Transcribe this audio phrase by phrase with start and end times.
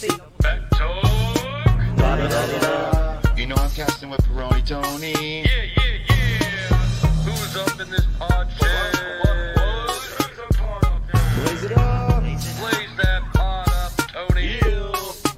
[0.00, 0.08] C.
[0.38, 1.36] Back talk.
[3.36, 5.42] You know I'm casting with Peroni Tony.
[5.42, 6.76] Yeah, yeah, yeah.
[7.26, 8.94] Who's up in this pod chat?
[11.36, 12.22] Blaze it up.
[12.22, 14.58] Blaze that pod up, Tony.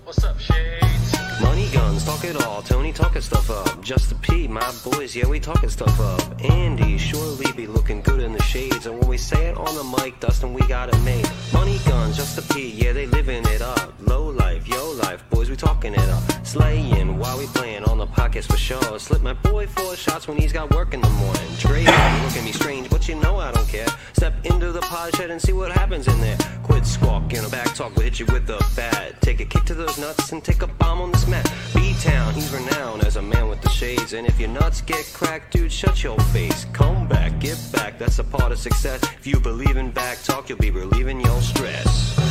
[0.04, 1.40] What's up, Shades?
[1.40, 2.63] Money guns, talk it all.
[2.63, 3.82] Tony talking stuff up.
[3.82, 4.21] Just the P,
[4.52, 6.20] my boys, yeah, we talking stuff up.
[6.44, 8.86] Andy surely be looking good in the shades.
[8.86, 11.26] And when we say it on the mic, Dustin, we got it made.
[11.52, 13.94] Money guns, just the P, yeah, they living it up.
[14.00, 16.22] Low life, yo life, we talking it up.
[16.30, 18.98] Uh, slaying while we playing on the pockets for sure.
[18.98, 21.48] Slip my boy four shots when he's got work in the morning.
[21.58, 21.86] Dre, you
[22.25, 23.86] look at me strange, but you know I don't care.
[24.14, 26.38] Step into the pod shed and see what happens in there.
[26.62, 29.20] Quit squawking, a back talk will hit you with a bat.
[29.20, 31.46] Take a kick to those nuts and take a bomb on this mat.
[31.75, 34.14] B-Town, he's renowned as a man with the shades.
[34.14, 36.64] And if your nuts get cracked, dude, shut your face.
[36.72, 39.03] Come back, get back, that's a part of success.
[39.03, 42.22] If you believe in back talk, you'll be relieving your stress.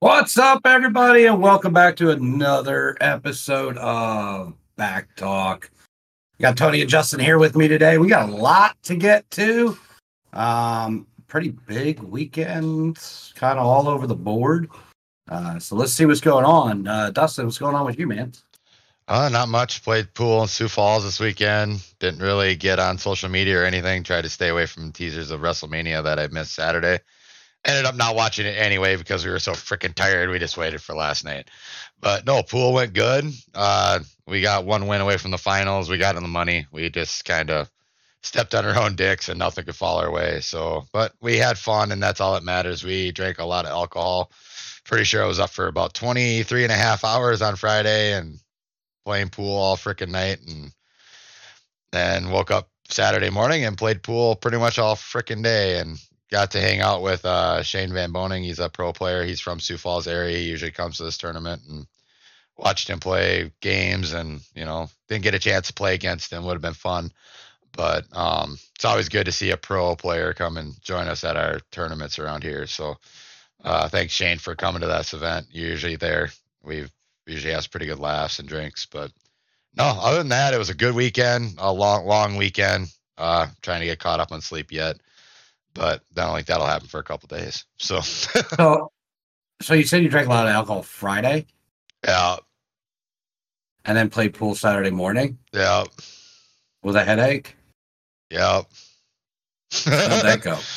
[0.00, 5.70] What's up, everybody, and welcome back to another episode of Back Talk.
[6.38, 7.98] We got Tony and Justin here with me today.
[7.98, 9.76] We got a lot to get to.
[10.32, 12.98] Um, pretty big weekend,
[13.34, 14.70] kind of all over the board.
[15.28, 16.88] Uh, so let's see what's going on.
[16.88, 18.32] Uh, Dustin, what's going on with you, man?
[19.06, 19.84] Uh, not much.
[19.84, 21.84] Played pool in Sioux Falls this weekend.
[21.98, 24.02] Didn't really get on social media or anything.
[24.02, 27.00] Tried to stay away from teasers of WrestleMania that I missed Saturday.
[27.64, 30.30] Ended up not watching it anyway because we were so freaking tired.
[30.30, 31.50] We just waited for last night.
[32.00, 33.26] But no, pool went good.
[33.54, 35.90] Uh, we got one win away from the finals.
[35.90, 36.66] We got in the money.
[36.72, 37.70] We just kind of
[38.22, 40.40] stepped on our own dicks and nothing could fall our way.
[40.40, 42.84] So, but we had fun and that's all that matters.
[42.84, 44.30] We drank a lot of alcohol.
[44.84, 48.38] Pretty sure I was up for about 23 and a half hours on Friday and
[49.04, 50.72] playing pool all freaking night and
[51.92, 55.98] then woke up Saturday morning and played pool pretty much all freaking day and
[56.30, 58.44] got to hang out with uh, Shane Van Boening.
[58.44, 59.24] He's a pro player.
[59.24, 60.38] He's from Sioux Falls area.
[60.38, 61.86] He usually comes to this tournament and
[62.56, 66.44] watched him play games and, you know, didn't get a chance to play against him.
[66.44, 67.12] Would have been fun.
[67.72, 71.36] But um, it's always good to see a pro player come and join us at
[71.36, 72.66] our tournaments around here.
[72.66, 72.96] So
[73.64, 75.46] uh, thanks, Shane, for coming to this event.
[75.50, 76.30] You're usually there.
[76.62, 76.90] We've
[77.26, 78.86] usually has pretty good laughs and drinks.
[78.86, 79.12] But
[79.76, 82.88] no, other than that, it was a good weekend, a long, long weekend.
[83.16, 84.96] Uh, trying to get caught up on sleep yet,
[85.74, 87.64] but I don't think that'll happen for a couple days.
[87.78, 88.00] So,
[88.56, 88.90] So,
[89.62, 91.46] so you said you drank a lot of alcohol Friday
[92.04, 92.36] yeah,
[93.84, 95.84] and then played pool Saturday morning yeah,
[96.82, 97.56] with a headache.
[98.30, 98.62] yeah.
[99.72, 100.58] How'd that go?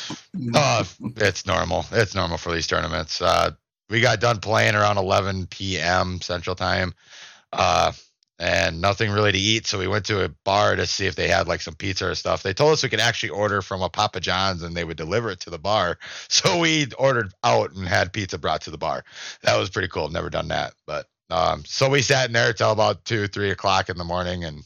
[0.54, 0.84] Uh,
[1.16, 1.84] it's normal.
[1.92, 3.22] It's normal for these tournaments.
[3.22, 3.52] Uh,
[3.88, 6.20] we got done playing around 11 p.m.
[6.20, 6.92] Central Time,
[7.52, 7.92] uh,
[8.38, 9.66] and nothing really to eat.
[9.66, 12.14] So we went to a bar to see if they had like some pizza or
[12.14, 12.42] stuff.
[12.42, 15.30] They told us we could actually order from a Papa John's and they would deliver
[15.30, 15.98] it to the bar.
[16.28, 19.04] So we ordered out and had pizza brought to the bar.
[19.42, 20.08] That was pretty cool.
[20.08, 23.88] Never done that, but um, so we sat in there till about two, three o'clock
[23.88, 24.64] in the morning and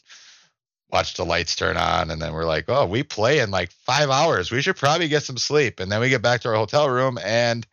[0.91, 4.09] watched the lights turn on and then we're like oh we play in like five
[4.09, 6.89] hours we should probably get some sleep and then we get back to our hotel
[6.89, 7.67] room and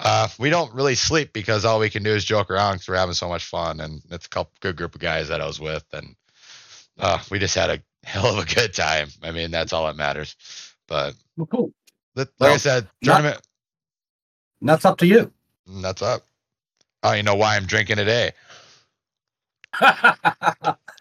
[0.00, 2.96] uh, we don't really sleep because all we can do is joke around because we're
[2.96, 5.60] having so much fun and it's a couple good group of guys that i was
[5.60, 6.14] with and
[6.98, 9.96] uh, we just had a hell of a good time i mean that's all that
[9.96, 10.36] matters
[10.88, 11.72] but Well, cool.
[12.16, 13.40] like i said tournament
[14.60, 15.32] And that's up to you.
[15.66, 16.22] that's up
[17.02, 18.32] i don't even know why i'm drinking today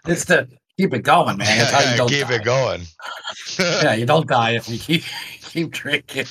[0.07, 1.57] it's to keep it going, man.
[1.59, 2.35] That's how you don't keep die.
[2.35, 2.81] it going
[3.59, 5.03] Yeah, you don't die if you keep
[5.41, 6.25] keep drinking.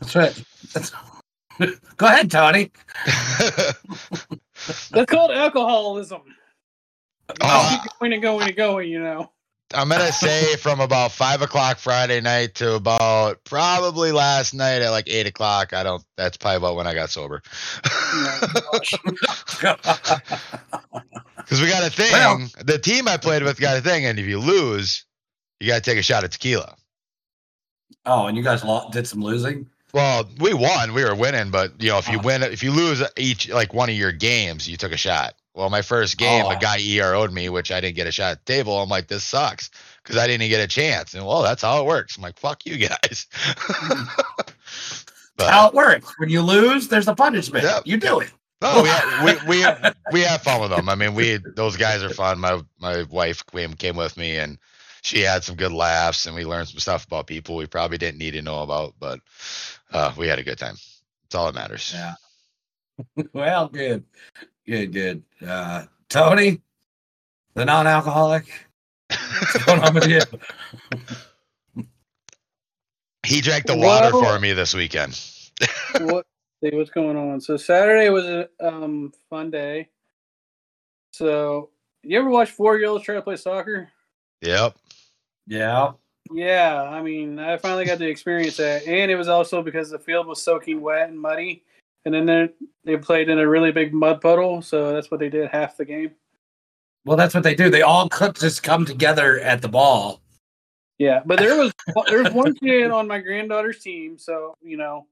[0.00, 0.42] That's right.
[0.72, 0.92] That's...
[1.96, 2.70] Go ahead, Tony.
[4.90, 6.22] That's called alcoholism.
[7.40, 9.30] Oh, Keep going and going and going, you know.
[9.74, 14.90] I'm gonna say from about five o'clock Friday night to about probably last night at
[14.90, 15.72] like eight o'clock.
[15.72, 16.04] I don't.
[16.18, 17.42] That's probably about when I got sober.
[21.36, 22.12] Because we got a thing.
[22.12, 25.04] Well- the team I played with got a thing, and if you lose,
[25.60, 26.76] you got to take a shot of tequila.
[28.06, 29.68] oh, and you guys lo- did some losing.
[29.92, 30.94] Well, we won.
[30.94, 32.22] We were winning, but you know, if you Oh.
[32.22, 35.34] win, if you lose each like one of your games, you took a shot.
[35.54, 36.50] Well, my first game, Oh.
[36.50, 38.80] a guy ERO'd me, which I didn't get a shot at the table.
[38.80, 39.68] I'm like, this sucks
[40.02, 41.12] because I didn't get a chance.
[41.12, 42.16] And well, that's how it works.
[42.16, 43.26] I'm like, fuck you guys.
[45.36, 46.12] but, How it works.
[46.18, 47.64] When you lose, there's a punishment.
[47.64, 47.82] Yep.
[47.86, 48.30] You do it.
[48.62, 50.88] no, we, ha- we we have, we have fun with them.
[50.88, 52.38] I mean, we those guys are fun.
[52.38, 54.56] My my wife came came with me, and
[55.02, 58.18] she had some good laughs, and we learned some stuff about people we probably didn't
[58.18, 59.18] need to know about, but
[59.92, 60.74] uh, we had a good time.
[61.24, 61.92] That's all that matters.
[61.94, 62.14] Yeah.
[63.32, 64.04] well, good.
[64.66, 65.22] Good, good.
[65.46, 66.60] Uh, Tony,
[67.54, 68.46] the non alcoholic.
[69.08, 70.20] What's going on with you?
[73.24, 75.18] He drank the water Well- for me this weekend.
[76.00, 76.26] what
[76.62, 77.40] see what's going on.
[77.40, 79.88] So Saturday was a um fun day.
[81.12, 81.70] So
[82.02, 83.90] you ever watch four girls try to play soccer?
[84.40, 84.76] Yep.
[85.46, 85.92] Yeah.
[86.30, 89.98] Yeah, I mean, I finally got to experience that, and it was also because the
[89.98, 91.62] field was soaking wet and muddy,
[92.04, 92.48] and then they
[92.84, 95.84] they played in a really big mud puddle, so that's what they did half the
[95.84, 96.12] game.
[97.04, 97.68] Well, that's what they do.
[97.68, 100.20] They all just come together at the ball.
[100.98, 101.72] Yeah, but there was
[102.06, 105.06] there's one kid on my granddaughter's team, so you know,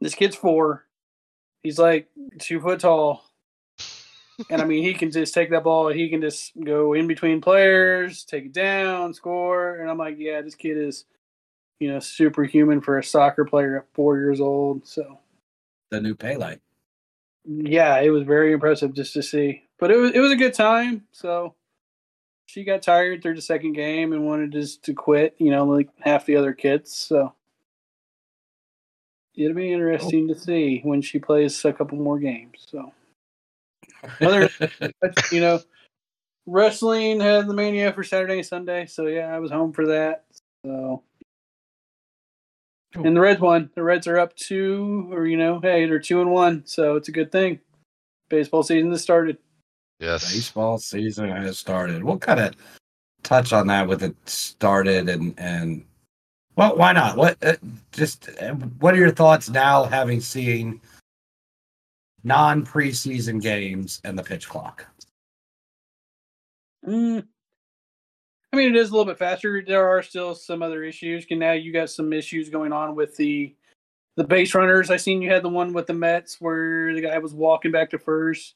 [0.00, 0.86] this kid's four.
[1.62, 2.08] He's like
[2.40, 3.24] two foot tall,
[4.50, 5.88] and I mean, he can just take that ball.
[5.88, 9.76] He can just go in between players, take it down, score.
[9.80, 11.04] And I'm like, yeah, this kid is,
[11.80, 14.86] you know, superhuman for a soccer player at four years old.
[14.86, 15.18] So
[15.90, 16.56] The new Pele.
[17.44, 19.62] yeah, it was very impressive just to see.
[19.78, 21.04] But it was it was a good time.
[21.12, 21.54] So
[22.46, 25.88] she got tired through the second game and wanted just to quit, you know, like
[26.00, 26.94] half the other kids.
[26.94, 27.34] So
[29.34, 32.66] it'll be interesting to see when she plays a couple more games.
[32.70, 32.92] So
[34.20, 34.48] other
[35.32, 35.60] you know,
[36.46, 38.86] wrestling had the mania for Saturday and Sunday.
[38.86, 40.24] So yeah, I was home for that.
[40.64, 41.02] So
[42.94, 43.70] and the Reds won.
[43.74, 47.08] The Reds are up two, or you know, hey, they're two and one, so it's
[47.08, 47.60] a good thing.
[48.28, 49.38] Baseball season has started.
[50.00, 50.32] Yes.
[50.32, 52.02] Baseball season has started.
[52.02, 52.54] We'll kind of
[53.22, 55.84] touch on that with it started and and
[56.56, 57.16] well, why not?
[57.16, 57.56] What uh,
[57.92, 60.80] just uh, what are your thoughts now, having seen
[62.26, 64.84] non preseason games and the pitch clock?
[66.84, 67.24] Mm.
[68.52, 69.62] I mean, it is a little bit faster.
[69.64, 71.24] There are still some other issues.
[71.30, 73.54] And now you got some issues going on with the
[74.16, 74.90] the base runners.
[74.90, 77.90] I seen you had the one with the Mets where the guy was walking back
[77.90, 78.54] to first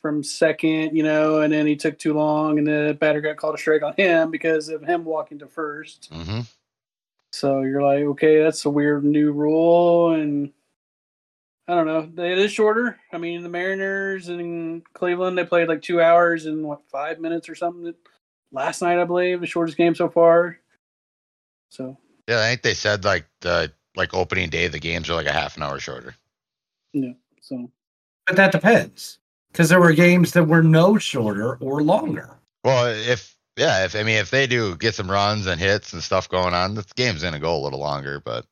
[0.00, 3.54] from second, you know, and then he took too long, and the batter got called
[3.54, 6.08] a strike on him because of him walking to first.
[6.12, 6.40] hmm
[7.32, 10.52] So you're like, okay, that's a weird new rule, and
[11.68, 12.24] I don't know.
[12.24, 12.98] It is shorter.
[13.12, 17.48] I mean, the Mariners in Cleveland they played like two hours and what five minutes
[17.48, 17.94] or something
[18.50, 20.58] last night, I believe, the shortest game so far.
[21.70, 21.96] So
[22.28, 25.32] Yeah, I think they said like the like opening day the games are like a
[25.32, 26.14] half an hour shorter.
[26.92, 27.70] yeah, so
[28.26, 29.18] But that depends
[29.52, 32.38] because there were games that were no shorter or longer.
[32.64, 36.02] Well, if yeah, if I mean if they do get some runs and hits and
[36.02, 38.18] stuff going on, the game's gonna go a little longer.
[38.20, 38.46] But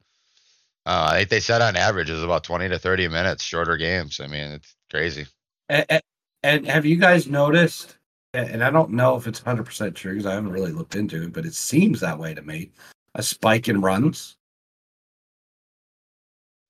[0.91, 4.19] uh, I think they said on average is about twenty to thirty minutes shorter games.
[4.19, 5.27] I mean, it's crazy.
[5.69, 6.03] And, and,
[6.43, 7.97] and have you guys noticed?
[8.35, 11.33] And I don't know if it's 100% true because I haven't really looked into it,
[11.33, 12.71] but it seems that way to me.
[13.17, 14.37] A spike in runs.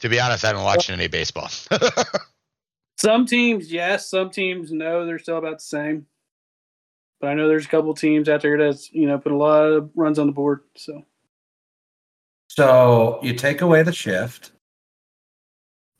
[0.01, 1.49] To be honest, I haven't watched any baseball.
[2.99, 5.05] some teams yes, some teams no.
[5.07, 6.07] They're still about the same.
[7.21, 9.65] But I know there's a couple teams out there that's you know put a lot
[9.65, 10.61] of runs on the board.
[10.77, 11.05] So
[12.50, 14.50] So you take away the shift,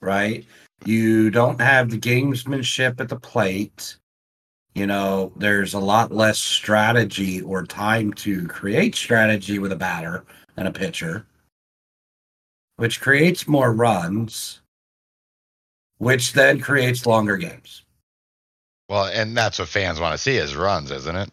[0.00, 0.44] right?
[0.85, 3.97] You don't have the gamesmanship at the plate.
[4.75, 10.25] You know, there's a lot less strategy or time to create strategy with a batter
[10.56, 11.25] and a pitcher,
[12.78, 14.61] which creates more runs,
[15.99, 17.85] which then creates longer games.
[18.88, 21.30] well, and that's what fans want to see is runs, isn't it?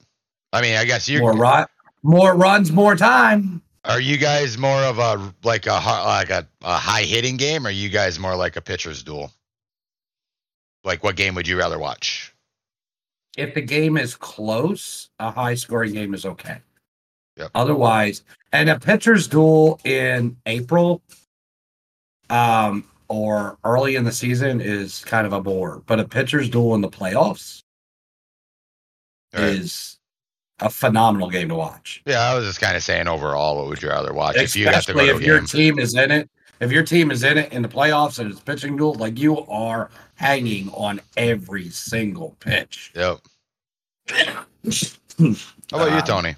[0.53, 1.65] I mean, I guess you More run,
[2.03, 3.63] more runs, more time.
[3.87, 7.69] Are you guys more of a like a like a, a high hitting game, or
[7.69, 9.31] are you guys more like a pitcher's duel?
[10.83, 12.33] Like, what game would you rather watch?
[13.37, 16.57] if the game is close, a high scoring game is okay.
[17.37, 17.51] Yep.
[17.53, 21.01] Otherwise, and a pitcher's duel in April
[22.29, 26.75] um or early in the season is kind of a bore, but a pitcher's duel
[26.75, 27.61] in the playoffs
[29.33, 29.43] right.
[29.43, 29.97] is
[30.59, 32.01] a phenomenal game to watch.
[32.05, 34.65] Yeah, I was just kind of saying overall, what would you rather watch if you
[34.65, 35.45] got to go Especially to if your game?
[35.47, 36.29] team is in it.
[36.59, 39.45] If your team is in it in the playoffs and it's pitching duel, like you
[39.45, 42.91] are hanging on every single pitch.
[42.95, 43.19] Yep.
[45.19, 45.35] How
[45.71, 46.35] about you, Um, Tony?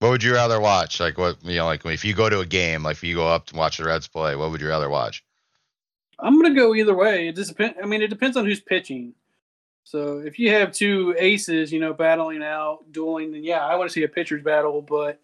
[0.00, 0.98] What would you rather watch?
[0.98, 3.28] Like what you know, like if you go to a game, like if you go
[3.28, 5.22] up to watch the Reds play, what would you rather watch?
[6.18, 7.28] I'm gonna go either way.
[7.28, 7.78] It just depends.
[7.82, 9.12] I mean, it depends on who's pitching.
[9.90, 13.90] So if you have two aces, you know, battling out, dueling, then yeah, I want
[13.90, 14.80] to see a pitcher's battle.
[14.80, 15.20] But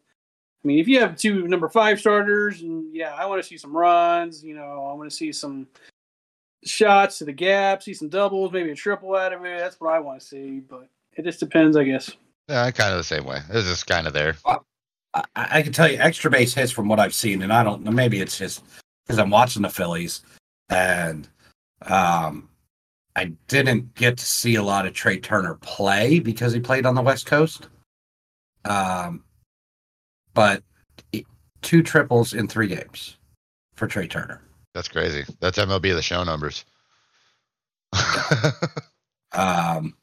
[0.64, 3.56] I mean, if you have two number five starters, and yeah, I want to see
[3.56, 4.42] some runs.
[4.42, 5.68] You know, I want to see some
[6.64, 9.56] shots to the gap, see some doubles, maybe a triple out of it.
[9.60, 10.58] That's what I want to see.
[10.58, 12.10] But it just depends, I guess.
[12.48, 13.38] Yeah, kind of the same way.
[13.50, 14.34] It's just kind of there.
[14.44, 14.58] I,
[15.36, 17.92] I can tell you extra base hits from what I've seen, and I don't know.
[17.92, 18.64] Maybe it's just
[19.06, 20.22] because I'm watching the Phillies,
[20.70, 21.28] and
[21.82, 22.48] um,
[23.16, 26.94] I didn't get to see a lot of Trea Turner play because he played on
[26.94, 27.68] the West Coast.
[28.64, 29.24] Um,
[30.34, 30.62] but
[31.62, 33.16] two triples in three games
[33.74, 34.42] for Trea Turner.
[34.74, 35.24] That's crazy.
[35.40, 36.64] That's MLB the show numbers.
[39.36, 39.94] Um,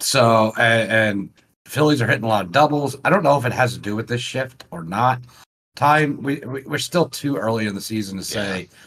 [0.00, 1.30] so and, and
[1.66, 2.96] Phillies are hitting a lot of doubles.
[3.04, 5.20] I don't know if it has to do with this shift or not.
[5.76, 8.78] Time we, we we're still too early in the season to say, yeah,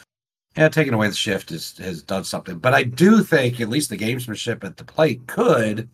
[0.55, 2.57] taking away the shift is, has done something.
[2.57, 5.89] But I do think at least the gamesmanship at the plate could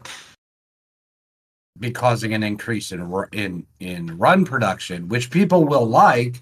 [1.79, 3.01] be causing an increase in
[3.31, 6.41] in in run production, which people will like.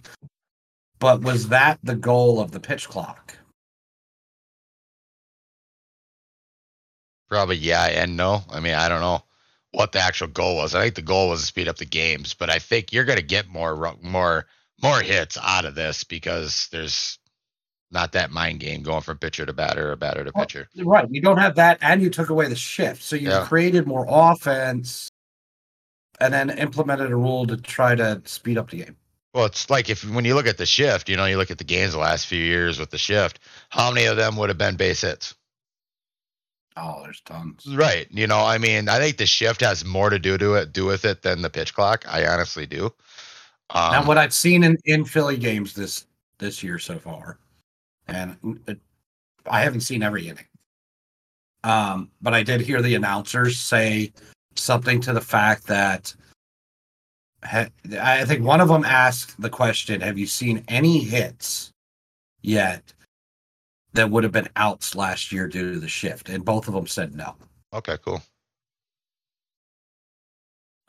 [0.99, 3.37] But was that the goal of the pitch clock?
[7.29, 8.41] Probably yeah and no.
[8.49, 9.23] I mean, I don't know
[9.71, 10.75] what the actual goal was.
[10.75, 13.19] I think the goal was to speed up the games, but I think you're going
[13.19, 14.45] to get more more
[14.81, 17.18] more hits out of this because there's
[17.91, 20.69] not that mind game going from pitcher to batter or batter to Well, pitcher.
[20.77, 21.07] Right.
[21.09, 23.01] You don't have that, and you took away the shift.
[23.01, 23.45] So you Yeah.
[23.45, 25.09] created more offense
[26.19, 28.95] and then implemented a rule to try to speed up the game.
[29.33, 31.59] Well, it's like if when you look at the shift, you know, you look at
[31.59, 34.57] the games the last few years with the shift, how many of them would have
[34.57, 35.35] been base hits?
[36.75, 37.65] Oh, there's tons.
[37.67, 38.07] Right.
[38.09, 40.85] You know, I mean, I think the shift has more to do to it do
[40.85, 42.05] with it than the pitch clock.
[42.07, 42.85] I honestly do.
[43.71, 46.05] Um, now, what I've seen in, in Philly games this
[46.39, 47.37] this year so far,
[48.15, 48.79] and it,
[49.49, 50.45] I haven't seen every inning,
[51.63, 54.11] um, but I did hear the announcers say
[54.55, 56.13] something to the fact that
[57.43, 61.71] ha- I think one of them asked the question, "Have you seen any hits
[62.41, 62.93] yet
[63.93, 66.87] that would have been outs last year due to the shift?" And both of them
[66.87, 67.35] said no.
[67.73, 68.21] okay, cool.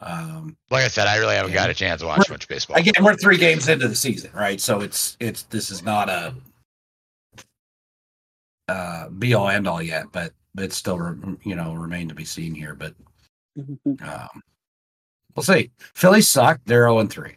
[0.03, 2.79] Um, Like I said, I really haven't got a chance to watch much baseball.
[2.79, 6.35] again we're three games into the season right so it's it's this is not a
[8.71, 12.25] uh be all end all yet but it's still re- you know remain to be
[12.25, 12.95] seen here but
[14.03, 14.43] um
[15.35, 17.37] we'll see phillies suck they're 0 and 3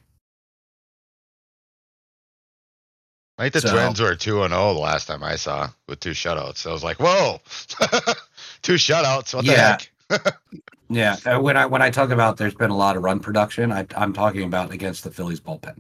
[3.39, 5.99] I think the So- Twins were two and zero the last time I saw with
[5.99, 6.67] two shutouts.
[6.67, 7.41] I was like, whoa,
[8.61, 9.33] two shutouts.
[9.33, 9.77] What Yeah.
[10.09, 10.37] the heck?
[10.89, 13.71] yeah uh, when i when i talk about there's been a lot of run production
[13.71, 15.79] I, i'm talking about against the phillies bullpen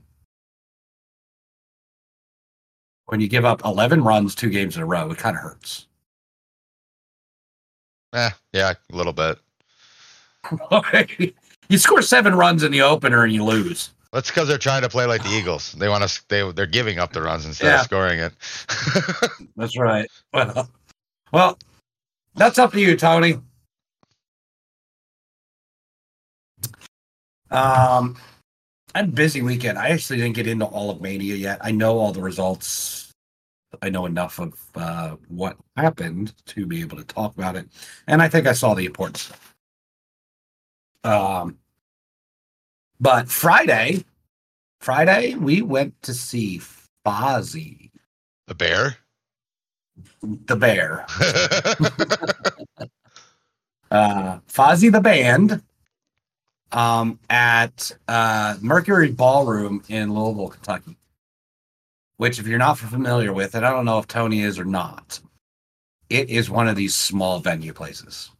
[3.07, 5.87] when you give up 11 runs two games in a row it kind of hurts
[8.15, 9.39] Eh, yeah, a little bit.
[10.71, 11.33] Okay.
[11.69, 14.89] You score seven runs in the opener and you lose That's because they're trying to
[14.89, 15.71] play like the Eagles.
[15.71, 16.21] They want to.
[16.27, 17.79] They they're giving up the runs instead Yeah.
[17.79, 18.33] of scoring it.
[19.55, 20.07] That's right.
[20.33, 20.69] Well,
[21.31, 21.57] well,
[22.35, 23.39] that's up to you, Tony.
[27.49, 28.17] Um,
[28.95, 29.77] I had busy weekend.
[29.79, 31.57] I actually didn't get into all of Mania yet.
[31.61, 33.11] I know all the results.
[33.81, 37.67] I know enough of uh, what happened to be able to talk about it,
[38.07, 39.55] and I think I saw the important stuff.
[41.03, 41.57] Um,
[42.99, 44.05] but Friday,
[44.79, 46.61] Friday we went to see
[47.03, 47.89] Fozzy,
[48.45, 48.97] the bear.
[50.21, 51.07] the bear.
[53.91, 55.63] uh Fozzy the band
[56.73, 60.97] um at uh Mercury Ballroom in Louisville, Kentucky.
[62.17, 65.19] Which if you're not familiar with it, I don't know if Tony is or not.
[66.09, 68.31] It is one of these small venue places.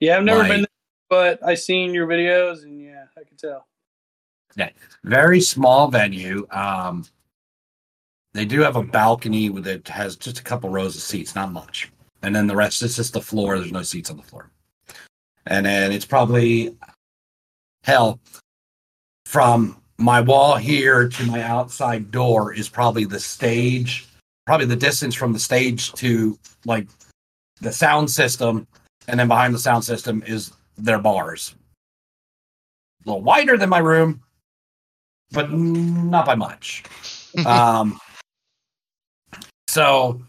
[0.00, 0.68] Yeah, I've never Like- been there,
[1.08, 3.66] but I seen your videos and yeah, I can tell.
[4.56, 4.70] Yeah,
[5.04, 6.46] very small venue.
[6.50, 7.04] Um
[8.32, 11.90] they do have a balcony that has just a couple rows of seats, not much.
[12.22, 13.58] And then the rest is just the floor.
[13.58, 14.50] There's no seats on the floor.
[15.46, 16.76] And then it's probably
[17.86, 18.18] hell
[19.24, 24.08] from my wall here to my outside door is probably the stage,
[24.44, 26.88] probably the distance from the stage to like
[27.60, 28.66] the sound system.
[29.08, 31.54] And then behind the sound system is their bars.
[33.04, 34.20] A little wider than my room,
[35.30, 36.82] but not by much.
[37.46, 38.00] um,
[39.68, 40.20] so,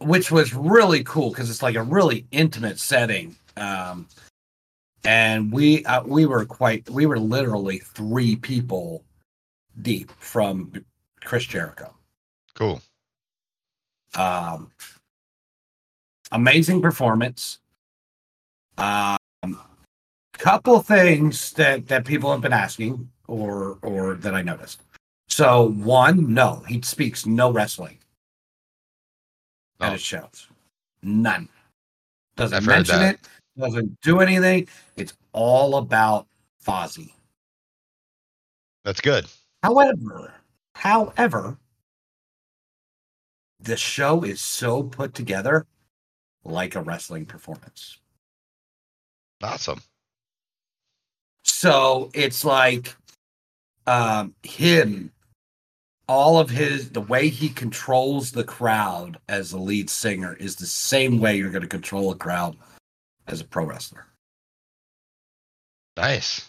[0.00, 3.34] which was really cool because it's like a really intimate setting.
[3.56, 4.06] Um,
[5.08, 9.02] and we uh, we were quite we were literally three people
[9.80, 10.70] deep from
[11.24, 11.94] Chris Jericho.
[12.54, 12.82] cool.
[14.14, 14.70] Um,
[16.30, 17.58] amazing performance.
[18.76, 19.16] Um,
[20.34, 24.82] couple things that that people have been asking or or that I noticed.
[25.30, 27.96] So one, no, he speaks no wrestling
[29.80, 29.92] at No.
[29.92, 30.48] his shows.
[31.02, 31.48] None.
[32.36, 33.20] Doesn't I've mention it.
[33.58, 34.68] Doesn't do anything.
[34.96, 36.28] It's all about
[36.64, 37.12] Fozzy.
[38.84, 39.26] That's good.
[39.62, 40.32] However,
[40.74, 41.58] however,
[43.60, 45.66] the show is so put together
[46.44, 47.98] like a wrestling performance.
[49.42, 49.82] Awesome.
[51.42, 52.94] So it's like
[53.86, 55.10] um him
[56.06, 60.66] all of his the way he controls the crowd as a lead singer is the
[60.66, 62.56] same way you're going to control a crowd
[63.28, 64.06] as a pro wrestler.
[65.96, 66.48] Nice.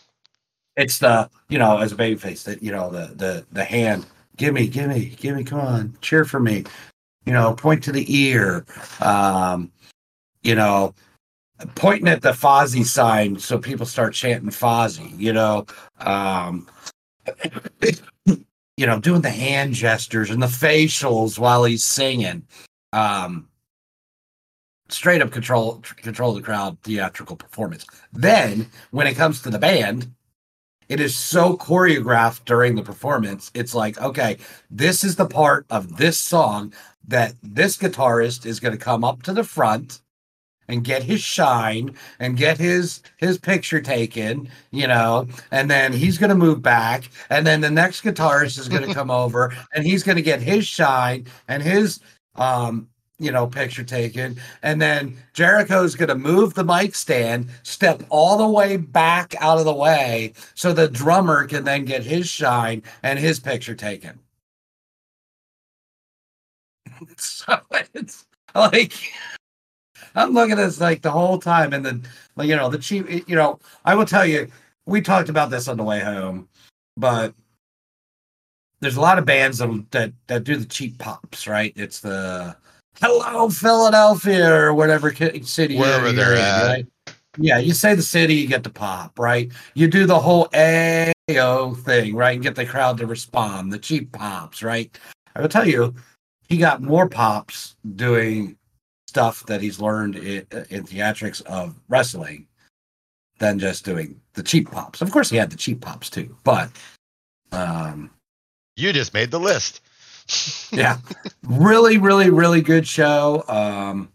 [0.75, 4.05] It's the you know as a babyface that you know the the the hand
[4.37, 6.63] give me give me give me come on cheer for me
[7.25, 8.65] you know point to the ear
[9.01, 9.69] um
[10.43, 10.93] you know
[11.75, 15.65] pointing at the Fozzy sign so people start chanting Fozzy you know
[15.99, 16.65] um
[18.77, 22.47] you know doing the hand gestures and the facials while he's singing
[22.93, 23.49] um
[24.89, 30.11] straight up control control the crowd theatrical performance then when it comes to the band
[30.89, 33.51] it is so choreographed during the performance.
[33.53, 34.37] It's like, okay,
[34.71, 36.73] this is the part of this song
[37.07, 40.01] that this guitarist is going to come up to the front
[40.67, 46.17] and get his shine and get his his picture taken, you know, and then he's
[46.17, 49.85] going to move back and then the next guitarist is going to come over and
[49.85, 51.99] he's going to get his shine and his
[52.35, 52.87] um
[53.19, 54.37] you know, picture taken.
[54.63, 59.59] And then Jericho's going to move the mic stand, step all the way back out
[59.59, 64.19] of the way so the drummer can then get his shine and his picture taken.
[67.17, 67.59] so
[67.93, 68.93] it's like,
[70.15, 71.73] I'm looking at this like the whole time.
[71.73, 74.47] And then, like, you know, the cheap, you know, I will tell you,
[74.85, 76.47] we talked about this on the way home,
[76.97, 77.33] but
[78.79, 81.73] there's a lot of bands that, that, that do the cheap pops, right?
[81.75, 82.55] It's the,
[83.01, 86.67] hello Philadelphia or whatever city Wherever you're they're in, at.
[86.67, 86.87] right?
[87.37, 89.51] Yeah, you say the city, you get the pop, right?
[89.73, 92.33] You do the whole AO thing, right?
[92.33, 94.97] And get the crowd to respond, the cheap pops, right?
[95.35, 95.93] I will tell you,
[96.49, 98.57] he got more pops doing
[99.07, 102.47] stuff that he's learned in, in theatrics of wrestling
[103.37, 105.01] than just doing the cheap pops.
[105.01, 106.69] Of course, he had the cheap pops too, but
[107.51, 108.09] um,
[108.75, 109.81] You just made the list.
[110.71, 110.97] Yeah.
[111.43, 113.43] Really really really good show.
[113.47, 114.09] Um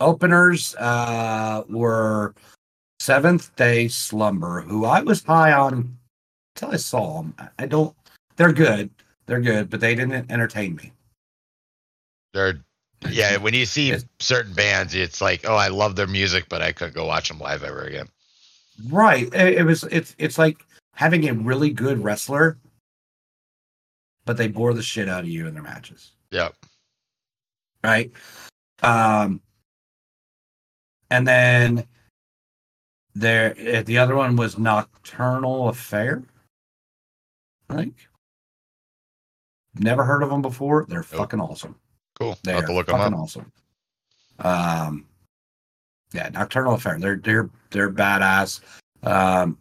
[0.00, 2.34] openers uh were
[3.00, 5.96] seventh day slumber who i was high on
[6.54, 7.94] until i saw them i don't
[8.40, 8.88] they're good.
[9.26, 10.92] They're good but they didn't entertain me.
[12.32, 12.58] They're
[13.10, 13.36] yeah.
[13.36, 16.94] When you see certain bands, it's like, oh, I love their music, but I couldn't
[16.94, 18.08] go watch them live ever again.
[18.88, 19.28] right.
[19.34, 20.64] It, it was it's it's like
[20.94, 22.56] having a really good wrestler
[24.30, 26.54] but they bore the shit out of you in their matches Yep.
[27.82, 28.12] right?
[28.80, 29.40] Um,
[31.10, 31.84] and then
[33.16, 36.22] there, eh, the other one was Nocturnal Affair.
[37.68, 38.06] I think.
[39.74, 40.86] Never heard of them before.
[40.88, 41.74] They're fucking awesome.
[42.16, 42.38] Cool.
[42.44, 43.18] They're have to look them fucking up.
[43.20, 43.52] awesome.
[44.38, 45.06] Um,
[46.12, 47.00] yeah, Nocturnal Affair.
[47.00, 48.60] They're they're they're badass.
[49.02, 49.58] Um,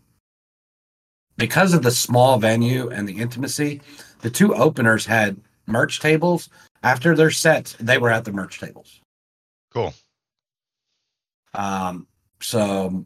[1.38, 3.82] because of the small venue and the intimacy,
[4.20, 6.50] the two openers had merch tables.
[6.84, 9.02] After their sets, they were at the merch tables.
[9.74, 9.94] Cool.
[11.54, 12.08] Um,
[12.42, 13.06] so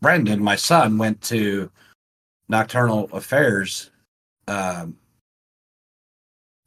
[0.00, 1.70] Brendan, my son, went to
[2.48, 3.90] Nocturnal Affairs
[4.48, 4.96] um,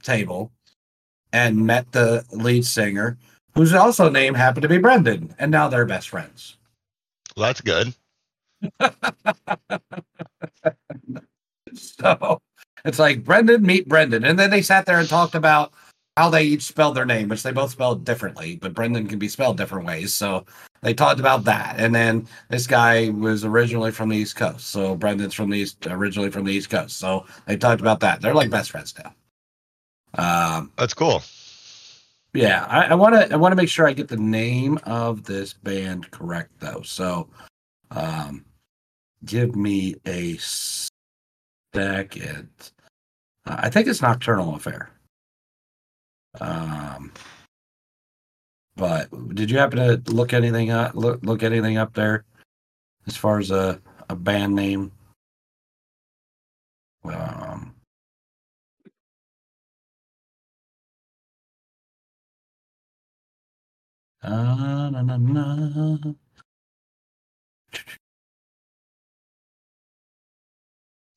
[0.02, 0.52] table
[1.34, 3.18] and met the lead singer,
[3.54, 6.58] whose also name happened to be Brendan, and now they're best friends.
[7.36, 7.94] Well, that's good.
[11.76, 12.42] So
[12.86, 15.74] it's like Brendan meet Brendan, and then they sat there and talked about
[16.18, 19.28] how they each spelled their name, which they both spelled differently, but Brendan can be
[19.28, 20.14] spelled different ways.
[20.14, 20.46] So
[20.82, 24.96] they talked about that, and then this guy was originally from the East Coast, so
[24.96, 26.98] Brendan's from the East, originally from the East Coast.
[26.98, 28.22] So they talked about that.
[28.22, 29.14] They're like best friends now.
[30.16, 31.24] Um, That's cool.
[32.34, 35.54] yeah, I want to I want to make sure I get the name of this
[35.54, 36.82] band correct though.
[36.84, 37.30] So,
[37.90, 38.46] um,
[39.26, 40.38] give me a
[41.74, 42.50] second.
[43.46, 44.90] Uh, I think it's Nocturnal Affair.
[46.40, 47.12] Um,
[48.76, 50.96] but did you happen to look anything up?
[50.96, 52.26] Look look anything up there
[53.08, 54.92] as far as a a band name?
[57.04, 57.76] Um,
[64.24, 66.14] uh.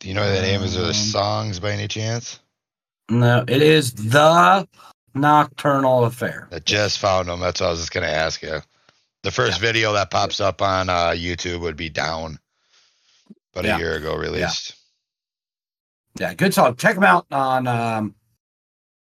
[0.07, 2.39] Do you know the name is of the Um, songs by any chance?
[3.11, 4.69] No, it is the
[5.15, 6.47] Nocturnal Affair.
[6.53, 7.41] I just found them.
[7.41, 8.63] That's what I was just gonna ask you.
[9.25, 12.39] The first video that pops up on uh, YouTube would be down,
[13.53, 13.75] about Yeah.
[13.75, 14.77] a year ago released.
[16.21, 16.77] Yeah, good song.
[16.77, 18.15] Check them out on um,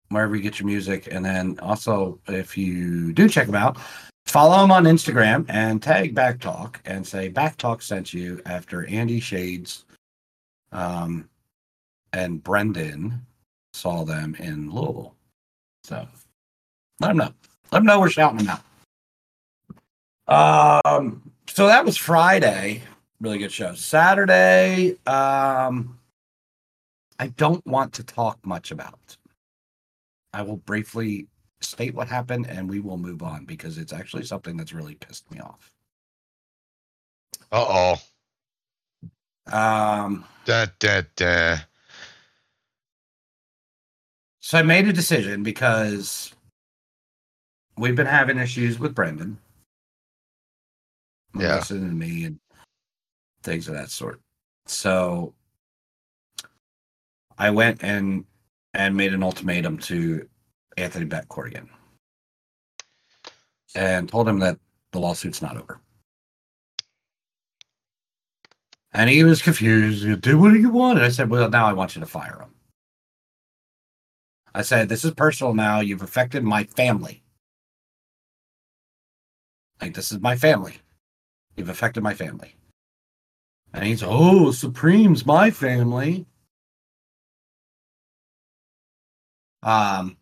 [0.09, 3.79] wherever you get your music, and then also if you do check them out,
[4.27, 9.85] follow them on Instagram and tag Backtalk and say Backtalk sent you after Andy Shades
[10.73, 11.29] um,
[12.11, 13.25] and Brendan
[13.73, 15.15] saw them in Louisville.
[15.83, 16.07] So
[16.99, 17.33] let them know.
[17.71, 18.59] Let them know we're shouting them
[20.27, 20.85] out.
[20.95, 22.81] Um, so that was Friday.
[23.19, 23.73] Really good show.
[23.73, 25.99] Saturday, um,
[27.19, 29.17] I don't want to talk much about.
[30.33, 31.27] I will briefly
[31.61, 35.29] state what happened and we will move on because it's actually something that's really pissed
[35.31, 35.71] me off.
[37.51, 38.01] Uh oh.
[39.47, 41.57] Um, Da, da, da.
[44.39, 46.33] so I made a decision because
[47.77, 49.37] we've been having issues with Brendan,
[51.35, 51.47] Yeah.
[51.55, 52.39] Melissa and me, and
[53.43, 54.21] things of that sort.
[54.65, 55.33] So
[57.37, 58.25] I went and
[58.73, 60.27] and made an ultimatum to
[60.77, 61.69] Anthony Bettoncourt again,
[63.75, 64.57] and told him that
[64.91, 65.79] the lawsuit's not over.
[68.93, 70.03] And he was confused.
[70.05, 70.99] He what do you want?
[70.99, 72.53] And I said, Well, now I want you to fire him.
[74.53, 75.79] I said, This is personal now.
[75.79, 77.23] You've affected my family.
[79.81, 80.75] Like, this is my family.
[81.55, 82.55] You've affected my family.
[83.73, 86.27] And he's, Oh, Supreme's my family.
[89.63, 90.17] Um,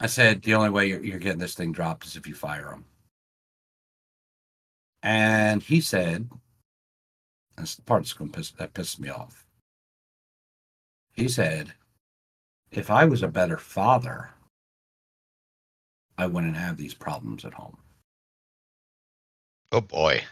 [0.00, 2.72] I said, The only way you're, you're getting this thing dropped is if you fire
[2.72, 2.84] him.
[5.02, 6.28] And he said,
[7.56, 9.44] that's the part that's going to piss, that pissed me off.
[11.12, 11.72] He said,
[12.70, 14.30] if I was a better father,
[16.16, 17.76] I wouldn't have these problems at home.
[19.72, 20.22] Oh boy.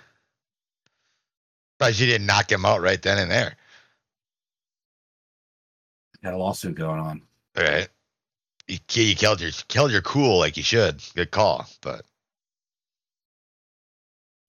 [1.79, 3.57] But you didn't knock him out right then and there.
[6.23, 7.23] Got a lawsuit going on.
[7.57, 7.89] All right.
[8.69, 11.03] You, you killed your killed your cool like you should.
[11.15, 11.67] Good call.
[11.81, 12.05] But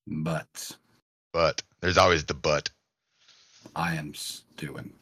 [0.07, 0.77] But
[1.31, 2.69] but there's always the but.
[3.75, 4.93] I am stewing.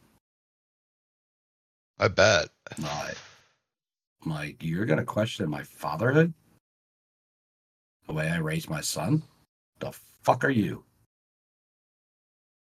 [2.00, 2.50] I bet.
[2.80, 3.18] Like,
[4.26, 6.34] like you're gonna question my fatherhood?
[8.08, 9.24] The way I raised my son?
[9.80, 9.92] The
[10.24, 10.84] fuck are you?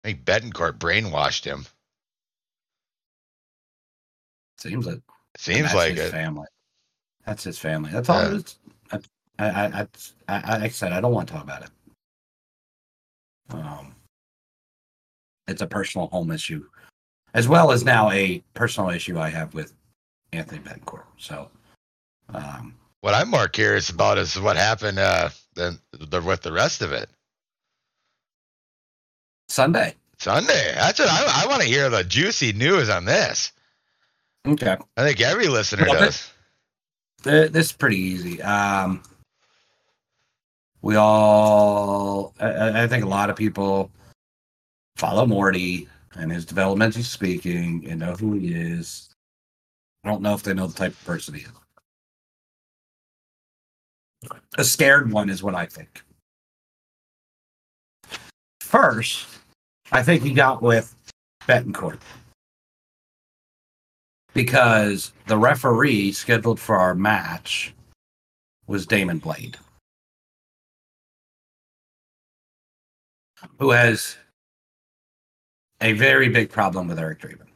[0.03, 1.65] I think Bettoncourt brainwashed him.
[4.59, 5.01] Seems it.
[5.37, 6.11] Seems That's like his it.
[6.11, 6.47] family.
[7.25, 7.91] That's his family.
[7.91, 8.27] That's all Yeah.
[8.29, 8.55] it is.
[8.91, 8.99] I,
[9.39, 9.87] I, I, I,
[10.27, 11.69] I, like I said, I don't want to talk about it.
[13.49, 13.94] Um,
[15.47, 16.65] it's a personal home issue,
[17.33, 19.73] as well as now a personal issue I have with
[20.33, 21.05] Anthony Bettoncourt.
[21.17, 21.49] So,
[22.33, 26.81] um, What I'm more curious about is what happened uh than the, with the rest
[26.81, 27.09] of it.
[29.47, 29.95] Sunday.
[30.17, 30.73] Sunday.
[30.75, 33.51] That's what I, I want to hear the juicy news on this.
[34.47, 34.77] Okay.
[34.97, 36.31] I think every listener Well, does.
[37.23, 38.41] Th- This is pretty easy.
[38.41, 39.01] Um,
[40.81, 43.91] we all, I, I think a lot of people
[44.95, 49.09] follow Morty and his Developmentally Speaking and know who he is.
[50.03, 51.49] I don't know if they know the type of person he is.
[54.57, 56.03] A scared one is what I think.
[58.61, 59.27] First,
[59.91, 60.95] I think he got with
[61.47, 61.99] Bettoncourt
[64.33, 67.73] because the referee scheduled for our match
[68.67, 69.57] was Damon Blade,
[73.59, 74.17] who has
[75.81, 77.47] a very big problem with Eric Draven.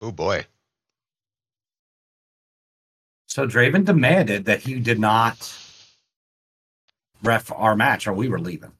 [0.00, 0.46] Oh boy.
[3.26, 5.56] So Draven demanded that he did not
[7.22, 8.72] ref our match or we were leaving.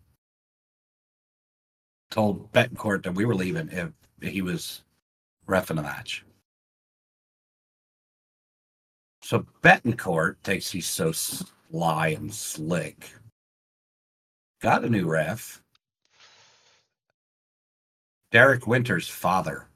[2.11, 4.83] Told Bettoncourt that we were leaving if he was
[5.49, 6.25] refing the match.
[9.23, 13.13] So Bettoncourt thinks he's so sly and slick.
[14.61, 15.62] Got a new ref.
[18.33, 19.67] Derek Winter's father.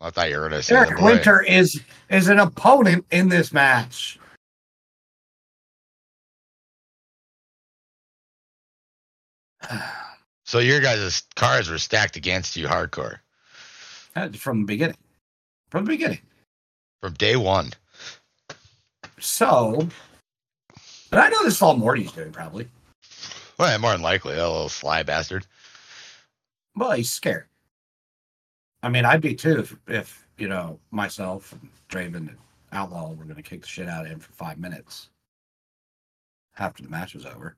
[0.00, 1.00] I thought you were going to say Derek.
[1.00, 4.18] Winter is is an opponent in this match.
[10.48, 13.18] So your guys' cards were stacked against you hardcore
[14.14, 14.96] uh, From the beginning.
[15.70, 16.20] From the beginning.
[17.02, 17.72] from day one.
[19.18, 19.88] So,
[21.10, 22.68] but I know this is all Morty's doing, probably.
[23.58, 25.44] Well, yeah, more than likely, that little sly bastard.
[26.76, 27.46] Well, he's scared.
[28.82, 32.36] I mean, I'd be too if, if you know, myself and Draven and
[32.72, 35.08] Outlaw were going to kick the shit out of him for five minutes
[36.58, 37.56] after the match was over.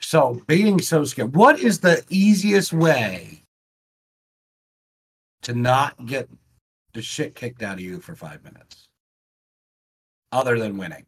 [0.00, 3.42] So, being so scared, what is the easiest way
[5.42, 6.28] to not get
[6.92, 8.88] the shit kicked out of you for five minutes?
[10.34, 11.06] other than winning?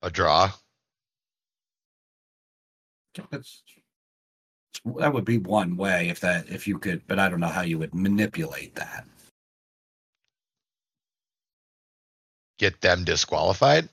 [0.00, 0.50] A draw.
[3.30, 3.62] That's,
[4.96, 7.62] that would be one way if that if you could, but I don't know how
[7.62, 9.06] you would manipulate that.
[12.58, 13.88] Get them disqualified.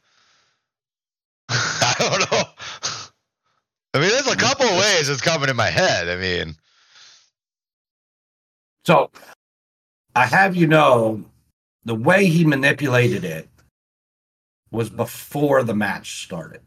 [1.49, 2.43] I don't know.
[3.93, 6.09] I mean, there's a couple of ways it's coming in my head.
[6.09, 6.55] I mean,
[8.85, 9.11] So
[10.15, 11.23] I have you know
[11.85, 13.49] the way he manipulated it
[14.71, 16.61] was before the match started.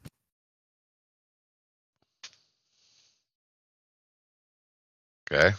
[5.33, 5.57] Okay.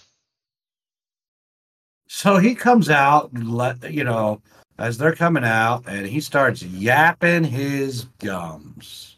[2.08, 4.42] So he comes out, let you know,
[4.78, 9.18] as they're coming out, and he starts yapping his gums.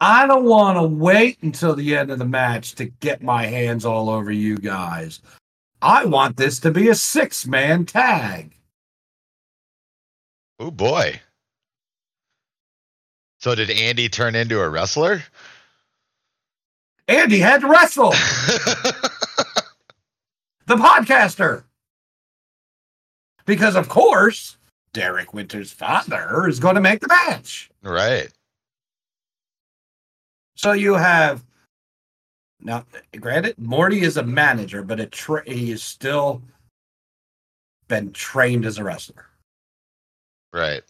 [0.00, 3.86] I don't want to wait until the end of the match to get my hands
[3.86, 5.20] all over you guys.
[5.80, 8.54] I want this to be a six man tag.
[10.58, 11.20] Oh boy.
[13.38, 15.22] So did Andy turn into a wrestler?
[17.08, 18.10] Andy had to wrestle
[20.66, 21.64] the podcaster.
[23.44, 24.56] Because, of course,
[24.92, 27.70] Derek Winter's father is going to make the match.
[27.82, 28.28] right.
[30.56, 31.44] So you have
[32.60, 32.84] now,
[33.20, 36.42] granted, Morty is a manager, but a tra- he is still
[37.88, 39.26] been trained as a wrestler.
[40.52, 40.82] Right.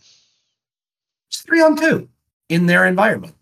[1.28, 2.08] It's three on two
[2.48, 3.34] in their environment.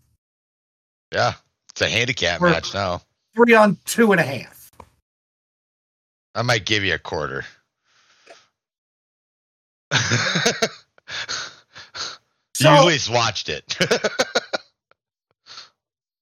[1.11, 1.33] Yeah.
[1.75, 3.01] It's a handicap We're- match now.
[3.35, 4.71] Three on two and a half.
[6.33, 7.43] I might give you a quarter.
[12.57, 13.77] So- you at least watched it.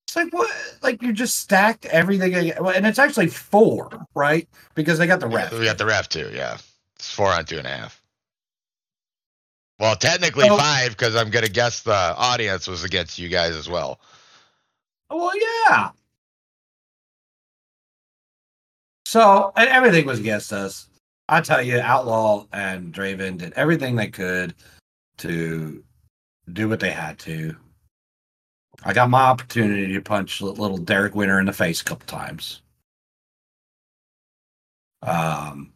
[0.07, 0.51] It's like what?
[0.83, 4.47] Like you just stacked everything, and it's actually four, right?
[4.75, 5.51] Because they got the ref.
[5.51, 6.29] we got the ref too.
[6.31, 6.57] Yeah.
[6.97, 7.99] It's four on two and a half.
[9.79, 13.55] Well, technically So- five because I'm going to guess the audience was against you guys
[13.55, 13.99] as well.
[15.13, 15.31] Well,
[15.69, 15.91] yeah.
[19.05, 20.89] So, and everything was against us.
[21.29, 24.55] I tell you, Outlaw and Draven did everything they could
[25.19, 25.83] to
[26.51, 27.55] do what they had to.
[28.83, 32.61] I got my opportunity to punch little Derek Winter in the face a couple times.
[35.03, 35.73] Um,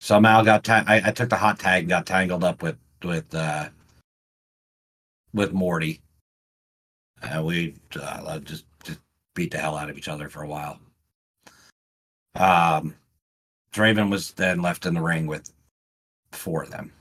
[0.00, 3.34] somehow got ta- I, I took the hot tag and got tangled up with with
[3.34, 3.68] uh,
[5.32, 6.02] with Morty.
[7.22, 8.98] Uh, we uh, just just
[9.34, 10.78] beat the hell out of each other for a while.
[12.34, 12.94] Um,
[13.72, 15.52] Draven was then left in the ring with
[16.32, 16.92] four of them.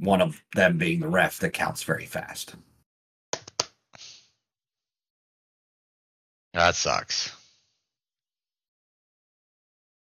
[0.00, 2.54] One of them being the ref that counts very fast.
[6.54, 7.34] That sucks.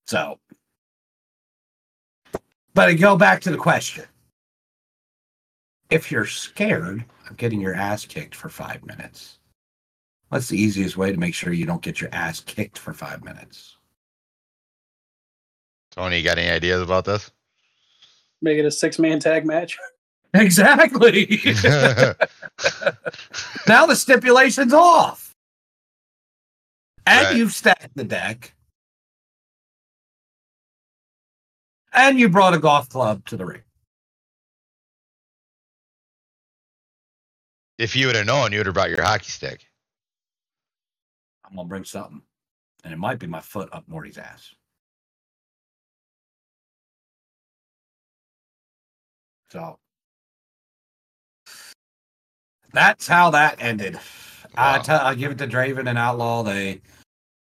[0.07, 0.39] So,
[2.75, 4.05] but I go back to the question.
[5.91, 9.39] If you're scared of getting your ass kicked for five minutes,
[10.29, 13.23] what's the easiest way to make sure you don't get your ass kicked for five
[13.23, 13.77] minutes?
[15.93, 17.31] Tony, you got any ideas about this?
[18.43, 19.79] Make it a six man tag match.
[20.37, 21.27] Exactly.
[23.69, 25.33] now the stipulation's off.
[27.07, 27.37] And Right.
[27.37, 28.53] you've stacked the deck.
[31.93, 33.63] And you brought a golf club to the ring.
[37.85, 39.67] If you would have known, you would have brought your hockey stick.
[41.45, 42.23] I'm gonna bring something,
[42.85, 44.55] and it might be my foot up Morty's ass.
[49.51, 49.79] So
[52.73, 54.01] that's how that ended.
[54.57, 54.83] I Wow.
[54.83, 56.43] tell, I give it to Draven and Outlaw.
[56.43, 56.81] They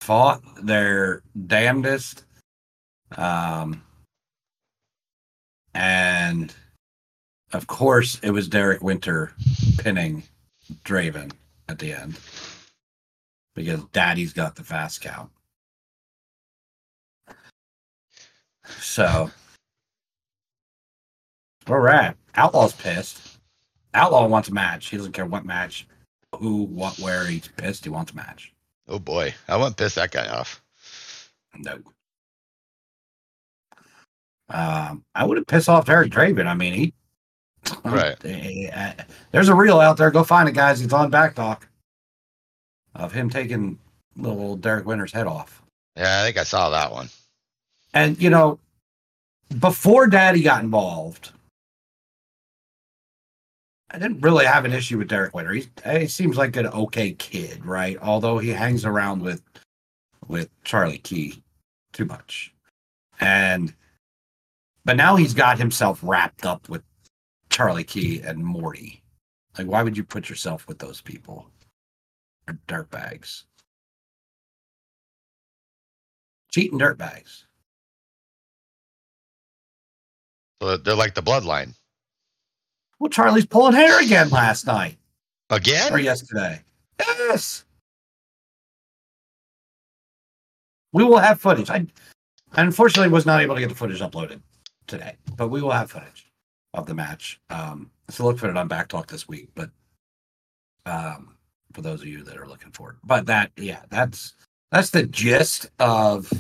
[0.03, 2.25] fought their damnedest,
[3.17, 3.85] um,
[5.75, 6.55] and
[7.57, 9.33] of course, it was Derek Winter
[9.79, 10.23] pinning
[10.85, 11.33] Draven
[11.69, 12.19] at the end
[13.55, 15.31] because Daddy's got the fast count.
[18.79, 19.31] So,
[21.67, 22.17] we're at.
[22.35, 23.39] Outlaw's pissed.
[23.95, 24.89] Outlaw wants a match.
[24.89, 25.89] He doesn't care what match,
[26.35, 27.25] who, what, where.
[27.25, 27.85] He's pissed.
[27.85, 28.53] He wants a match.
[28.89, 30.63] Oh boy, I wouldn't piss that guy off.
[31.57, 31.79] No.
[34.49, 36.47] Um, I would have pissed off Derek Draven.
[36.47, 36.95] I mean, he.
[37.85, 38.19] Right.
[39.33, 40.11] There's a reel out there.
[40.11, 40.81] Go find it, guys.
[40.81, 41.69] It's on Back Talk
[42.95, 43.79] of him taking
[44.17, 45.63] little Derek Winter's head off.
[45.97, 47.09] Yeah, I think I saw that one.
[47.95, 48.59] And you know,
[49.59, 51.31] before Daddy got involved,
[53.91, 55.53] I didn't really have an issue with Derek Winter.
[55.53, 57.97] He's, he seems like an okay kid, right?
[58.03, 59.43] Although he hangs around with
[60.29, 61.43] with Charlie Key
[61.93, 62.53] too much,
[63.21, 63.73] and
[64.85, 66.83] but now he's got himself wrapped up with
[67.57, 69.03] Charlie Key and Morty.
[69.57, 71.49] Like, why would you put yourself with those people?
[72.47, 73.45] They're dirtbags,
[76.51, 77.45] cheating dirtbags.
[80.61, 81.73] So they're like the bloodline.
[82.99, 84.99] Well, Charlie's pulling hair again last night
[85.49, 85.95] Again?
[85.95, 86.61] or yesterday.
[87.01, 87.65] Yes.
[90.93, 91.71] We will have footage.
[91.71, 91.87] I,
[92.53, 94.43] I unfortunately was not able to get the footage uploaded
[94.87, 96.26] today, but we will have footage
[96.77, 97.41] of the match.
[97.51, 99.49] Um, so look for it on BACC Talk this week.
[99.55, 99.71] But
[100.85, 101.35] um,
[101.73, 104.35] for those of you that are looking for it, but that yeah, that's
[104.71, 106.31] that's the gist of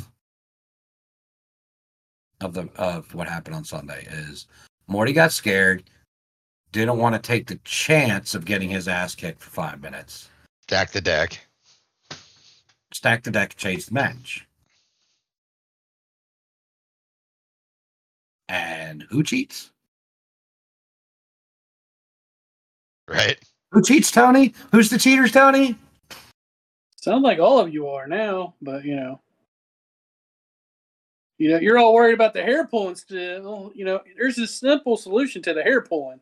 [2.40, 4.06] of the of what happened on Sunday.
[4.10, 4.46] Is
[4.86, 5.84] Morty got scared,
[6.70, 10.28] didn't want to take the chance of getting his ass kicked for five minutes.
[10.62, 11.40] Stack the deck.
[12.92, 14.46] Stack the deck, chase the match.
[18.48, 19.72] And who cheats?
[23.08, 23.38] Right?
[23.72, 24.54] Who cheats, Tony?
[24.72, 25.76] Who's the cheaters, Tony?
[26.96, 29.20] Sounds like all of you are now, but you know.
[31.38, 33.70] You know, you're all worried about the hair pulling still.
[33.74, 36.20] You know, there's a simple solution to the hair pulling.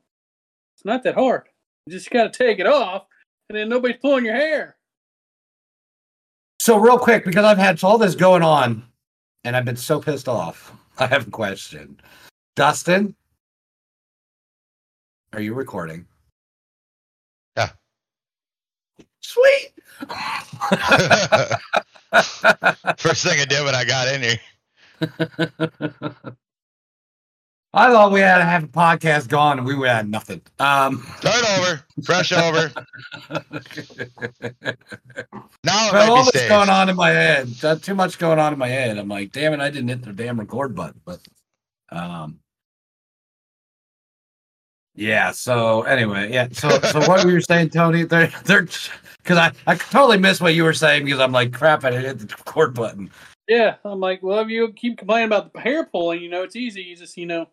[0.77, 1.45] It's not that hard.
[1.87, 3.07] You just got to take it off,
[3.49, 4.77] and then nobody's pulling your hair.
[6.59, 8.85] So, real quick, because I've had all this going on
[9.45, 12.01] and I've been so pissed off, I have a question.
[12.57, 13.15] Dustin,
[15.33, 16.07] are you recording?
[17.57, 17.71] Yeah.
[19.25, 19.73] Sweet.
[22.99, 24.39] First thing I did when I got in here.
[27.77, 30.43] I thought we had to have a podcast gone and we would have nothing.
[30.61, 31.83] Um, Start over.
[32.05, 32.71] Fresh over.
[35.65, 37.49] Now Well, all that's going on in my head.
[37.83, 38.99] Too much going on in my head.
[38.99, 41.01] I'm like, damn it, I didn't hit the damn record button.
[41.05, 41.21] But
[41.91, 42.41] um
[44.95, 46.49] yeah, so anyway, yeah.
[46.53, 48.05] So so what were you saying, Tony?
[48.05, 51.85] They're they're because I, I totally missed what you were saying because I'm like, crap,
[51.85, 53.11] I hit the record button.
[53.49, 56.57] Yeah, I'm like, well, if you keep complaining about the hair pulling, you know, it's
[56.57, 56.83] easy.
[56.83, 57.47] You just, you know,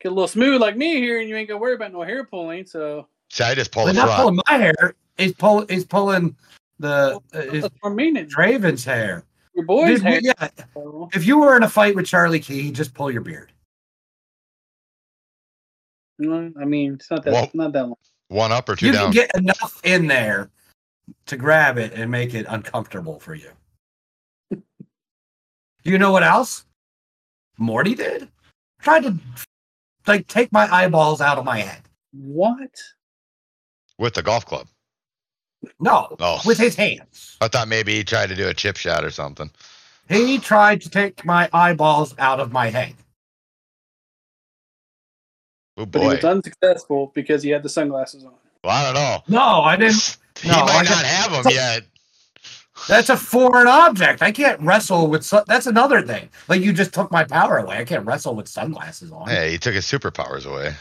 [0.00, 2.24] get a little smooth like me here, and you ain't gonna worry about no hair
[2.24, 2.66] pulling.
[2.66, 4.94] So See, I just pull But the not pulling my hair.
[5.18, 6.36] He's pulling he's pulling
[6.78, 8.26] the uh, his I'm meaning.
[8.26, 9.24] Draven's hair.
[9.54, 10.20] Your boy's Dude, hair.
[10.22, 10.48] yeah,
[11.14, 13.52] if you were in a fight with Charlie Key, just pull your beard.
[16.20, 17.96] Mm, I mean, it's not that Well, not that long.
[18.28, 19.04] One up or two you down.
[19.04, 20.50] can get enough in there
[21.26, 23.50] to grab it and make it uncomfortable for you.
[24.50, 24.62] Do
[25.92, 26.64] you know what else?
[27.58, 28.28] Morty did.
[28.80, 29.16] Tried to
[30.06, 31.82] like take my eyeballs out of my head.
[32.12, 32.70] What?
[33.98, 34.68] with the golf club.
[35.80, 36.40] No, Oh.
[36.44, 37.36] with his hands.
[37.40, 39.50] I thought maybe he tried to do a chip shot or something.
[40.08, 42.94] He tried to take my eyeballs out of my head.
[45.76, 46.14] Oh But he boy.
[46.16, 48.32] was unsuccessful because he had the sunglasses on.
[48.64, 49.22] Well, I don't know.
[49.38, 50.18] No, I didn't.
[50.42, 51.82] He No, might got- not have them yet.
[52.88, 54.20] That's a foreign object.
[54.22, 55.24] I can't wrestle with.
[55.24, 56.28] Su- that's another thing.
[56.46, 57.78] Like you just took my power away.
[57.78, 59.28] I can't wrestle with sunglasses on.
[59.28, 60.74] Hey, he took his superpowers away.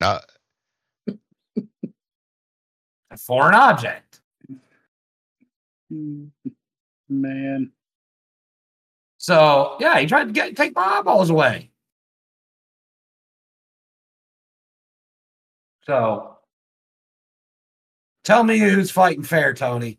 [0.00, 0.20] Now,
[3.10, 4.20] A foreign object.
[7.10, 7.72] Man,
[9.18, 11.70] So yeah, he tried to get take my eyeballs away.
[15.86, 16.36] So
[18.24, 19.98] tell me who's fighting fair, Tony.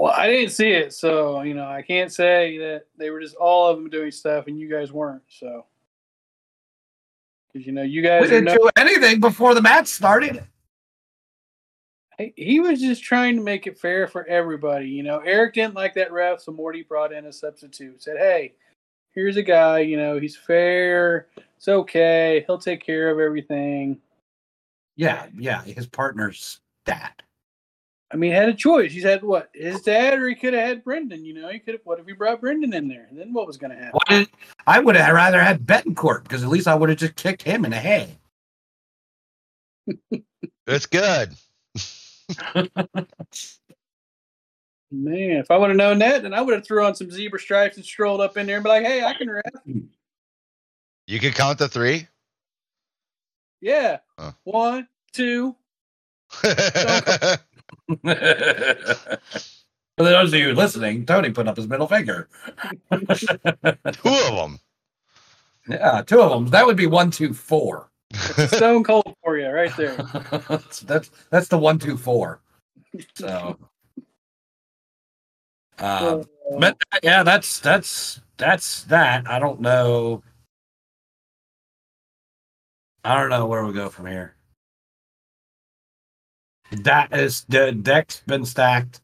[0.00, 3.36] well, I didn't see it, so you know, I can't say that they were just
[3.36, 5.22] all of them doing stuff and you guys weren't.
[5.28, 5.66] So,
[7.52, 10.42] because you know, you guys are didn't no- do anything before the match started.
[12.18, 14.88] He- he was just trying to make it fair for everybody.
[14.88, 18.02] You know, Eric didn't like that ref, so Morty brought in a substitute.
[18.02, 18.54] Said, "Hey,
[19.10, 19.80] here's a guy.
[19.80, 21.28] You know, he's fair.
[21.58, 22.42] It's okay.
[22.46, 24.00] He'll take care of everything."
[24.96, 27.12] Yeah, yeah, his partner's dad.
[28.10, 28.92] I mean, he had a choice.
[28.92, 31.24] He's had what his dad, or he could have had Brendan.
[31.24, 31.80] You know, he could have.
[31.84, 33.06] What if he brought Brendan in there?
[33.10, 33.98] And then what was going to happen?
[34.08, 34.28] Did
[34.66, 37.64] I would have rather had Bettoncourt because at least I would have just kicked him
[37.64, 38.16] in the head.
[40.66, 41.34] it's good.
[44.92, 47.40] Man, if I would have known that, then I would have threw on some zebra
[47.40, 49.42] stripes and strolled up in there and be like, "Hey, I can ref."
[51.08, 52.06] You can count to three.
[53.66, 54.30] Yeah, Huh.
[54.44, 55.56] one, two.
[56.30, 56.46] For
[59.96, 62.28] those of you listening, Tony put up his middle finger.
[62.92, 64.60] Two of them.
[65.68, 66.46] Yeah, two of them.
[66.50, 67.90] That would be one, two, four.
[68.12, 69.96] It's stone cold for you right there.
[70.48, 72.40] that's, that's that's the one two four.
[73.16, 73.58] So,
[75.80, 76.24] um,
[76.56, 79.28] but yeah, that's that's that's that.
[79.28, 80.22] I don't know.
[83.06, 84.34] I don't know where we go from here.
[86.72, 89.00] That is the deck's been stacked.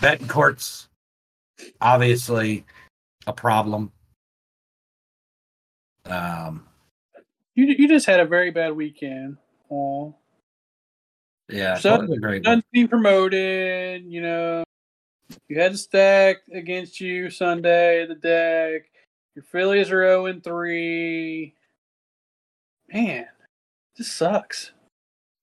[0.00, 0.88] Bettoncourt's,
[1.82, 2.64] obviously,
[3.26, 3.92] a problem.
[6.06, 6.66] Um,
[7.54, 9.36] You you just had a very bad weekend.
[9.68, 10.12] Aw.
[11.50, 12.42] yeah, So- it was great.
[12.44, 14.64] None being promoted, you know.
[15.48, 18.90] You had to stack against you Sunday, the deck.
[19.34, 21.54] Your Phillies are 0 and 3.
[22.92, 23.26] Man,
[23.96, 24.72] this sucks.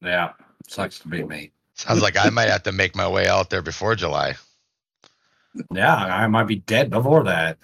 [0.01, 0.33] Yeah,
[0.67, 1.51] sucks to be me.
[1.75, 4.35] Sounds like I might have to make my way out there before July.
[5.73, 7.57] Yeah, I might be dead before that.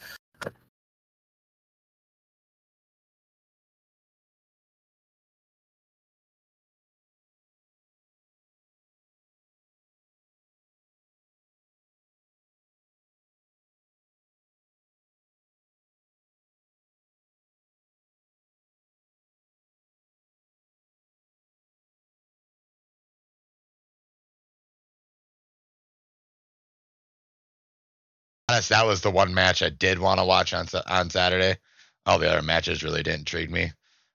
[28.53, 31.57] Honest, that was the one match I did want to watch on on Saturday.
[32.05, 33.71] All the other matches really didn't intrigue me,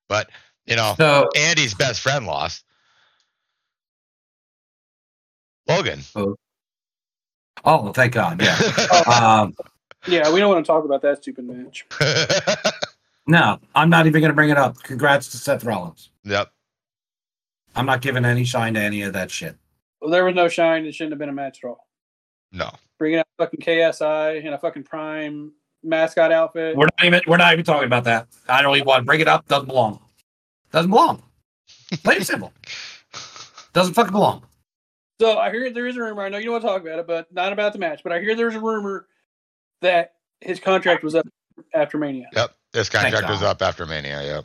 [0.08, 0.30] but
[0.64, 2.64] you know, So Andy's best friend lost.
[5.66, 6.02] Logan.
[7.64, 8.40] Oh, thank God.
[8.40, 8.56] Yeah.
[9.12, 9.56] um,
[10.06, 11.84] Yeah, we don't want to talk about that stupid match.
[13.26, 14.80] no, I'm not even going to bring it up.
[14.84, 16.10] Congrats to Seth Rollins.
[16.22, 16.52] yep.
[17.74, 19.56] I'm not giving any shine to any of that shit.
[20.00, 20.86] Well, there was no shine.
[20.86, 21.87] It shouldn't have been a match at all.
[22.52, 22.70] No.
[22.98, 26.76] Bringing out fucking KSI in a fucking prime mascot outfit.
[26.76, 27.20] We're not even.
[27.26, 28.26] We're not even talking about that.
[28.48, 29.46] I don't even want to bring it up.
[29.48, 30.00] Doesn't belong.
[30.72, 31.22] Doesn't belong.
[32.02, 32.52] Plain and simple.
[33.72, 34.42] Doesn't fucking belong.
[35.20, 36.22] So I hear there is a rumor.
[36.22, 38.02] I know you don't want to talk about it, but not about the match.
[38.02, 39.06] But I hear there's a rumor
[39.82, 41.26] that his contract was up
[41.74, 42.28] after Mania.
[42.34, 42.54] Yep.
[42.72, 43.48] This contract was God.
[43.48, 44.22] up after Mania.
[44.22, 44.44] Yep.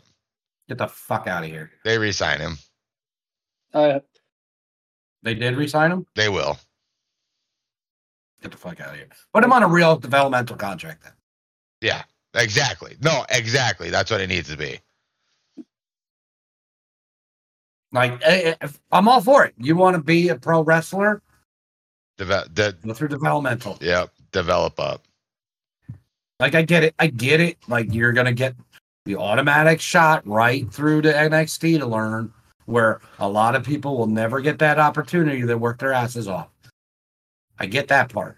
[0.70, 1.72] Get the fuck out of here.
[1.84, 2.58] They re-sign him.
[3.74, 3.99] Uh,
[5.24, 6.06] They did resign him.
[6.16, 6.58] They will.
[8.43, 9.07] Get the fuck out of here.
[9.33, 11.13] Put him on a real developmental contract then.
[11.81, 12.03] Yeah.
[12.35, 12.97] Exactly.
[13.01, 13.25] No.
[13.29, 13.89] Exactly.
[13.89, 14.79] That's what it needs to be.
[17.93, 19.53] Like, eh, eh, I'm all for it.
[19.57, 21.21] You want to be a pro wrestler?
[22.17, 23.77] Deve- de- Go through developmental.
[23.81, 24.11] yep.
[24.31, 25.03] Develop up.
[26.39, 26.95] Like, I get it.
[26.99, 27.57] I get it.
[27.67, 28.55] Like, you're gonna get
[29.05, 32.33] the automatic shot right through to NXT to learn,
[32.65, 36.49] where a lot of people will never get that opportunity to work their asses off.
[37.60, 38.38] I get that part,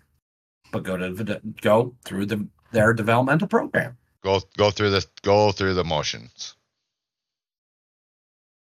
[0.71, 3.97] but go to the- go through the their developmental program.
[4.21, 6.55] Go go through the Go through the motions.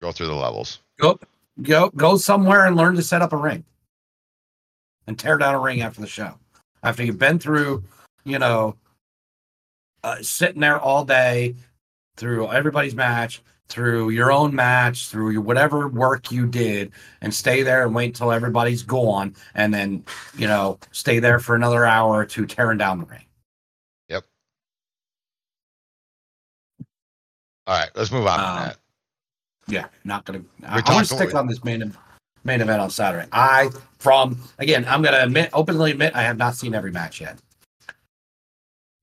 [0.02, 0.80] Go through the levels.
[1.00, 1.20] Go
[1.62, 3.64] go go somewhere and learn to set up a ring,
[5.08, 6.38] and tear down a ring after the show.
[6.84, 7.84] After you've been through,
[8.26, 8.76] you know,
[10.04, 11.56] uh, sitting there all day
[12.18, 13.42] through everybody's match,
[13.72, 16.92] through your own match, through your whatever work you did,
[17.22, 20.04] and stay there and wait until everybody's gone, and then
[20.38, 23.26] you know stay there for another hour or two tearing down the ring.
[24.10, 24.26] Yep.
[27.68, 27.90] All right.
[27.96, 28.78] Let's move on Um, from that.
[29.68, 30.42] Yeah, not gonna.
[30.68, 31.96] I, I'm gonna stick on this main
[32.44, 33.28] main event on Saturday.
[33.32, 33.70] I
[34.00, 37.38] from again, I'm gonna admit openly admit I have not seen every match yet.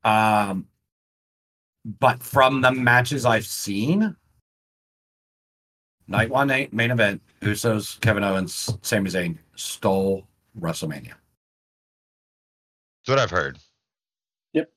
[0.05, 0.67] Um,
[2.01, 4.15] but from the matches I've seen,
[6.09, 10.27] night one eight main event, Usos, Kevin Owens, Sami Zayn stole
[10.59, 11.15] WrestleMania.
[13.07, 13.59] That's what I've heard.
[14.55, 14.71] Yep.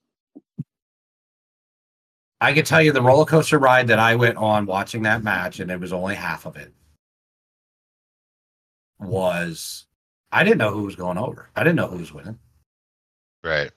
[2.39, 5.59] I can tell you the roller coaster ride that I went on watching that match,
[5.59, 6.73] and it was only half of it.
[8.99, 9.87] Was
[10.31, 11.49] I didn't know who was going over.
[11.55, 12.37] I didn't know who was winning.
[13.43, 13.71] Right.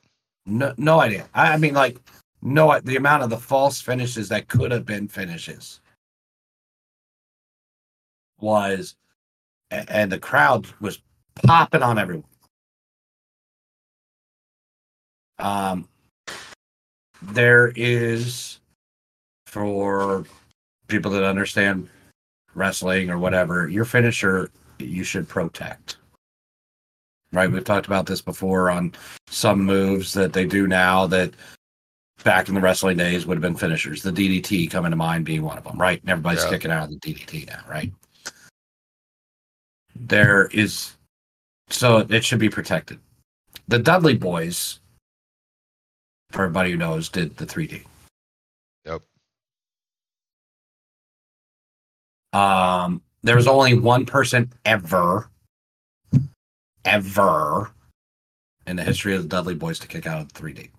[0.47, 1.27] No, no idea.
[1.33, 1.99] I, I mean, like,
[2.43, 5.81] no, the amount of the false finishes that could have been finishes
[8.45, 8.95] was,
[9.71, 11.01] and the crowd was
[11.35, 12.25] popping on everyone.
[15.39, 15.89] Um,
[17.23, 18.61] there is
[19.47, 20.25] for
[20.87, 21.89] people that understand
[22.55, 25.97] wrestling or whatever, your finisher you should protect.
[27.33, 27.51] Right?
[27.51, 28.93] We've talked about this before on
[29.29, 31.33] some moves that they do now that
[32.23, 34.03] back in the wrestling days would have been finishers.
[34.03, 36.01] The DDT coming to mind being one of them, right?
[36.01, 36.49] And everybody's Yeah.
[36.49, 37.93] sticking out of the DDT now, right?
[39.95, 40.95] There is
[41.71, 42.99] so it should be protected.
[43.69, 44.81] The Dudley boys,
[46.31, 47.85] for everybody who knows, did the 3D.
[48.85, 49.03] Yep.
[52.33, 55.31] Um, there was only one person ever,
[56.85, 57.71] ever
[58.67, 60.71] in the history of the Dudley Boys to kick out of 3D.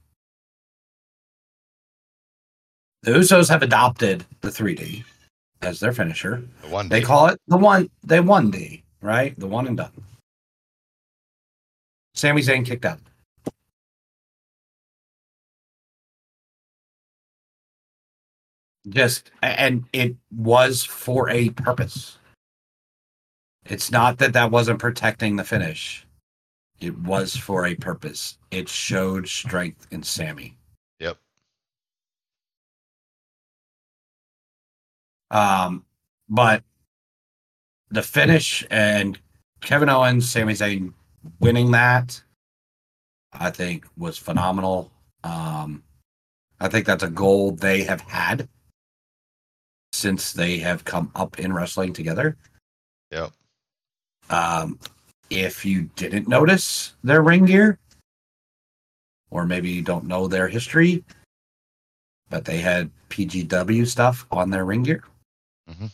[3.04, 5.04] The Usos have adopted the 3D
[5.62, 6.44] as their finisher.
[6.64, 7.90] The one They call it the one.
[8.04, 9.38] They one D, right?
[9.40, 9.92] The one and done.
[12.14, 13.00] Sami Zayn kicked out.
[18.88, 22.18] Just and it was for a purpose.
[23.66, 26.06] It's not that that wasn't protecting the finish.
[26.80, 28.38] It was for a purpose.
[28.52, 30.58] It showed strength in Sammy.
[31.00, 31.18] Yep.
[35.32, 35.84] Um,
[36.30, 36.64] but
[37.90, 39.20] the finish and
[39.62, 40.94] Kevin Owens, Sami Zayn
[41.40, 42.22] winning that,
[43.34, 44.92] I think was phenomenal.
[45.24, 45.84] Um,
[46.60, 48.48] I think that's a goal they have had
[49.92, 52.38] since they have come up in wrestling together.
[53.12, 53.32] Yep.
[54.30, 54.80] Um,
[55.30, 57.80] if you didn't notice their ring gear,
[59.32, 61.04] or maybe you don't know their history,
[62.30, 65.04] but they had PGW stuff on their ring gear.
[65.70, 65.92] Mhm.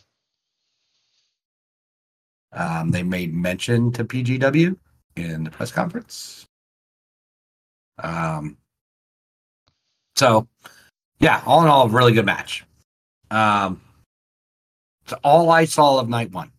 [2.52, 4.76] Um, they made mention to PGW
[5.16, 6.46] in the press conference.
[8.02, 8.56] Um,
[10.16, 10.46] so,
[11.18, 12.64] yeah, all in all, a really good match.
[13.30, 13.80] Um,
[15.04, 16.50] it's all I saw of night one.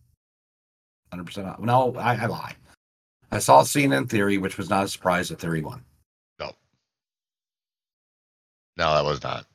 [1.12, 1.60] 100%.
[1.60, 2.54] No, I, I lie.
[3.30, 5.84] I saw Cena in theory, which was not a surprise at theory one.
[6.38, 6.52] No.
[8.76, 9.46] No, that was not.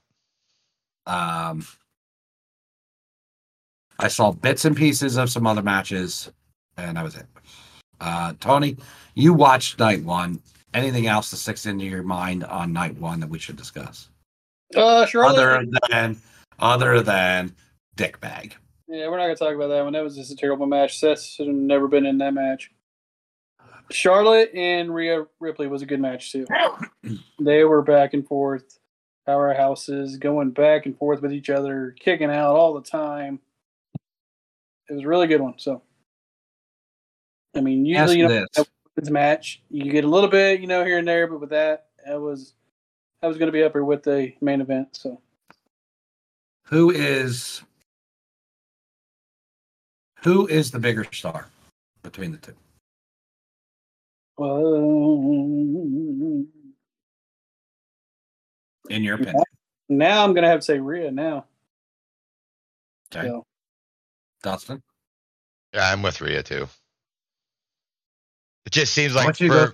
[1.05, 1.65] Um,
[3.99, 6.31] I saw bits and pieces of some other matches,
[6.77, 7.25] and that was it.
[7.99, 8.77] Uh, Tony,
[9.13, 10.41] you watched night one.
[10.73, 14.09] Anything else that sticks into your mind on night one that we should discuss?
[14.75, 15.37] Uh, Charlotte.
[15.37, 16.17] Other than
[16.59, 17.53] other than
[17.95, 18.55] dick bag.
[18.87, 19.93] Yeah, we're not gonna talk about that one.
[19.93, 20.99] That was just a terrible match.
[20.99, 22.71] Seth should have never been in that match.
[23.91, 26.45] Charlotte and Rhea Ripley was a good match too.
[27.39, 28.77] they were back and forth,
[29.27, 33.39] powerhouses going back and forth with each other, kicking out all the time.
[34.89, 35.53] It was a really good one.
[35.57, 35.81] So,
[37.55, 38.65] I mean, Ask usually you know this.
[38.97, 41.51] it's a match, you get a little bit, you know, here and there, but with
[41.51, 42.53] that, that was
[43.21, 44.95] that was going to be up here with the main event.
[44.95, 45.21] So,
[46.65, 47.61] Who is
[50.23, 51.47] who is the bigger star
[52.03, 52.55] between the two?
[54.43, 56.47] um,
[58.89, 59.43] In your opinion?
[59.87, 61.45] now I'm going to have to say Rhea now.
[63.15, 63.27] Okay.
[63.27, 63.45] So,
[64.43, 64.81] Dustin?
[65.73, 66.67] Yeah, I'm with Rhea too.
[68.65, 69.71] It just seems like for go-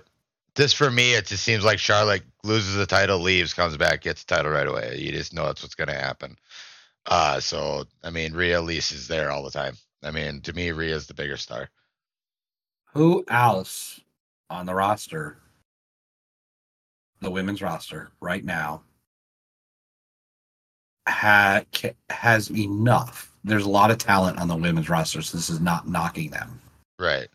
[0.54, 4.24] this for me, it just seems like Charlotte loses the title, leaves, comes back, gets
[4.24, 4.96] the title right away.
[4.98, 6.36] You just know that's what's gonna happen.
[7.06, 9.76] Uh so I mean Rhea at is there all the time.
[10.02, 11.68] I mean, to me, Rhea's the bigger star.
[12.92, 14.00] Who else
[14.48, 15.38] on the roster,
[17.20, 18.82] the women's roster right now,
[21.08, 21.62] ha,
[22.08, 23.35] has enough?
[23.46, 26.60] There's a lot of talent on the women's roster, so this is not knocking them.
[26.98, 27.28] Right.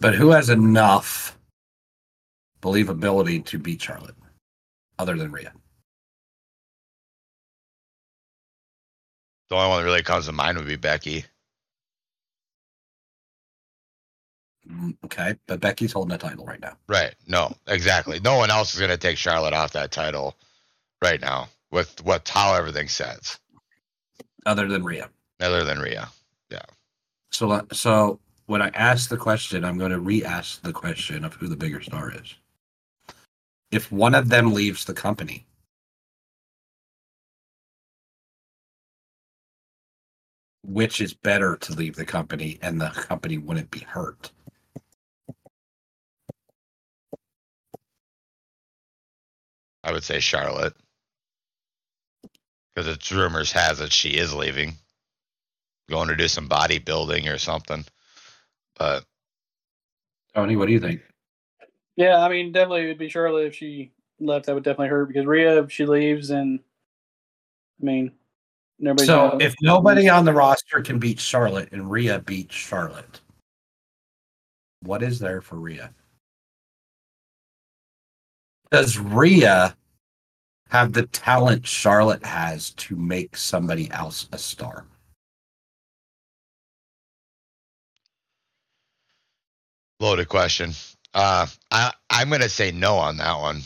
[0.00, 1.38] But who has enough
[2.60, 4.16] believability to beat Charlotte,
[4.98, 5.52] other than Rhea?
[9.48, 11.24] The only one that really comes to mind would be Becky.
[14.68, 16.76] Mm, Okay, but Becky's holding the title right now.
[16.88, 17.14] Right.
[17.28, 18.18] No, exactly.
[18.20, 20.36] No one else is gonna take Charlotte off that title
[21.00, 23.38] right now with what how everything sets,
[24.48, 25.10] Other than Rhea.
[25.40, 26.08] other than Rhea.
[26.48, 26.62] Yeah.
[27.30, 31.48] So, so when I ask the question, I'm going to re-ask the question of who
[31.48, 32.34] the bigger star is.
[33.70, 35.44] If one of them leaves the company,
[40.62, 44.30] which is better to leave the company and the company wouldn't be hurt?
[49.84, 50.74] I would say Charlotte.
[52.78, 54.76] Because it's rumors has it she is leaving.
[55.90, 57.84] Going to do some bodybuilding or something.
[58.78, 59.04] But
[60.32, 61.00] Tony, what do you think?
[61.96, 64.46] yeah, I mean, definitely it would be Charlotte if she left.
[64.46, 66.60] That would definitely hurt because Rhea, if she leaves, and
[67.82, 68.12] I mean,
[68.78, 69.06] nobody.
[69.06, 73.20] So, if nobody on the roster can beat Charlotte and Rhea beats Charlotte,
[74.84, 75.92] what is there for Rhea?
[78.70, 79.76] Does Rhea
[80.68, 84.86] have the talent Charlotte has to make somebody else a star?
[90.00, 90.72] loaded question.
[91.14, 93.62] Uh I I'm gonna say no on that one.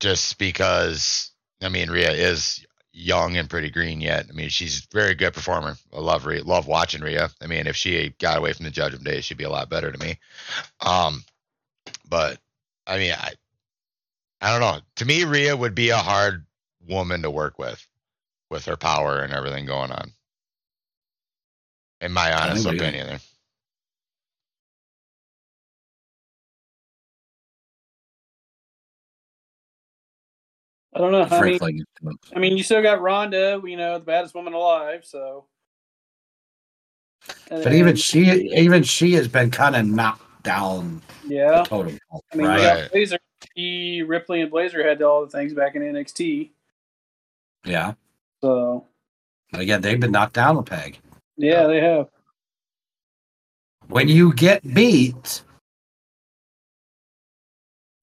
[0.00, 1.30] Just because
[1.62, 4.26] I mean Rhea is young and pretty green yet.
[4.28, 5.76] I mean, she's a very good performer.
[5.92, 7.30] I love Rhea, love watching Rhea.
[7.40, 9.92] I mean, if she got away from the Judgment Day, she'd be a lot better
[9.92, 10.18] to me.
[10.80, 11.24] Um,
[12.08, 12.38] but
[12.86, 13.32] I mean, I
[14.40, 14.80] I don't know.
[14.96, 16.46] To me, Rhea would be a hard
[16.88, 17.86] woman to work with,
[18.50, 20.12] with her power and everything going on.
[22.00, 23.20] In my honest opinion, there.
[30.94, 31.22] I don't know.
[31.22, 35.04] I mean, I mean, you still got Ronda, you know, the baddest woman alive.
[35.04, 35.44] So,
[37.50, 38.24] And But even she,
[38.56, 42.88] even she has been kind of knocked down yeah, the totem pole, I mean, right?
[42.94, 43.06] you
[43.42, 43.50] Right.
[43.54, 46.50] he, Ripley, and Baszler had all the things back in NXT.
[47.64, 47.94] Yeah.
[48.42, 48.86] So,
[49.52, 50.98] Again, they've been knocked down a peg.
[51.36, 52.08] yeah, they have.
[53.88, 55.42] When you get beat,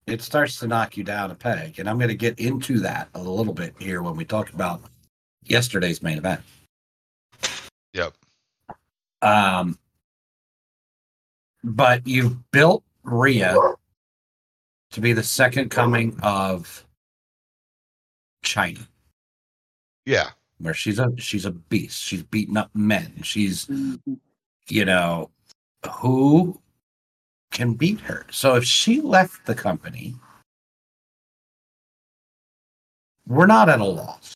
[0.06, 1.80] it starts to knock you down a peg.
[1.80, 4.82] And I'm going to get into that a little bit here when we talk about
[5.46, 6.42] yesterday's main event.
[7.94, 8.14] Yep.
[9.22, 9.78] Um,
[11.64, 13.56] but you've built Rhea
[14.98, 16.84] to be the second coming of
[18.44, 18.88] Chyna,
[20.08, 20.32] Yeah.
[20.58, 22.02] where she's a she's a beast.
[22.02, 23.22] She's beating up men.
[23.22, 24.20] She's Mhm.
[24.70, 25.30] you know
[25.88, 26.60] who
[27.52, 28.26] can beat her.
[28.32, 30.16] So if she left the company,
[33.28, 34.34] we're not at a loss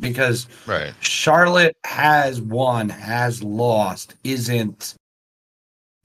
[0.00, 0.94] because Right.
[1.04, 4.94] Charlotte has won, has lost, isn't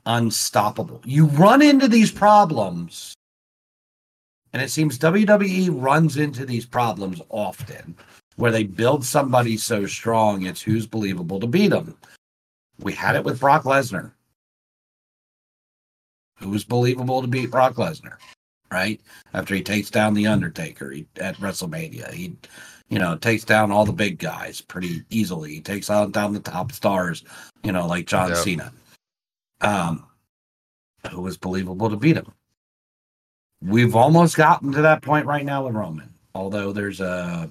[0.05, 1.01] unstoppable.
[1.05, 3.14] You run into these problems,
[4.55, 7.93] and it seems WWE runs into these problems often
[8.37, 11.97] where they build somebody so strong, it's who's believable to beat them.
[12.79, 14.13] We had it with Brock Lesnar.
[16.39, 18.15] Who's believable to beat Brock Lesnar,
[18.71, 19.01] right?
[19.33, 22.13] After he takes down The Undertaker he, at WrestleMania.
[22.13, 22.37] He
[22.87, 25.55] you know, takes down all the big guys pretty easily.
[25.55, 27.25] He takes out down the top stars,
[27.61, 28.37] you know, like John Yep.
[28.37, 28.71] Cena.
[29.59, 30.05] Um,
[31.11, 32.31] who was believable to beat him?
[33.61, 37.49] We've almost gotten to that point right now with Roman, although there's a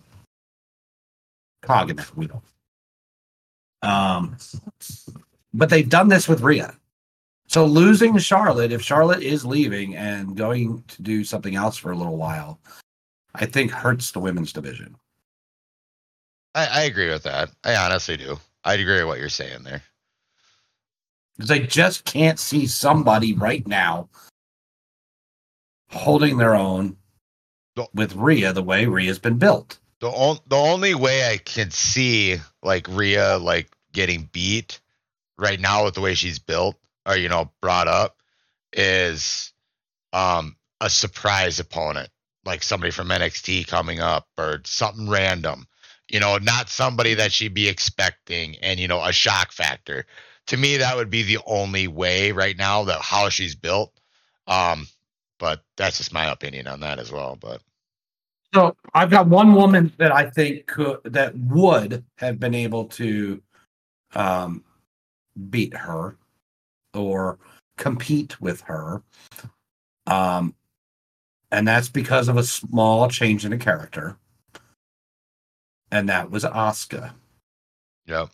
[1.63, 2.43] cog in that wheel.
[3.83, 4.37] Um,
[5.53, 6.75] but they've done this with Rhea.
[7.49, 11.97] So losing Charlotte, if Charlotte is leaving and going to do something else for a
[11.97, 12.59] little while,
[13.35, 14.97] I think hurts the women's division.
[16.55, 17.51] I, I agree with that.
[17.65, 18.39] I honestly do.
[18.65, 19.83] I agree with what you're saying there.
[21.37, 24.09] because I just can't see somebody right now
[25.95, 26.97] holding their own
[27.77, 27.89] No.
[27.95, 29.79] with Rhea the way Rhea's been built.
[30.01, 34.81] The on, the only way I can see like Rhea like getting beat
[35.39, 36.77] right now with the way she's built
[37.07, 38.19] or you know brought up
[38.73, 39.53] is
[40.13, 42.11] um a surprise opponent
[42.45, 45.67] like somebody from NXT coming up or something random
[46.11, 50.07] you know not somebody that she'd be expecting and you know a shock factor
[50.47, 53.93] to me that would be the only way right now that how she's built
[54.47, 54.87] um
[55.39, 57.61] but that's just my opinion on that as well but
[58.55, 63.43] So I've got one woman that I think could that would have been able to
[64.15, 64.63] um,
[65.51, 66.17] beat her
[66.95, 67.39] or
[67.77, 69.03] compete with her.
[70.07, 70.55] Um,
[71.51, 74.17] and that's because of a small change in a character.
[75.91, 77.13] And that was Asuka.
[78.07, 78.31] yep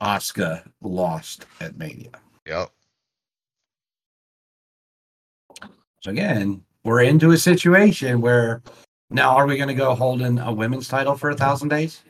[0.00, 2.10] Asuka lost at Mania.
[2.46, 2.70] yep
[6.06, 8.62] again, we're into a situation where
[9.10, 12.02] now are we going to go holding a women's title for a thousand days?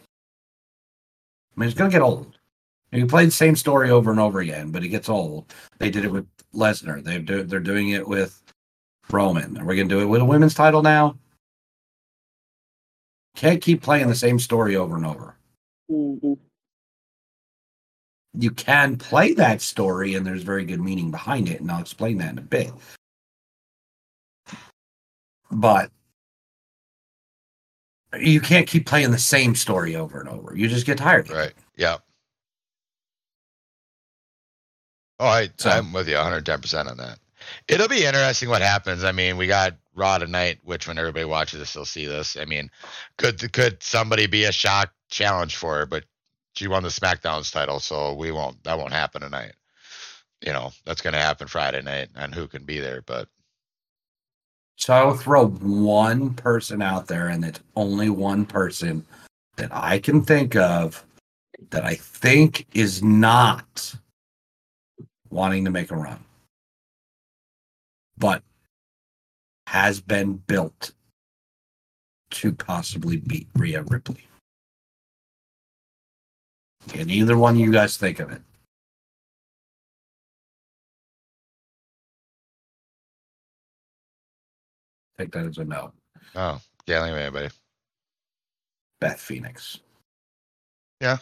[1.57, 2.38] I mean, it's going to get old.
[2.92, 5.53] You play the same story over and over again, but it gets old.
[5.78, 7.03] They did it with Lesnar.
[7.03, 8.42] They do, they're doing it with
[9.11, 9.59] Roman.
[9.59, 11.16] Are we going to do it with a women's title now?
[13.34, 15.36] Can't keep playing the same story over and over.
[15.90, 16.38] Mhm.
[18.38, 22.18] You can play that story, and there's very good meaning behind it, and I'll explain
[22.18, 22.72] that in a bit.
[25.51, 25.90] But
[28.18, 30.57] you can't keep playing the same story over and over.
[30.57, 31.30] You just get tired.
[31.30, 31.53] Right.
[31.76, 31.99] Yeah.
[35.18, 37.18] Oh, I, So- I'm with you 110% on that.
[37.68, 39.05] It'll be interesting what happens.
[39.05, 42.36] I mean, we got Raw tonight, which when everybody watches this, they'll see this.
[42.36, 42.70] I mean,
[43.18, 45.86] could could somebody be a shock challenge for her?
[45.86, 46.05] But
[46.57, 48.62] she won the SmackDown's title, so we won't.
[48.64, 49.53] That won't happen tonight.
[50.44, 53.03] You know, that's going to happen Friday night, and who can be there?
[53.03, 53.28] But
[54.77, 59.05] So I'll throw one person out there, and it's only one person
[59.57, 61.05] that I can think of
[61.70, 63.95] that I think is not
[65.31, 66.22] wanting to make a run,
[68.18, 68.43] but
[69.66, 70.93] has been built
[72.31, 74.27] to possibly beat Rhea Ripley?
[76.89, 78.43] Can either one of you guys think of it?
[85.18, 85.92] Take that as a no.
[86.34, 87.48] Oh, yeah, think of anybody.
[89.00, 89.80] Beth Phoenix.
[91.00, 91.18] Yeah.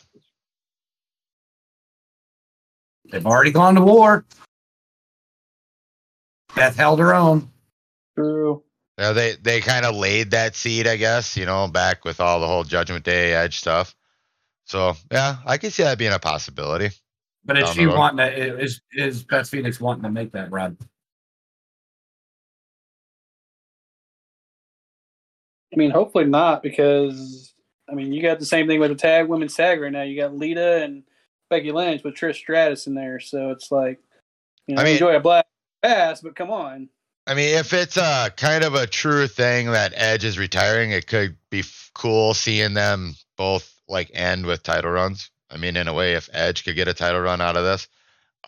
[3.11, 4.25] They've already gone to war.
[6.55, 7.51] Beth held her own.
[8.17, 8.63] True.
[8.99, 12.39] Yeah, they they kind of laid that seed, I guess, you know, back with all
[12.39, 13.95] the whole Judgment Day Edge stuff.
[14.67, 16.91] So yeah, I can see that being a possibility.
[17.45, 20.79] But is she wanting to, is is Beth Phoenix wanting to make that run?
[25.75, 27.53] I mean, hopefully not, because
[27.91, 30.03] I mean, you got the same thing with the tag women's tag right now.
[30.03, 31.03] You got Lita and
[31.51, 34.01] Becky Lynch with Trish Stratus in there, so it's like,
[34.67, 35.47] you know, I mean- enjoy a black
[35.83, 36.89] pass, but come on.
[37.27, 41.07] I mean, if it's a kind of a true thing that Edge is retiring, it
[41.07, 45.31] could be f- cool seeing them both like end with title runs.
[45.51, 47.89] I mean, in a way, if Edge could get a title run out of this,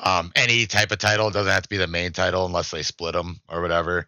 [0.01, 2.83] um, any type of title it doesn't have to be the main title unless they
[2.83, 4.07] split them or whatever,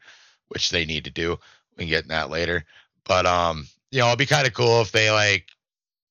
[0.49, 1.39] which they need to do.
[1.77, 2.66] We can get in that later.
[3.09, 5.47] But um, you know, it'd be kind of cool if they like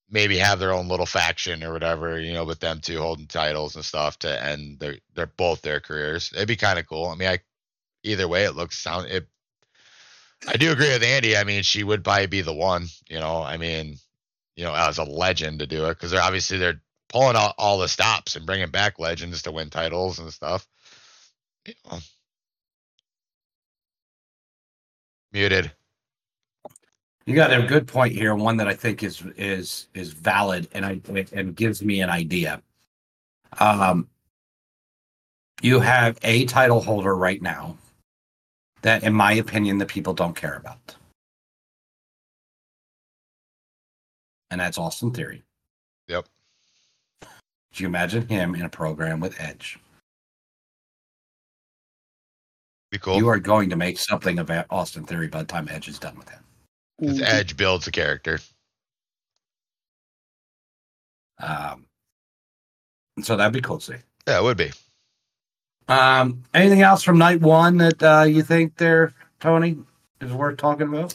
[0.10, 3.76] maybe have their own little faction or whatever, you know, with them two holding titles
[3.76, 6.34] and stuff to end their their both their careers.
[6.36, 7.08] It'd be kind of cool.
[7.08, 7.40] I mean, I
[8.04, 9.28] either way it looks sound it
[10.48, 11.36] I do agree with Andy.
[11.38, 13.42] I mean, she would probably be the one, you know.
[13.44, 13.98] I mean,
[14.56, 17.80] you know, as a legend to do it because they're obviously they're pulling out all
[17.80, 20.68] the stops and bringing back legends to win titles and stuff.
[21.66, 22.00] You know.
[25.32, 25.72] Muted.
[27.28, 30.86] You got a good point here, one that I think is is is valid and
[30.86, 31.02] I
[31.34, 32.62] and gives me an idea.
[33.60, 34.08] Um
[35.62, 37.78] you have a title holder right now
[38.82, 40.96] that in my opinion the people don't care about.
[44.50, 45.44] And that's Austin Theory.
[46.08, 46.28] Yep.
[47.20, 49.78] Could you imagine him in a program with Edge?
[52.90, 53.18] Be cool.
[53.18, 56.16] You are going to make something of Austin Theory by the time Edge is done
[56.16, 56.40] with him.
[57.00, 57.24] 'Cause Mhm.
[57.28, 58.40] Edge builds a character.
[61.40, 61.88] Um,
[63.22, 64.02] so that'd be cool to see.
[64.28, 64.72] Yeah, it would be.
[65.88, 69.78] Um, anything else from night one that uh, you think there, Tony,
[70.20, 71.14] is worth talking about?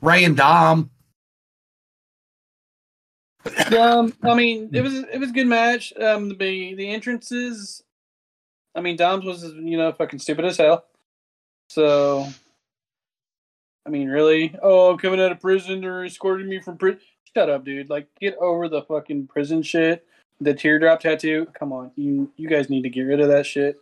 [0.00, 0.90] Rey and Dom.
[3.76, 5.92] um, I mean, it was it was a good match.
[5.96, 7.82] Um, the the entrances.
[8.74, 10.84] I mean, Dom's was you know fucking stupid as hell.
[11.70, 12.28] So,
[13.86, 14.54] I mean, really?
[14.62, 15.80] Oh, I'm coming out of prison.
[15.80, 17.00] They're escorting me from prison.
[17.34, 17.88] Shut up, dude.
[17.90, 20.06] Like, get over the fucking prison shit.
[20.40, 21.46] The teardrop tattoo.
[21.58, 23.76] Come on, you you guys need to get rid of that shit.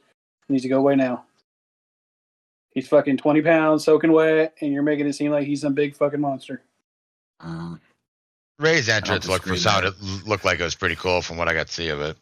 [0.49, 1.25] It needs to go away now.
[2.73, 5.95] He's fucking twenty pounds, soaking wet, and you're making it seem like he's some big
[5.95, 6.63] fucking monster.
[7.41, 7.81] Um,
[8.59, 9.95] Rey's entrance looked disagree sounded
[10.27, 12.17] looked like it was pretty cool from what I got to see of it.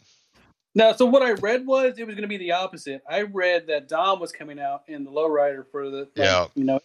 [0.77, 3.03] No, so what I read was it was going to be the opposite.
[3.09, 6.47] I read that Dom was coming out in the lowrider for the, like, Yeah.
[6.57, 6.81] you know.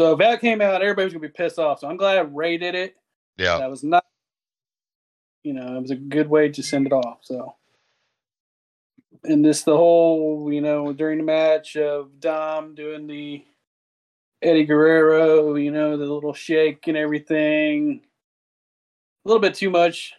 [0.00, 1.80] So if that came out, everybody was going to be pissed off.
[1.80, 2.96] So I'm glad Rey did it.
[3.36, 3.58] Yeah.
[3.58, 4.06] That was not,
[5.42, 7.18] you know, it was a good way to send it off.
[7.20, 7.54] So,
[9.24, 13.44] and this the whole, you know, during the match of Dom doing the
[14.40, 18.00] Eddie Guerrero, you know, the little shake and everything.
[19.26, 20.14] A little bit too much,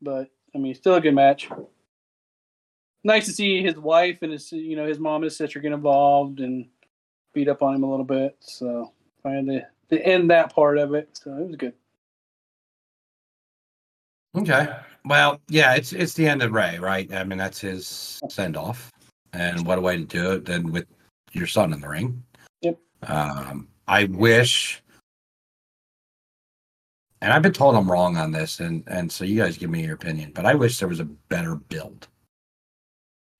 [0.00, 1.50] but I mean, still a good match.
[3.04, 5.72] Nice to see his wife and his, you know, his mom and his sister get
[5.72, 6.68] involved and
[7.34, 8.34] beat up on him a little bit.
[8.40, 8.92] So,
[9.26, 11.08] finally to end that part of it.
[11.12, 11.72] So it was good.
[14.36, 14.76] okay.
[15.04, 17.12] Well, yeah, it's it's the end of Rey, right?
[17.12, 18.92] I mean, that's his send off,
[19.32, 20.86] and what a way to do it than with
[21.32, 22.22] your son in the ring.
[22.62, 22.78] Yep.
[23.04, 24.82] Um, I wish,
[27.20, 29.84] and I've been told I'm wrong on this, and and so you guys give me
[29.84, 32.08] your opinion, but I wish there was a better build.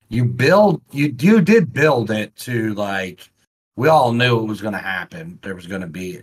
[0.08, 3.28] You build, you you did build it to like
[3.76, 5.38] we all knew it was going to happen.
[5.42, 6.22] There was going to be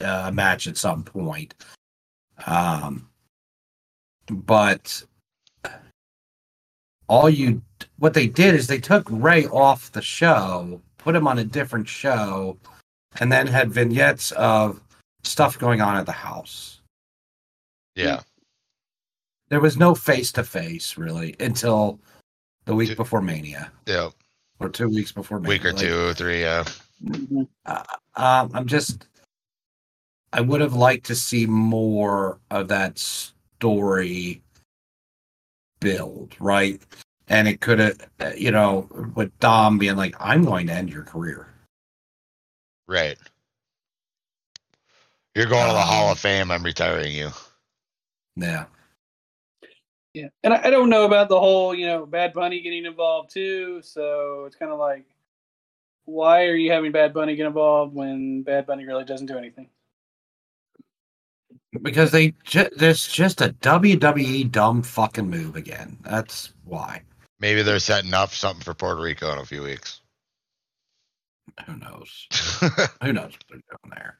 [0.00, 1.54] a match at some point.
[2.46, 3.08] Um,
[4.30, 5.02] but
[7.08, 7.62] all you
[7.98, 11.88] what they did is they took Rey off the show, put him on a different
[11.88, 12.58] show,
[13.20, 14.80] and then had vignettes of
[15.22, 16.80] stuff going on at the house.
[17.94, 18.20] Yeah.
[19.48, 22.00] There was no face to face really until
[22.64, 24.10] the week before Mania Yeah.
[24.60, 25.38] Or two weeks before.
[25.38, 26.40] Week or Like, two, three.
[26.40, 26.64] Yeah.
[27.04, 27.46] Mhm.
[27.66, 29.06] um, I'm just,
[30.32, 34.42] I would have liked to see more of that story
[35.80, 36.80] build, right?
[37.28, 40.90] And it could have, uh, you know, with Dom being like, I'm going to end
[40.90, 41.48] your career.
[42.86, 43.18] Right.
[45.34, 46.50] You're going to the Hall Um, of Fame.
[46.50, 47.30] I'm retiring you.
[48.36, 48.66] Yeah.
[50.16, 53.30] Yeah, and I, I don't know about the whole, you know, Bad Bunny getting involved
[53.34, 53.82] too.
[53.82, 55.04] So it's kind of like,
[56.06, 59.68] why are you having Bad Bunny get involved when Bad Bunny really doesn't do anything?
[61.82, 65.98] Because they ju- there's just a WWE dumb fucking move again.
[66.00, 67.02] That's why.
[67.38, 70.00] Maybe they're setting up something for Puerto Rico in a few weeks.
[71.66, 72.26] Who knows?
[73.02, 74.18] Who knows what they're doing there?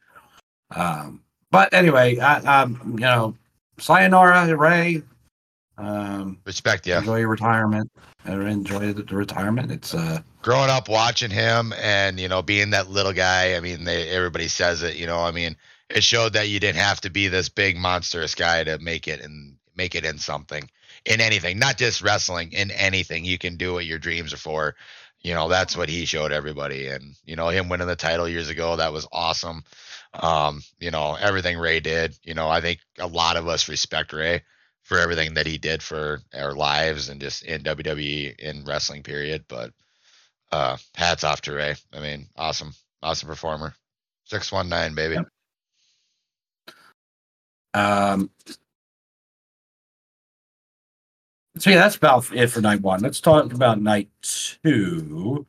[0.72, 3.34] Um, but anyway, I, um, you know,
[3.78, 5.02] sayonara, Rey.
[5.78, 6.98] Um, Respect, yeah.
[6.98, 7.90] enjoy your retirement.
[8.24, 9.70] Enjoy the, the retirement.
[9.70, 13.82] It's uh, growing up watching him and you know being that little guy i mean
[13.82, 15.56] they everybody says it you know i mean
[15.90, 19.20] it showed that you didn't have to be this big monstrous guy to make it
[19.20, 20.62] and make it in something
[21.04, 24.76] in anything not just wrestling in anything you can do what your dreams are for
[25.20, 28.48] you know that's what he showed everybody and you know him winning the title years
[28.48, 29.64] ago that was awesome
[30.14, 34.12] um you know everything Rey did you know i think a lot of us respect
[34.12, 34.42] Rey
[34.86, 39.44] for everything that he did for our lives and just in wwe in wrestling period
[39.48, 39.72] but
[40.52, 43.74] uh hats off to Rey i mean awesome awesome performer
[44.26, 45.28] 619 baby Yep.
[47.74, 48.30] um.
[51.58, 53.00] So yeah, that's about it for night one.
[53.00, 55.46] Let's talk about night two.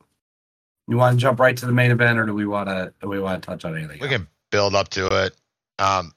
[0.89, 2.93] You want to jump right to the main event, or do we want to?
[3.01, 3.99] Do we want to touch on anything?
[3.99, 4.17] we else?
[4.17, 5.35] can build up to it
[5.79, 6.11] um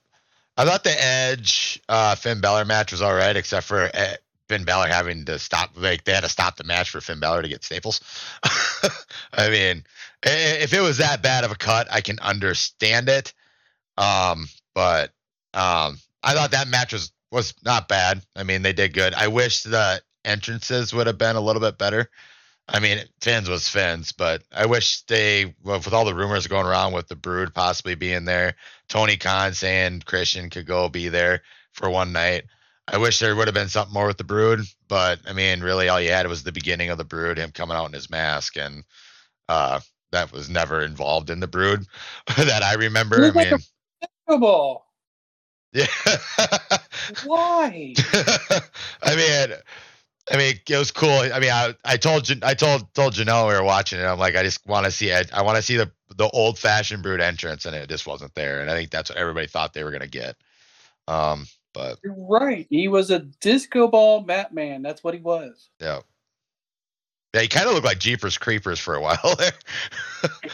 [0.61, 4.15] i thought the edge uh finn Balor match was all right except for uh,
[4.49, 7.43] finn Balor having to stop like they had to stop the match for finn Balor
[7.43, 8.01] to get staples.
[9.33, 9.85] I mean
[10.23, 13.33] if it was that bad of a cut i can understand it.
[13.97, 15.13] Um but
[15.55, 18.23] um i thought that match was was not bad.
[18.37, 19.15] I mean they did good.
[19.15, 22.11] I wish the entrances would have been a little bit better
[22.73, 26.93] I mean, Finn's was Finn's, but I wish they, with all the rumors going around
[26.93, 28.55] with the Brood possibly being there,
[28.89, 31.43] Tony Khan saying Christian could go be there
[31.73, 32.45] for one night.
[32.87, 35.89] I wish there would have been something more with the Brood, but I mean, really,
[35.89, 38.57] all you had was the beginning of the Brood, him coming out in his mask,
[38.57, 38.85] and
[39.49, 39.81] uh,
[40.13, 41.85] that was never involved in the Brood
[42.37, 43.25] that I remember.
[43.25, 43.61] I like mean,
[44.29, 44.83] Go
[45.73, 45.87] yeah.
[47.25, 47.95] Why?
[49.03, 49.57] I mean,
[50.33, 51.11] I mean, it was cool.
[51.11, 54.05] I mean, I, I told I told told Janelle we were watching it.
[54.05, 55.33] I'm like, I just want to see it.
[55.33, 58.61] I want to see the the old fashioned brood entrance, and it just wasn't there.
[58.61, 60.37] And I think that's what everybody thought they were gonna get.
[61.09, 62.67] Um, but You're right.
[62.71, 64.83] He was a disco ball Batman.
[64.83, 65.69] That's what he was.
[65.81, 66.01] yeah,
[67.35, 69.53] yeah, he kind of looked like Jeepers Creepers for a while there.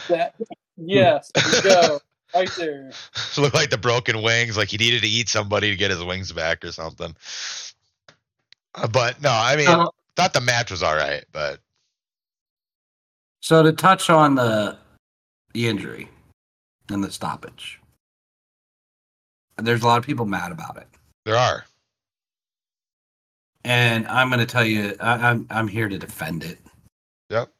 [0.09, 0.35] That.
[0.77, 1.31] Yes.
[1.63, 1.99] go.
[2.35, 2.91] Right there.
[3.37, 6.33] looked like the broken wings, like he needed to eat somebody to get his wings
[6.33, 7.15] back or something.
[8.77, 9.65] Uh, but no, I mean,
[10.15, 11.59] thought the match was all right, but
[13.41, 14.77] So to touch on the
[15.53, 16.09] the injury
[16.89, 17.79] and the stoppage,
[19.57, 20.87] there's a lot of people mad about it,
[21.25, 21.65] there are.
[23.65, 26.59] and I'm going to tell you, I, I'm I'm here to defend it.
[27.29, 27.51] Yep.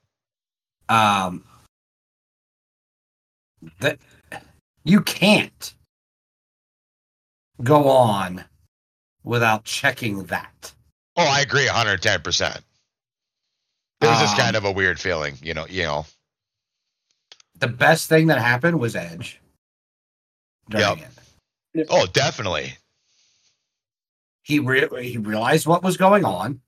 [0.90, 1.44] Um,
[3.80, 3.98] that
[4.84, 5.74] you can't
[7.64, 8.46] go on
[9.24, 10.74] without checking that.
[11.18, 12.22] Oh, I agree, 110.
[12.22, 12.62] percent
[14.02, 15.66] It was just Um, kind of a weird feeling, you know.
[15.68, 16.06] You know,
[17.56, 19.42] The best thing that happened was Edge.
[20.72, 21.00] Yep.
[21.74, 21.88] it.
[21.90, 22.78] oh, definitely.
[24.44, 26.62] he re- he realized what was going on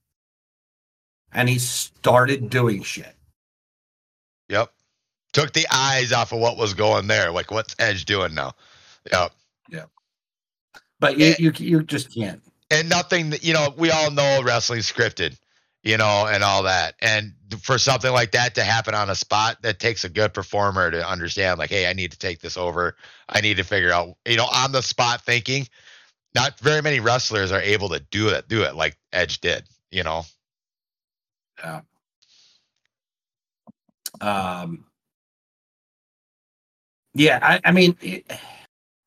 [1.31, 3.15] and he started doing shit
[4.49, 4.73] Yep.
[5.33, 7.29] Took the eyes off of what was going there.
[7.31, 8.53] Like, what's Edge doing now?
[9.11, 9.31] Yep.
[9.69, 9.85] Yeah.
[10.99, 11.35] But you Eh.
[11.37, 12.41] you, you just can't
[12.71, 15.37] And nothing that, you know, we all know wrestling scripted,
[15.83, 16.95] you know, and all that.
[17.01, 20.91] And for something like that to happen on a spot, that takes a good performer
[20.91, 22.95] to understand, like, hey, I need to take this over.
[23.29, 25.67] I need to figure out, you know, on the spot thinking.
[26.35, 30.03] Not very many wrestlers are able to do it, do it like Edge did, you
[30.03, 30.23] know.
[31.63, 31.81] yeah
[34.21, 34.85] um
[37.13, 38.25] yeah i, I mean it,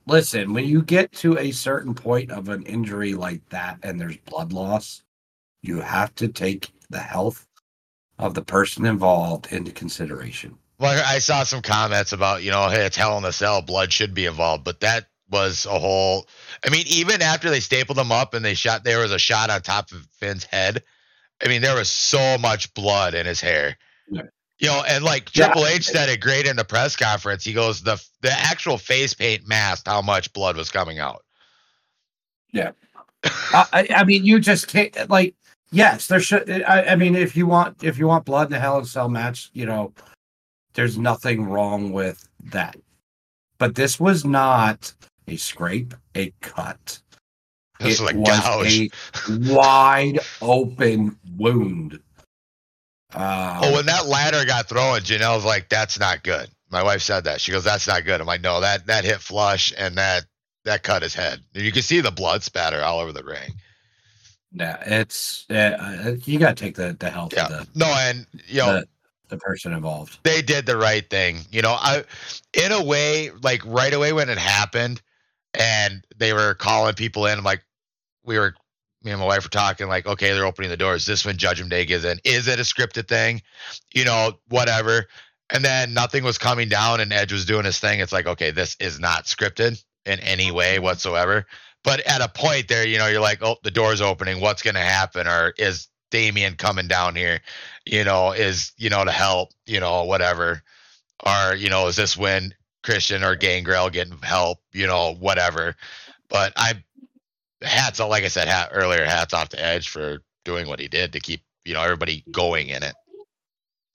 [0.07, 4.16] listen when you get to a certain point of an injury like that and there's
[4.18, 5.03] blood loss
[5.62, 7.46] you have to take the health
[8.18, 12.84] of the person involved into consideration Well, I saw some comments about, you know, hey,
[12.86, 16.28] it's hell in a cell, blood should be involved, but that was a whole.
[16.64, 19.50] I mean, even after they stapled him up and they shot, there was a shot
[19.50, 20.82] on top of Finn's head.
[21.44, 23.76] I mean, there was so much blood in his hair.
[24.09, 24.22] Yeah.
[24.62, 25.46] You know, and like Yeah.
[25.46, 27.44] Triple H said it great in the press conference.
[27.44, 31.24] He goes, the the actual face paint masked how much blood was coming out.
[32.52, 32.70] Yeah,
[33.24, 35.34] I I mean, you just can't like.
[35.72, 36.48] Yes, there should.
[36.62, 38.86] I, I mean, if you want, if you want blood in a Hell in a
[38.86, 39.92] Cell match, you know,
[40.74, 42.76] there's nothing wrong with that.
[43.58, 44.92] But this was not
[45.26, 47.00] a scrape, a cut.
[47.80, 48.90] This it was a was gouge.
[49.48, 51.98] a wide open wound.
[53.14, 57.24] Um, Oh, when that ladder got thrown, Janelle's like, "That's not good." My wife said
[57.24, 57.40] that.
[57.40, 60.24] She goes, "That's not good." I'm like, "No, that that hit flush, and that
[60.64, 61.40] that cut his head.
[61.54, 63.52] You can see the blood spatter all over the ring."
[64.54, 67.44] yeah, it's uh, you got to take the the health Yeah.
[67.46, 68.88] of the, No, and you know, the
[69.28, 70.18] the person involved.
[70.24, 71.40] they did the right thing.
[71.50, 72.04] You know, I
[72.52, 75.00] in a way, like right away when it happened
[75.54, 77.62] and they were calling people in, I'm like
[78.24, 78.54] we were
[79.05, 81.07] me and my wife were talking, like, okay, they're opening the doors.
[81.07, 82.18] This when Judgment Day gives in.
[82.24, 83.42] Is it a scripted thing?
[83.94, 85.07] You know, whatever.
[85.50, 88.00] And then nothing was coming down and Edge was doing his thing.
[88.00, 90.84] It's like, okay, this is not scripted in any way mm-hmm.
[90.84, 91.46] whatsoever.
[91.84, 94.40] But at a point there, you know, you're like, oh, the door's opening.
[94.40, 95.26] What's gonna happen?
[95.26, 97.40] Or is Damian coming down here?
[97.86, 100.62] you know, is, you know, to help, you know, whatever.
[101.24, 105.76] Or, you know, is this when Christian or Gangrel getting help, you know, whatever.
[106.28, 106.82] But I
[107.64, 110.88] hats off, like I said hat, earlier, hats off to Edge for doing what he
[110.88, 112.94] did to keep, you know, everybody going in it.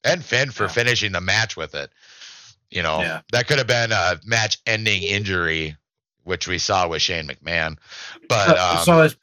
[0.03, 0.70] And Finn for Yeah.
[0.70, 1.91] finishing the match with it.
[2.70, 3.22] You know, Yeah.
[3.32, 5.76] that could have been a match ending injury,
[6.24, 7.78] which we saw with Shane McMahon.
[8.30, 9.18] But um, so as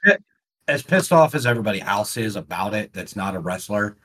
[0.67, 3.97] as pissed off as everybody else is about it, that's not a wrestler.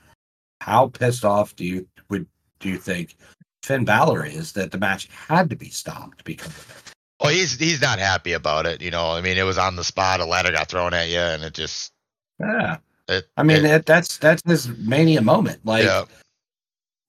[0.61, 2.27] How pissed off do you would
[2.59, 3.15] do you think
[3.63, 6.95] Finn Balor is that the match had to be stopped because of it?
[7.21, 8.81] Oh, he's he's not happy about it.
[8.81, 10.19] You know, I mean, it was on the spot.
[10.21, 11.91] A ladder got thrown at you, and it just.
[12.39, 12.77] Yeah,
[13.09, 15.59] It, I mean it- that that's that's his mania moment.
[15.65, 16.05] Like yeah,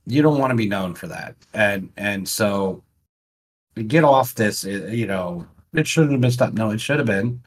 [0.07, 2.83] you don't want to be known for that, and and so
[3.87, 4.65] get off this.
[4.65, 6.55] You know, it shouldn't have been stopped.
[6.55, 7.41] No, it should have been.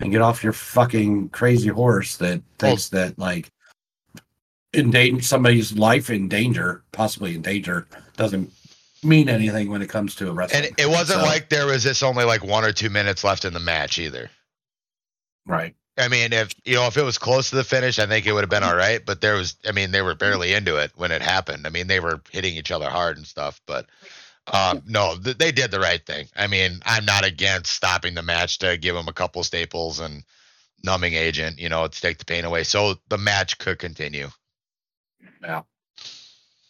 [0.00, 3.52] And get off your fucking crazy horse that thinks that like
[4.74, 7.86] endanger somebody's life in danger, possibly in danger,
[8.16, 8.50] doesn't
[9.02, 10.66] mean anything when it comes to a wrestling.
[10.66, 13.44] and it wasn't So- like there was just only like one or two minutes left
[13.44, 14.30] in the match either.
[15.46, 15.74] right.
[15.98, 18.32] I mean, if you know, if it was close to the finish, I think it
[18.32, 19.04] would have been all right.
[19.04, 21.66] But there was, I mean, they were barely into it when it happened.
[21.66, 23.60] I mean, they were hitting each other hard and stuff.
[23.66, 23.90] But
[24.46, 26.28] um, no, th- they did the right thing.
[26.34, 30.24] I mean, I'm not against stopping the match to give them a couple staples and
[30.82, 34.30] numbing agent, you know, to take the pain away, so the match could continue.
[35.42, 35.62] Yeah,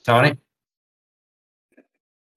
[0.05, 0.37] Tony.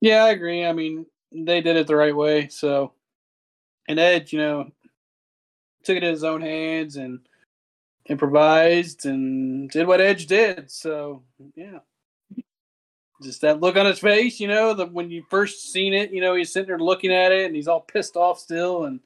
[0.06, 0.64] Yeah, I agree.
[0.64, 2.48] I mean, they did it the right way.
[2.50, 2.94] So,
[3.88, 4.70] and Edge, you know,
[5.84, 7.22] took it in his own hands and
[8.08, 10.70] improvised and did what Edge did.
[10.70, 11.24] So,
[11.56, 11.80] yeah.
[13.24, 16.22] Just that look on his face, you know, the when you first seen it, you
[16.22, 18.86] know, he's sitting there looking at it and he's all pissed off still.
[18.86, 19.00] And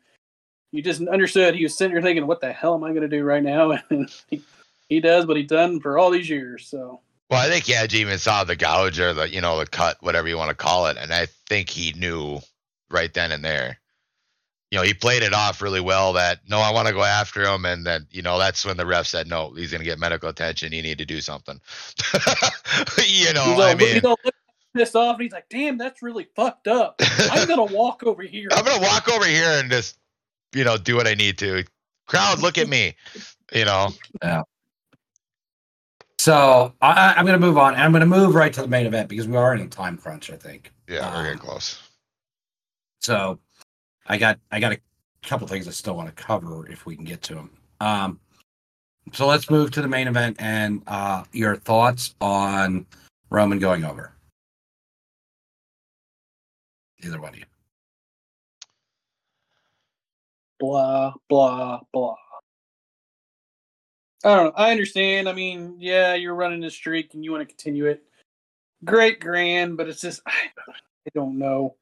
[0.73, 3.07] you just understood he was sitting there thinking, what the hell am I going to
[3.07, 3.71] do right now?
[3.89, 4.41] And he,
[4.89, 6.67] he does what he done for all these years.
[6.67, 6.99] So,
[7.29, 10.27] Well, I think Edge even saw the gouge or the you know the cut, whatever
[10.27, 12.39] you want to call it, and I think he knew
[12.89, 13.79] right then and there.
[14.71, 16.13] You know, he played it off really well.
[16.13, 18.85] That no, I want to go after him, and then you know that's when the
[18.85, 20.73] ref said no, he's going to get medical attention.
[20.73, 21.59] You need to do something.
[23.07, 24.19] you know, he's, all, I mean, he's all
[24.75, 26.99] pissed off and he's like, damn, that's really fucked up.
[27.31, 28.49] I'm going to walk over here.
[28.51, 29.97] I'm gonna walk over here and just
[30.53, 31.63] you know do what I need to.
[32.07, 32.95] Crowd, look at me.
[33.53, 33.89] You know,
[36.19, 37.73] So I, I- I'm going to move on.
[37.73, 39.67] and I'm going to move right to the main event because we are in a
[39.67, 40.29] time crunch.
[40.29, 40.71] I think.
[40.87, 41.79] yeah, we're Um, getting close.
[43.01, 43.39] So
[44.05, 44.79] I got I got a
[45.23, 47.49] couple things I still want to cover if we can get to them.
[47.79, 48.19] Um,
[49.13, 52.85] so let's move to the main event and uh, your thoughts on
[53.29, 54.13] Roman going over.
[57.01, 57.45] Either one of you.
[60.59, 62.15] blah blah blah.
[64.23, 64.53] I don't know.
[64.55, 65.29] I understand.
[65.29, 68.03] I mean, yeah, you're running a streak and you want to continue it.
[68.83, 70.31] Great, grand, but it's just I,
[70.67, 71.75] I don't know.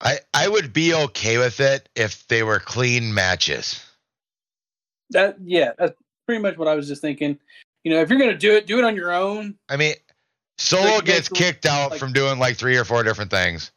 [0.00, 3.82] I I would be okay with it if they were clean matches.
[5.10, 5.94] That yeah, that's
[6.26, 7.38] pretty much what I was just thinking.
[7.84, 9.56] You know, if you're gonna do it, do it on your own.
[9.68, 9.94] I mean,
[10.58, 13.70] Solo Like, gets kicked out like- from doing like three or four different things.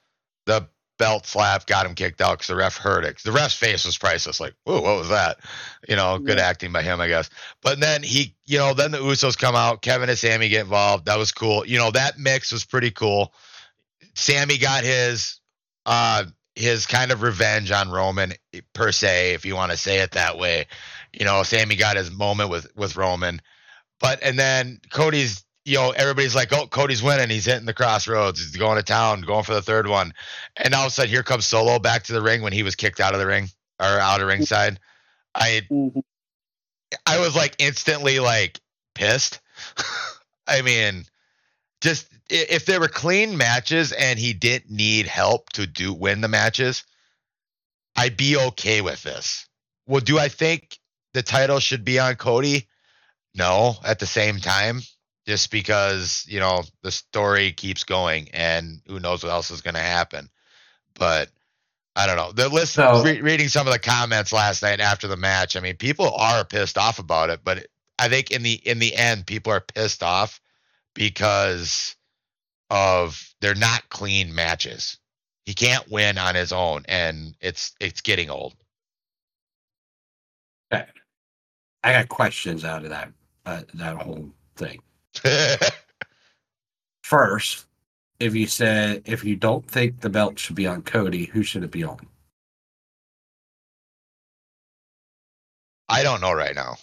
[0.46, 0.68] The
[1.00, 3.18] belt slap got him kicked out because the ref heard it.
[3.24, 4.40] The ref's face was priceless.
[4.40, 5.40] Like, whoa, what was that?
[5.88, 6.48] You know, good Yeah.
[6.48, 7.32] acting by him, I guess.
[7.64, 9.82] But then he, you know, then the Usos come out.
[9.82, 11.06] Kevin and Sami get involved.
[11.06, 11.66] That was cool.
[11.66, 13.34] You know, that mix was pretty cool.
[14.14, 15.40] Sami got his,
[15.88, 16.26] uh,
[16.56, 18.34] his kind of revenge on Roman
[18.74, 20.68] per se, if you want to say it that way.
[21.14, 23.42] You know, Sami got his moment with with Roman.
[24.02, 27.30] But and then Cody's, you know, everybody's like, oh, Cody's winning.
[27.30, 28.40] He's hitting the crossroads.
[28.40, 30.14] He's going to town, going for the third one.
[30.56, 32.76] And all of a sudden, here comes Solo back to the ring when he was
[32.76, 33.50] kicked out of the ring
[33.80, 34.80] or out of ringside.
[35.36, 36.04] I Mhm.
[37.06, 38.60] I was like instantly like
[38.96, 39.40] pissed.
[40.48, 41.06] I mean,
[41.82, 46.28] just if there were clean matches and he didn't need help to do win the
[46.28, 46.84] matches,
[47.96, 49.48] I'd be okay with this.
[49.88, 50.80] Well, do I think
[51.14, 52.68] the title should be on Cody?
[53.36, 54.82] No, at the same time,
[55.30, 59.76] just because, you know, the story keeps going and who knows what else is going
[59.76, 60.28] to happen.
[60.96, 61.30] But
[61.96, 62.32] I don't know.
[62.32, 65.60] The list, So- re- reading some of the comments last night after the match, I
[65.60, 67.68] mean, people are pissed off about it, but
[68.00, 70.42] I think in the in the end, people are pissed off
[70.96, 71.96] because
[72.72, 74.98] of they're not clean matches.
[75.46, 78.56] He can't win on his own, and it's it's getting old.
[80.72, 80.86] I
[81.94, 83.12] got questions out of that
[83.46, 84.80] uh, that whole thing.
[87.04, 87.66] First,
[88.20, 91.64] if you said if you don't think the belt should be on Cody, who should
[91.64, 92.00] it be on?
[95.88, 96.76] I don't know right now.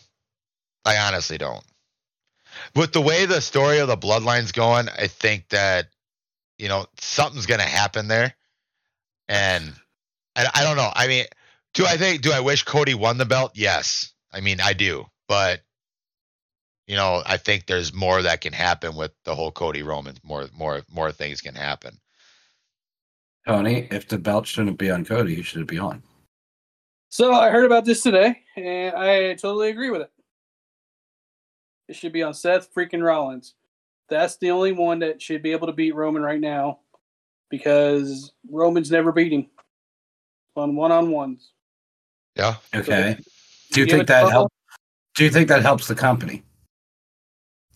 [0.85, 1.65] I honestly don't.
[2.75, 5.89] With the way the story of the bloodline's going, I think that
[6.59, 8.35] you know something's going to happen there,
[9.29, 9.73] and
[10.35, 10.91] I, I don't know.
[10.95, 11.27] I mean,
[11.75, 13.53] do I think do I wish Cody won the belt?
[13.55, 15.61] Yes, I mean I do, but
[16.87, 20.17] you know I think there's more that can happen with the whole Cody Roman.
[20.23, 21.99] More more more things can happen.
[23.47, 26.03] Tony, if the belt shouldn't be on Cody, who should it be on?
[27.11, 30.11] So I heard about this today, and I totally agree with it.
[31.89, 33.55] It should be on Seth freaking Rollins.
[34.09, 36.81] That's the only one that should be able to beat Roman right now,
[37.51, 39.47] because Roman's never beat him
[40.57, 41.53] on one on ones.
[42.35, 43.17] Yeah, Okay.
[43.73, 44.53] Do you think that to- help?
[45.15, 46.43] Do you think that helps the company?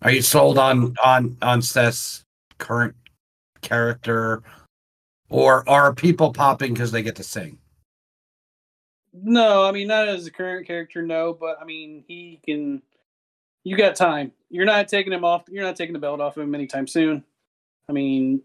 [0.02, 2.24] Are you sold on on on Seth's
[2.58, 2.94] current
[3.60, 4.42] character,
[5.28, 7.58] or are people popping because they get to sing?
[9.12, 12.82] No, I mean not as a current character, no, but I mean he can.
[13.62, 14.32] You got time.
[14.48, 15.44] You're not taking him off.
[15.50, 17.22] You're not taking the belt off of him anytime soon.
[17.88, 18.40] I mean,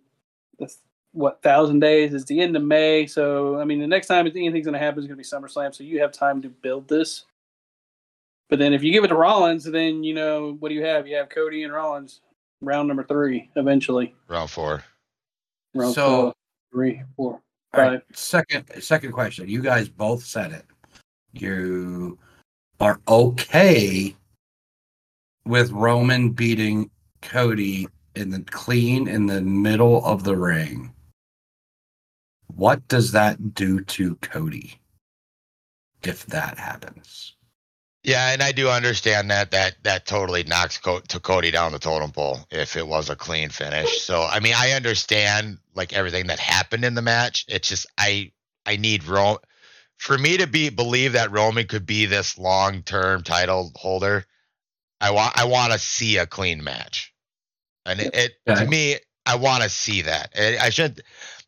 [0.60, 0.80] that's
[1.14, 3.08] what thousand days is the end of May.
[3.08, 5.74] So I mean, the next time anything's going to happen is going to be SummerSlam.
[5.74, 7.24] So you have time to build this.
[8.50, 11.08] But then if you give it to Rollins, then you know what do you have?
[11.08, 12.22] You have Cody and Rollins
[12.62, 14.16] round number three eventually.
[14.28, 14.84] round four.
[15.74, 16.34] Round So- four,
[16.72, 17.42] three, four,
[17.74, 18.02] All right.
[18.14, 19.50] Second second question.
[19.50, 20.66] You guys both said it.
[21.34, 22.18] You
[22.80, 24.16] are okay
[25.46, 26.90] with Roman beating
[27.22, 30.94] Cody in the clean in the middle of the ring.
[32.48, 34.80] What does that do to Cody
[36.04, 37.35] if that happens?
[38.06, 41.80] Yeah, and I do understand that that that totally knocks Co- to Cody down the
[41.80, 44.02] totem pole if it was a clean finish.
[44.02, 47.46] So I mean, I understand like everything that happened in the match.
[47.50, 48.32] It's just I
[48.66, 49.40] I need Rome
[49.98, 54.26] for me to be believe that Roman could be this long term title holder.
[55.02, 57.14] I want I want to see a clean match,
[57.88, 58.66] and it, it Okay.
[58.66, 60.32] to me I want to see that.
[60.38, 61.02] I I should.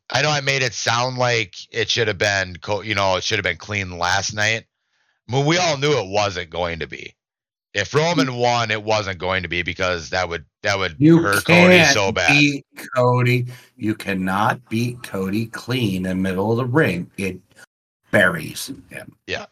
[0.09, 3.23] I know I made it sound like it should have been, co- you know, it
[3.25, 4.65] should have been clean last night.
[5.29, 7.13] Well, we all knew it wasn't going to be.
[7.73, 11.45] If Roman won, it wasn't going to be because that would that would You hurt
[11.45, 12.31] Cody so bad.
[12.31, 12.65] beat
[12.95, 13.45] Cody.
[13.75, 17.11] You cannot beat Cody clean in the middle of the ring.
[17.17, 17.39] It
[18.09, 19.15] buries him.
[19.27, 19.45] Yeah.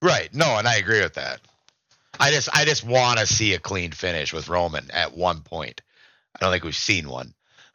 [0.00, 0.32] Right.
[0.32, 1.40] No, and I agree with that.
[2.20, 5.82] I just I just want to see a clean finish with Roman at one point.
[6.34, 7.34] I don't think we've seen one.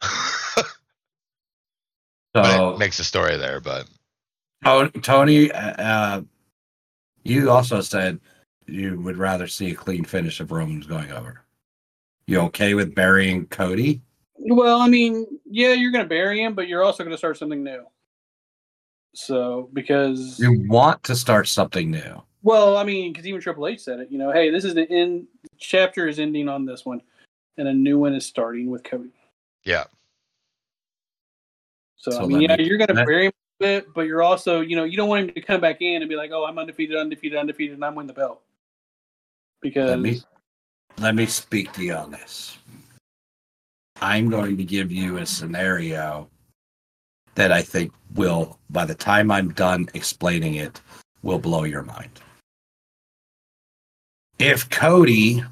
[2.32, 3.86] but So it makes a story there, but
[4.64, 6.22] To- Tony, uh, uh,
[7.24, 8.20] you also said
[8.66, 11.44] you would rather see a clean finish of Roman's going over.
[12.26, 14.02] You okay with burying Cody?
[14.36, 17.36] Well, I mean, yeah, you're going to bury him, but you're also going to start
[17.36, 17.84] something new.
[19.14, 22.22] So, because, You want to start something new.
[22.42, 24.88] well, I mean, because even Triple H said it, you know, hey, this is the
[24.90, 25.26] end,
[25.58, 27.02] chapter is ending on this one,
[27.58, 29.10] and a new one is starting with Cody.
[29.64, 29.84] yeah.
[31.96, 34.22] So, So I mean, yeah, me- you're going to bury him a bit, but you're
[34.22, 36.44] also, you know, you don't want him to come back in and be like, oh,
[36.44, 38.40] I'm undefeated, undefeated, undefeated, and I'm winning the belt.
[39.60, 40.20] Because, Let me
[40.98, 42.58] let me speak to you on this.
[44.00, 46.28] I'm going to give you a scenario
[47.34, 50.80] that I think will, by the time I'm done explaining it,
[51.22, 52.10] will blow your mind.
[54.38, 55.44] If Cody,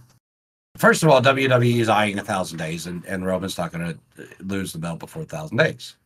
[0.76, 4.28] first of all, WWE is eyeing a thousand days, and, and Roman's not going to
[4.40, 5.96] lose the belt before a thousand days.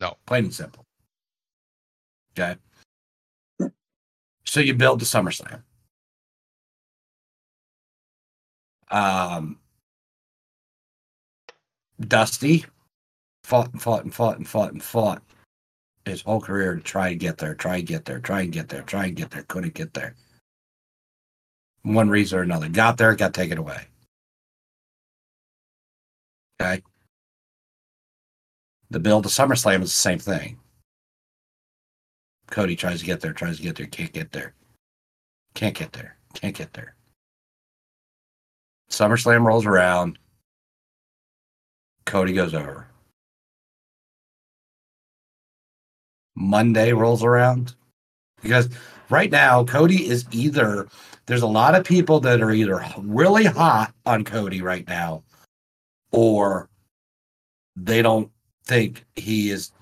[0.00, 0.16] No.
[0.26, 0.83] plain and simple.
[2.36, 2.56] Okay.
[4.44, 5.62] So you build the SummerSlam.
[8.90, 9.58] Um,
[12.00, 12.64] Dusty
[13.42, 15.22] fought and fought and fought and fought and fought
[16.04, 18.68] his whole career to try and get there, try and get there, try and get
[18.68, 20.14] there, try and get there, couldn't get there.
[21.82, 22.68] One reason or another.
[22.68, 23.86] Got there, got taken away.
[26.60, 26.82] Okay.
[28.90, 30.58] The build to SummerSlam is the same thing.
[32.54, 34.54] Cody tries to get there, tries to get there, can't get there.
[35.56, 36.94] Can't get there, can't get there.
[38.88, 40.20] SummerSlam rolls around.
[42.06, 42.86] Cody goes over.
[46.36, 47.74] Monday rolls around.
[48.40, 48.68] Because
[49.10, 50.86] right now, Cody is either,
[51.26, 55.24] there's a lot of people that are either really hot on Cody right now,
[56.12, 56.68] or
[57.74, 58.30] they don't
[58.64, 59.72] think he is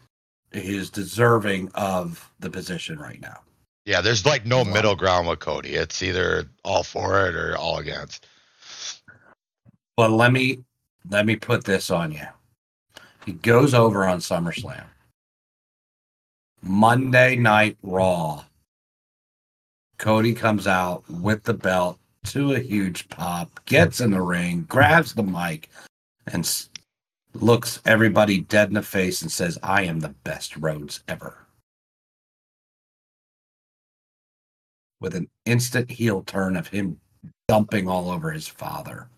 [0.52, 3.40] is deserving of the position right now.
[3.84, 4.72] Yeah, there's like no Wow.
[4.72, 5.74] middle ground with Cody.
[5.74, 8.26] It's either all for it or all against.
[9.96, 10.60] But let me
[11.10, 12.26] let me put this on you.
[13.26, 14.84] He goes over on SummerSlam.
[16.62, 18.44] Monday Night Raw.
[19.98, 25.14] Cody comes out with the belt to a huge pop, gets in the ring, grabs
[25.14, 25.68] the mic,
[26.32, 26.44] and
[27.34, 31.46] looks everybody dead in the face and says, I am the best Rhodes ever.
[35.00, 37.00] With an instant heel turn of him
[37.48, 39.08] dumping all over his father.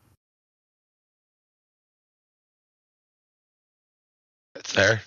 [4.54, 5.02] It's there.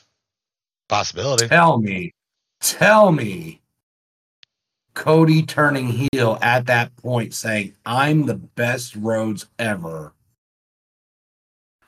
[0.89, 1.47] Possibility.
[1.47, 2.13] Tell me,
[2.61, 3.61] tell me,
[4.93, 10.13] Cody turning heel at that point saying, I'm the best Rhodes ever,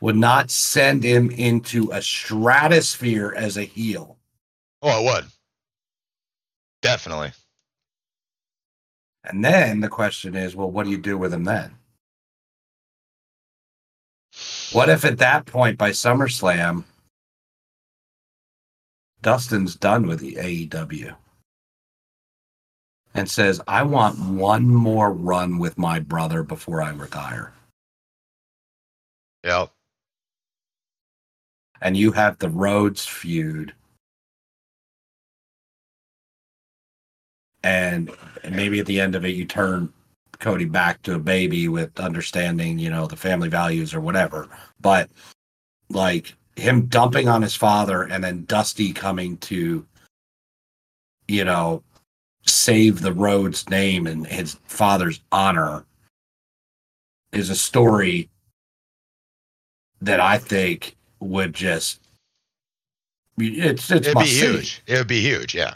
[0.01, 4.17] would not send him into a stratosphere as a heel.
[4.81, 5.25] Oh, it would.
[6.81, 7.31] Definitely.
[9.25, 11.75] And then the question is, well, what do you do with him then?
[14.71, 16.85] What if at that point by SummerSlam,
[19.21, 21.15] Dustin's done with the AEW
[23.13, 27.53] and says, I want one more run with my brother before I retire.
[29.43, 29.71] Yep.
[31.81, 33.73] And you have the Rhodes feud.
[37.63, 38.11] And
[38.49, 39.91] maybe at the end of it, you turn
[40.39, 44.47] Cody back to a baby with understanding, you know, the family values or whatever.
[44.79, 45.09] But
[45.89, 49.85] like him dumping on his father and then Dusty coming to,
[51.27, 51.83] you know,
[52.45, 55.85] save the Rhodes name and his father's honor
[57.31, 58.29] is a story
[60.01, 61.99] that I think would just
[63.37, 64.39] it's it's It'd be see.
[64.47, 64.81] huge.
[64.87, 65.55] It would be huge.
[65.55, 65.75] Yeah.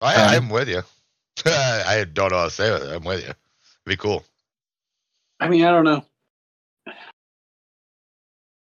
[0.00, 0.82] I, Um, I'm with you.
[1.46, 2.82] I don't know how to say it.
[2.82, 3.26] I'm with you.
[3.30, 3.36] It'd
[3.86, 4.24] be cool.
[5.40, 6.04] I mean, I don't know.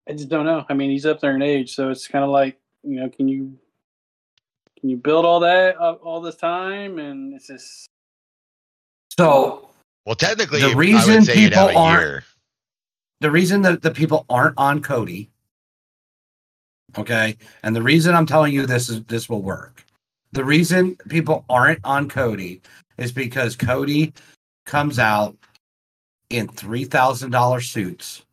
[0.09, 0.65] I just don't know.
[0.69, 3.29] I mean, he's up there in age, so it's kind of like you know, can
[3.29, 3.57] you
[4.81, 6.99] can you build all that uh, all this time?
[6.99, 7.87] And it's just
[9.19, 9.71] So
[10.05, 12.25] Well, technically, The I reason would say you'd have a people aren't- year.
[13.23, 15.31] The reason that the people aren't on Cody,
[16.99, 19.87] okay, and the reason I'm telling you this is this will work.
[20.33, 22.61] The reason people aren't on Cody
[22.99, 24.13] is because Cody
[24.67, 25.37] comes out
[26.31, 28.25] in three thousand dollar suits,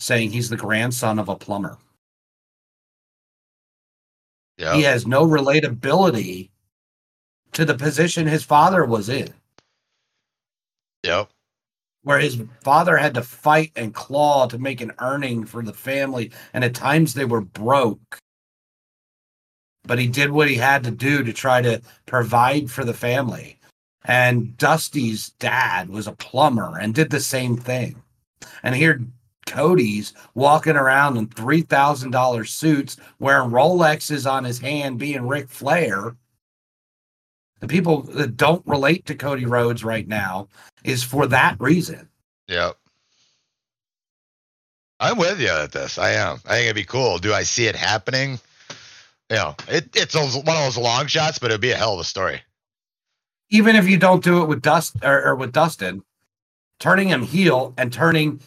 [0.00, 1.76] saying he's the grandson of a plumber.
[4.56, 4.76] Yeah.
[4.76, 6.48] He has no relatability
[7.52, 9.34] to the position his father was in.
[11.02, 11.28] Yep.
[12.06, 16.30] Where his father had to fight and claw to make an earning for the family
[16.54, 18.16] and at times they were broke.
[19.82, 23.58] But he did what he had to do to try to provide for the family.
[24.04, 28.00] And dusty's dad was a plumber and did the same thing.
[28.62, 29.00] And here
[29.46, 36.14] cody's walking around in $3000 suits wearing rolexes on his hand being Ric flair
[37.60, 40.48] the people that don't relate to cody rhodes right now
[40.84, 42.08] is for that reason
[42.48, 42.76] Yep.
[45.00, 45.98] I'm with you at this.
[45.98, 46.40] I am.
[46.46, 47.18] I think it'd be cool.
[47.18, 48.38] Do I see it happening?
[49.28, 52.00] You know, it, it's one of those long shots, but it'd be a hell of
[52.00, 52.40] a story.
[53.50, 56.02] even if you don't do it with Dust or, or with Dustin,
[56.78, 58.40] turning him heel and turning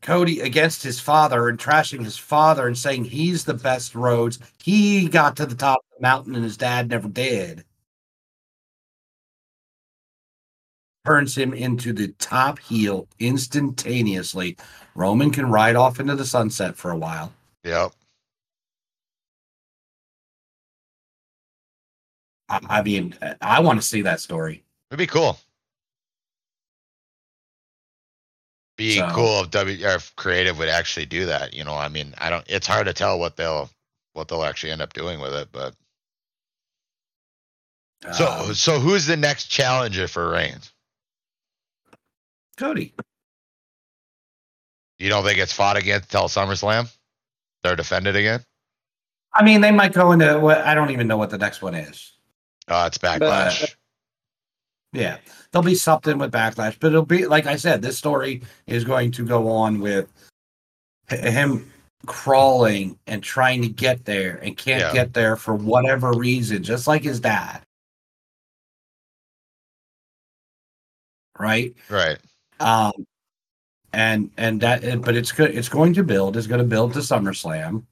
[0.00, 4.38] Cody against his father and trashing his father and saying he's the best Rhodes.
[4.62, 7.64] He got to the top of the mountain and his dad never did.
[11.04, 14.56] Turns him into the top heel instantaneously.
[14.94, 17.32] Roman can ride off into the sunset for a while.
[17.64, 17.92] Yep.
[22.48, 24.62] I, I mean, I want to see that story.
[24.90, 25.38] It'd be cool.
[28.76, 31.52] Be So- cool if W or if creative would actually do that.
[31.52, 32.44] You know, I mean, I don't.
[32.48, 33.70] It's hard to tell what they'll
[34.12, 35.48] what they'll actually end up doing with it.
[35.50, 35.74] But
[38.12, 40.72] so Um, so who's the next challenger for Reigns?
[42.62, 42.94] Cody.
[45.00, 46.88] You don't think it's fought again till SummerSlam?
[47.64, 48.44] They're defended again?
[49.34, 51.74] I mean, they might go into what I don't even know what the next one
[51.74, 52.12] is.
[52.68, 53.74] Uh, it's backlash.
[54.92, 55.16] Yeah,
[55.50, 57.82] there'll be something with backlash, but it'll be like I said.
[57.82, 60.08] This story is going to go on with
[61.08, 61.68] him
[62.06, 64.92] crawling and trying to get there and can't Yeah.
[64.92, 67.62] get there for whatever reason, just like his dad.
[71.38, 71.74] Right.
[71.88, 72.18] right.
[72.62, 73.06] Um,
[73.92, 75.54] and and that, but it's good.
[75.54, 76.36] It's going to build.
[76.36, 77.84] It's going to build to SummerSlam.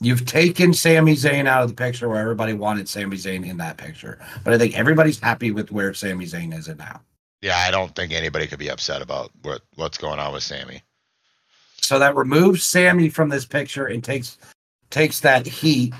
[0.00, 3.76] You've taken Sami Zayn out of the picture where everybody wanted Sami Zayn in that
[3.76, 7.00] picture, but I think everybody's happy with where Sami Zayn is at now.
[7.40, 10.82] Yeah, I don't think anybody could be upset about what what's going on with Sami.
[11.76, 14.38] So that removes Sami from this picture and takes
[14.90, 15.94] takes that heat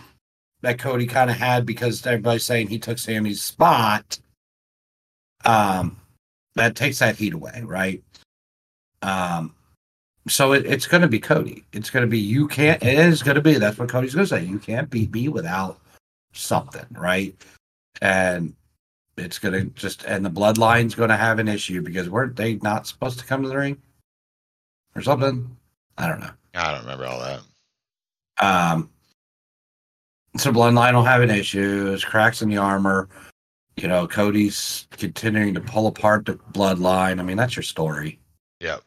[0.63, 4.19] that Cody kind of had because everybody's saying he took Sami's spot.
[5.45, 6.02] Um,
[6.55, 8.03] that takes that heat away, right?
[9.03, 9.55] Um,
[10.29, 11.65] so it, it's going to be Cody.
[11.73, 12.83] It's going to be you can't.
[12.83, 13.55] It is going to be.
[13.55, 14.45] That's what Cody's going to say.
[14.45, 15.81] You can't beat me without
[16.33, 17.35] something, right?
[18.01, 18.55] And
[19.17, 22.57] it's going to just and the bloodline's going to have an issue because weren't they
[22.57, 23.81] not supposed to come to the ring
[24.95, 25.57] or something?
[25.99, 26.31] I don't know.
[26.55, 27.41] I don't remember all that.
[28.41, 28.91] Um,
[30.37, 31.85] so Bloodline will have an issue.
[31.85, 33.09] There's cracks in the armor.
[33.77, 37.19] You know, Cody's continuing to pull apart the Bloodline.
[37.19, 38.21] I mean, that's your story.
[38.61, 38.83] Yep.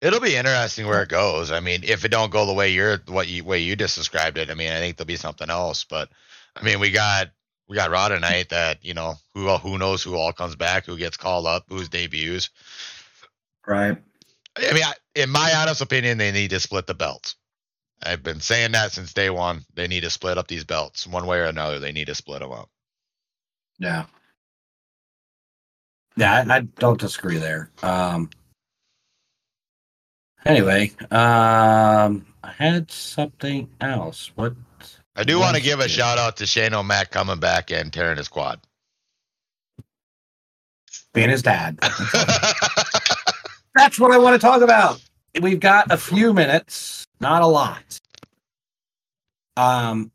[0.00, 1.50] It'll be interesting where it goes.
[1.50, 4.38] I mean, if it don't go the way you're what you way you just described
[4.38, 5.84] it, I mean, I think there'll be something else.
[5.84, 6.08] But
[6.54, 7.28] I mean, we got
[7.68, 10.96] we got Raw tonight that you know who who knows who all comes back, who
[10.96, 12.50] gets called up, who's debuts.
[13.66, 13.98] Right.
[14.56, 17.36] I mean, I, in my honest opinion, they need to split the belts.
[18.02, 19.64] I've been saying that since day one.
[19.74, 21.78] They need to split up these belts one way or another.
[21.78, 22.70] They need to split them up.
[23.78, 24.06] Yeah.
[26.16, 27.70] Yeah, I, I don't disagree there.
[27.82, 28.30] Um.
[30.44, 34.30] Anyway, um, I had something else.
[34.34, 34.54] What?
[35.16, 35.90] I do want to give a it?
[35.90, 38.60] shout out to Shane O'Mac coming back and tearing his quad.
[41.12, 41.78] Being his dad.
[43.74, 45.00] That's what I want to talk about.
[45.40, 47.98] We've got a few minutes, not a lot.
[49.56, 50.10] Um,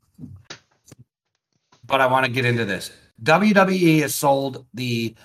[1.85, 2.91] but I want to get into this.
[3.21, 5.15] WWE has sold the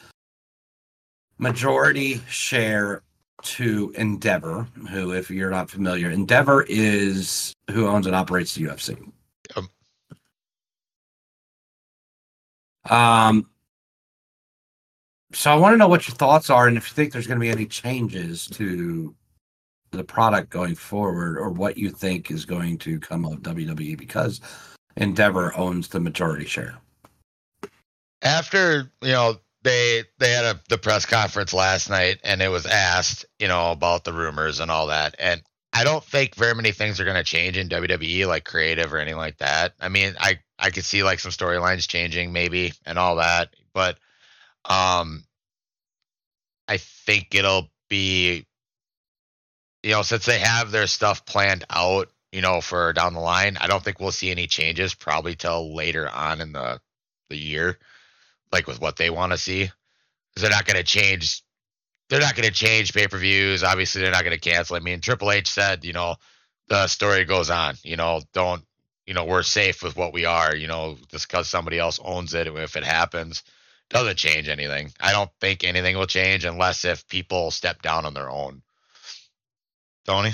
[1.38, 3.02] majority share
[3.42, 9.12] to Endeavor, who, if you're not familiar, Endeavor is who owns and operates the UFC.
[9.56, 9.64] Yep.
[12.90, 13.48] Um,
[15.32, 17.38] so I want to know what your thoughts are, and if you think there's going
[17.38, 19.14] to be any changes to
[19.90, 24.40] the product going forward, or what you think is going to come of WWE because
[24.96, 26.78] Endeavor owns the majority share.
[28.22, 32.66] After you know they they had a the press conference last night and it was
[32.66, 35.42] asked you know about the rumors and all that and
[35.72, 38.98] I don't think very many things are going to change in WWE like creative or
[38.98, 39.74] anything like that.
[39.78, 43.98] I mean, I I could see like some storylines changing maybe and all that, but
[44.64, 45.24] um
[46.66, 48.46] I think it'll be
[49.82, 53.58] you know since they have their stuff planned out, you know, for down the line,
[53.60, 56.80] I don't think we'll see any changes probably till later on in the
[57.28, 57.78] the year
[58.52, 59.70] like with what they want to see.
[60.30, 61.42] Because they're not going to change
[62.08, 63.62] they're not going to change pay-per-views.
[63.62, 64.76] Obviously they're not going to cancel.
[64.76, 66.16] I mean triple h said you know
[66.68, 68.62] the story goes on you know don't
[69.06, 72.34] you know we're safe with what we are you know just because somebody else owns
[72.34, 73.42] it if it happens
[73.90, 74.92] doesn't change anything.
[75.00, 78.62] I don't think anything will change unless if people step down on their own.
[80.04, 80.32] Tony?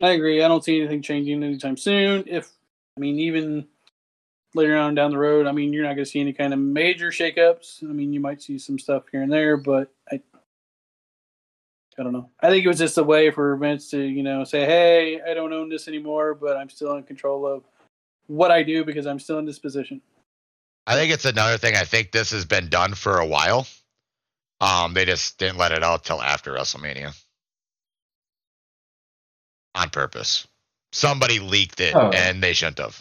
[0.00, 0.42] I agree.
[0.42, 2.24] I don't see anything changing anytime soon.
[2.26, 2.50] If
[2.96, 3.66] I mean, even
[4.54, 6.58] later on down the road, I mean, you're not going to see any kind of
[6.58, 7.82] major shakeups.
[7.82, 10.20] I mean, you might see some stuff here and there, but I,
[11.98, 12.30] I don't know.
[12.40, 15.34] I think it was just a way for Vince to, you know, say, "Hey, I
[15.34, 17.64] don't own this anymore, but I'm still in control of
[18.26, 20.00] what I do because I'm still in this position."
[20.86, 21.74] I think it's another thing.
[21.76, 23.66] I think this has been done for a while.
[24.60, 27.14] Um, they just didn't let it out till after WrestleMania
[29.74, 30.46] on purpose.
[30.92, 32.10] Somebody leaked it, Oh.
[32.10, 33.00] and they shouldn't have.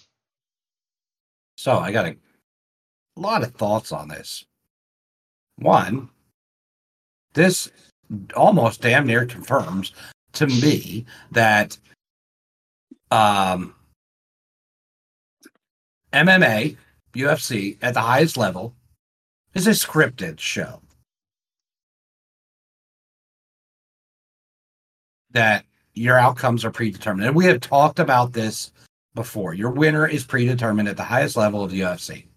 [1.58, 2.16] So I got a
[3.16, 4.46] lot of thoughts on this.
[5.58, 6.10] One,
[7.34, 7.70] this
[8.36, 9.92] almost damn near confirms
[10.34, 11.78] to me that
[13.10, 13.74] um,
[16.14, 16.78] MMA,
[17.16, 18.76] UFC at the highest level
[19.56, 20.82] is a scripted show.
[25.32, 27.28] That your outcomes are predetermined.
[27.28, 28.72] And we have talked about this
[29.18, 29.54] before.
[29.54, 32.28] Your winner is predetermined at the highest level of the UFC.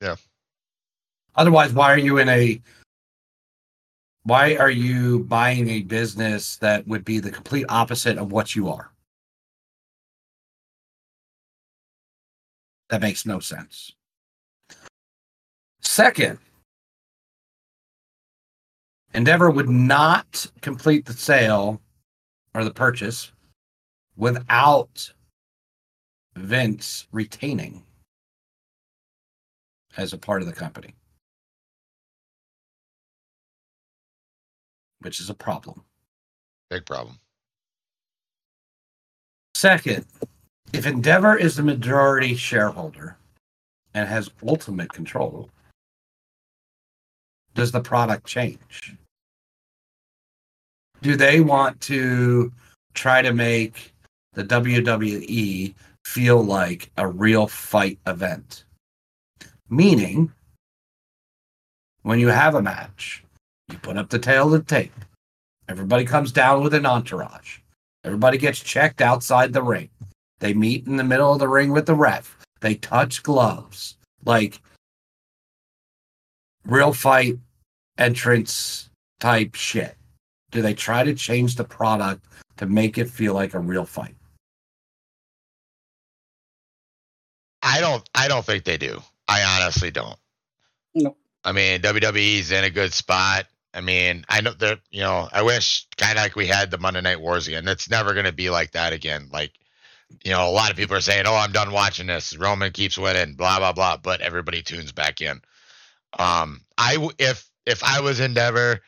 [0.00, 0.14] Yeah.
[1.34, 2.62] Otherwise, why are you in a
[4.22, 8.68] Why are you buying a business that would be the complete opposite of what you
[8.68, 8.92] are?
[12.90, 13.92] That makes no sense.
[15.80, 16.38] Second,
[19.14, 21.80] Endeavor would not complete the sale
[22.54, 23.32] or the purchase
[24.16, 25.12] without
[26.36, 27.84] Vince retaining
[29.96, 30.94] as a part of the company,
[35.00, 35.84] which is a problem.
[36.70, 37.18] Big problem.
[39.54, 40.04] Second,
[40.72, 43.16] if Endeavor is the majority shareholder
[43.94, 45.48] and has ultimate control,
[47.54, 48.96] does the product change?
[51.02, 52.52] Do they want to
[52.94, 53.92] try to make
[54.32, 55.74] the WWE
[56.04, 58.64] feel like a real fight event?
[59.68, 60.32] Meaning,
[62.02, 63.24] when you have a match,
[63.70, 64.92] you put up the tale of the tape,
[65.68, 67.58] everybody comes down with an entourage,
[68.04, 69.88] everybody gets checked outside the ring.
[70.40, 72.36] They meet in the middle of the ring with the ref.
[72.60, 73.96] They touch gloves.
[74.24, 74.60] Like
[76.66, 77.38] real fight
[77.98, 78.90] entrance
[79.20, 79.96] type shit.
[80.50, 82.26] Do they try to change the product
[82.58, 84.14] to make it feel like a real fight?
[87.64, 88.08] I don't.
[88.14, 89.00] I don't think they do.
[89.26, 90.18] I honestly don't.
[90.94, 91.16] No.
[91.42, 93.46] I mean, WWE's in a good spot.
[93.72, 95.28] I mean, I know that you know.
[95.32, 97.66] I wish kind of like we had the Monday Night Wars again.
[97.66, 99.28] It's never going to be like that again.
[99.32, 99.52] Like,
[100.24, 102.36] you know, a lot of people are saying, "Oh, I'm done watching this.
[102.36, 103.96] Roman keeps winning." Blah blah blah.
[103.96, 105.40] But everybody tunes back in.
[106.18, 108.80] Um, I if if I was Endeavor,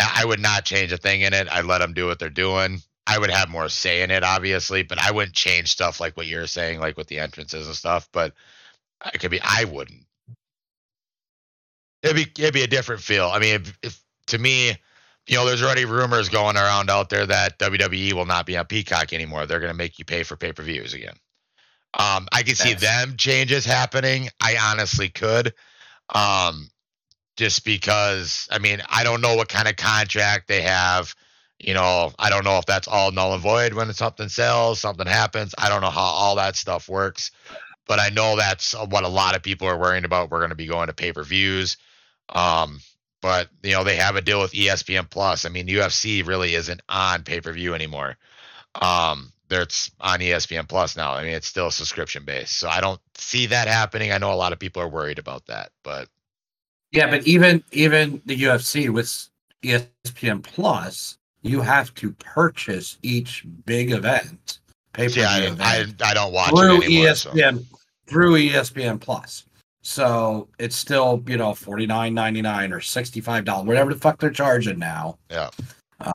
[0.00, 1.46] I would not change a thing in it.
[1.50, 2.80] I'd let them do what they're doing.
[3.06, 6.26] I would have more say in it, obviously, but I wouldn't change stuff like what
[6.26, 8.08] you're saying, like with the entrances and stuff.
[8.12, 8.32] But
[9.12, 10.04] it could be I wouldn't.
[12.02, 13.28] It'd be it'd be a different feel.
[13.28, 14.76] I mean, if, if to me,
[15.26, 18.66] you know, there's already rumors going around out there that WWE will not be on
[18.66, 19.46] Peacock anymore.
[19.46, 21.14] They're going to make you pay for pay per views again.
[21.98, 24.28] Um, I can see them changes happening.
[24.40, 25.54] I honestly could.
[26.12, 26.68] Um,
[27.36, 31.14] just because I mean, I don't know what kind of contract they have.
[31.58, 35.06] You know, I don't know if that's all null and void when something sells, something
[35.06, 35.54] happens.
[35.56, 37.30] I don't know how all that stuff works,
[37.86, 40.30] but I know that's what a lot of people are worrying about.
[40.30, 41.76] We're going to be going to pay per views.
[42.30, 42.80] Um,
[43.22, 45.44] but you know, they have a deal with ESPN Plus.
[45.44, 48.16] I mean, UFC really isn't on pay per view anymore.
[48.74, 51.12] Um, it's on ESPN Plus now.
[51.12, 54.12] I mean, it's still subscription based, so I don't see that happening.
[54.12, 56.08] I know a lot of people are worried about that, but
[56.92, 59.28] Yeah, but even even the UFC with
[59.62, 64.58] ESPN Plus, you have to purchase each big event,
[64.92, 67.14] pay per see, I, I, I don't watch through it anymore.
[67.14, 67.64] so- ESPN
[68.08, 69.44] through E ESPN Plus.
[69.82, 74.00] So it's still you know forty nine ninety nine or sixty five dollars, whatever the
[74.00, 75.18] fuck they're charging now.
[75.30, 75.50] Yeah.
[76.00, 76.12] Um,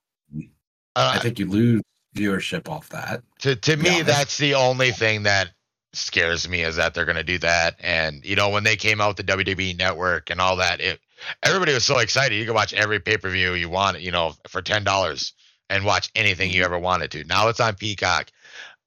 [0.95, 1.81] Uh, I think you lose
[2.17, 3.21] viewership off that.
[3.39, 4.03] to to me Yeah.
[4.03, 5.51] that's the only thing that
[5.93, 9.01] scares me is that they're going to do that and you know when they came
[9.01, 10.99] out with the WWE network and all that it
[11.43, 15.33] everybody was so excited you could watch every pay-per-view you want you know for $10
[15.69, 18.29] and watch anything you ever wanted to now it's on Peacock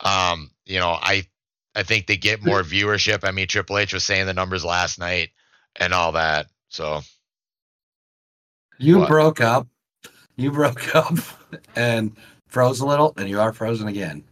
[0.00, 1.26] um you know I
[1.74, 4.98] I think they get more viewership I mean Triple H was saying the numbers last
[4.98, 5.30] night
[5.76, 7.02] and all that so
[8.78, 9.08] You What?
[9.08, 9.68] broke up.
[10.36, 11.14] You broke up
[11.76, 12.16] and
[12.48, 14.24] froze a little, and you are frozen again.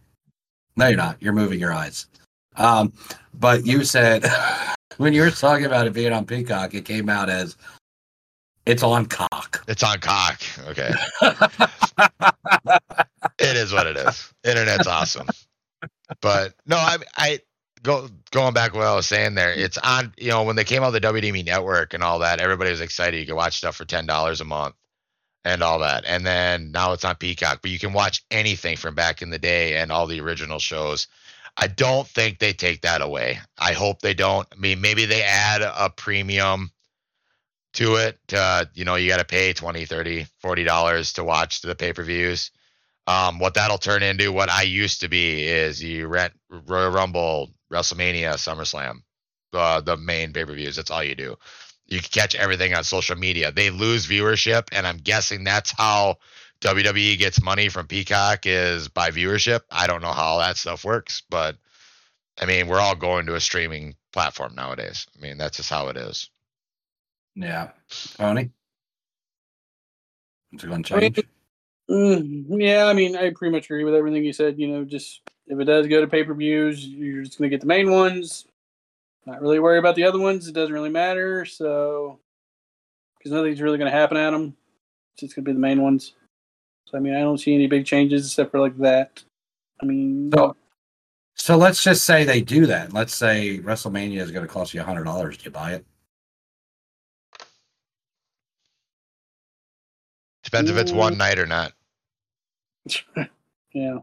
[0.75, 1.17] No, you're not.
[1.21, 2.07] You're moving your eyes.
[2.55, 2.93] Um,
[3.33, 4.25] but you said
[4.97, 7.57] when you were talking about it being on Peacock, it came out as
[8.65, 9.63] it's on cock.
[9.67, 10.91] it's on cock okay
[13.39, 14.31] it is what it is.
[14.43, 15.27] Internet's awesome.
[16.21, 17.39] But no, I I
[17.83, 19.51] go going back what I was saying there.
[19.51, 22.69] It's on you know when they came out the WWE network and all that, everybody
[22.69, 23.19] was excited.
[23.19, 24.75] You could watch stuff for ten dollars a month
[25.43, 26.03] and all that.
[26.05, 29.39] And then now it's on Peacock, but you can watch anything from back in the
[29.39, 31.07] day and all the original shows.
[31.61, 33.39] I don't think they take that away.
[33.59, 34.47] I hope they don't.
[34.51, 36.71] I mean, maybe they add a premium
[37.73, 38.19] to it.
[38.73, 42.51] You know, you got to pay 20, 30, 40 dollars to watch the pay-per-views.
[43.07, 47.51] Um, what that'll turn into, what I used to be, is you rent Royal Rumble,
[47.71, 49.01] WrestleMania, SummerSlam,
[49.53, 50.77] uh, the main pay-per-views.
[50.77, 51.35] That's all you do.
[51.87, 53.51] You can catch everything on social media.
[53.51, 56.17] They lose viewership, and I'm guessing that's how
[56.61, 59.61] WWE gets money from Peacock is by viewership.
[59.71, 61.57] I don't know how all that stuff works, but
[62.39, 65.07] I mean, we're all going to a streaming platform nowadays.
[65.17, 66.29] I mean, that's just how it is.
[67.35, 67.69] Yeah,
[68.15, 68.51] Tony.
[70.53, 71.27] Is it going to I mean, change?
[71.89, 74.59] Mm, yeah, I mean, I pretty much agree with everything you said.
[74.59, 77.53] You know, just if it does go to pay per views, you're just going to
[77.53, 78.45] get the main ones.
[79.25, 80.47] Not really worry about the other ones.
[80.47, 81.45] It doesn't really matter.
[81.45, 82.19] So,
[83.17, 84.55] because nothing's really going to happen at them.
[85.13, 86.13] It's just gonna be the main ones.
[86.85, 89.23] So I mean, I don't see any big changes except for like that.
[89.81, 90.55] I mean, So,
[91.35, 92.93] so let's just say they do that.
[92.93, 95.37] Let's say WrestleMania is going to cost you hundred dollars.
[95.37, 95.85] Do you buy it?
[100.43, 101.71] Depends if it's one night or not.
[103.73, 103.99] yeah,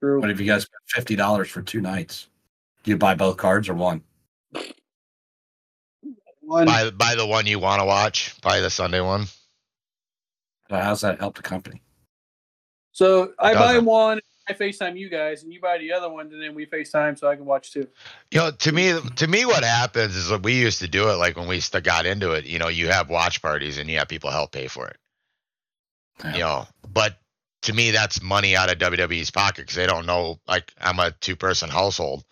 [0.00, 0.20] true.
[0.20, 2.28] But if you guys spend fifty dollars for two nights,
[2.82, 4.02] do you buy both cards or one?
[6.40, 8.40] One, Buy buy the one you want to watch.
[8.40, 9.24] Buy the Sunday one.
[10.68, 11.82] So how's that help the company?
[12.96, 13.84] So I buy doesn't.
[13.84, 17.18] one, I FaceTime you guys, and you buy the other one, and then we FaceTime
[17.18, 17.86] so I can watch too.
[18.30, 21.16] You know, to me, to me, what happens is that we used to do it
[21.16, 22.46] like when we st- got into it.
[22.46, 24.96] You know, you have watch parties and you have people help pay for it.
[26.32, 27.18] You know, but
[27.62, 30.40] to me, that's money out of WWE's pocket because they don't know.
[30.48, 32.24] Like, I'm a two person household.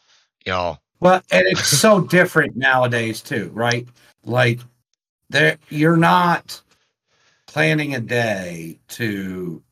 [0.46, 3.86] You know, Well, and it's so different nowadays too, right?
[4.24, 4.60] Like
[5.28, 6.62] there you're not
[7.46, 9.62] planning a day to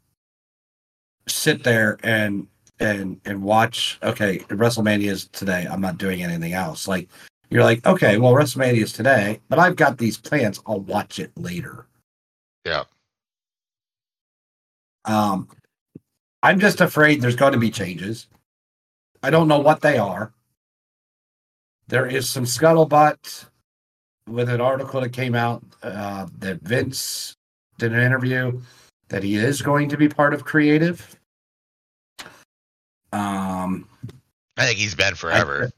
[1.26, 2.46] sit there and
[2.80, 5.66] and and watch okay, WrestleMania is today.
[5.70, 6.88] I'm not doing anything else.
[6.88, 7.08] Like
[7.50, 10.60] you're like, okay, well WrestleMania is today, but I've got these plans.
[10.66, 11.86] I'll watch it later.
[12.64, 12.84] Yeah.
[15.04, 15.48] Um
[16.42, 18.26] I'm just afraid there's going to be changes.
[19.22, 20.32] I don't know what they are.
[21.86, 23.46] There is some scuttlebutt
[24.28, 27.34] with an article that came out uh, that Vince
[27.78, 28.60] did an interview
[29.12, 31.16] that he is going to be part of creative.
[33.12, 33.86] Um,
[34.56, 35.70] I think he's been forever.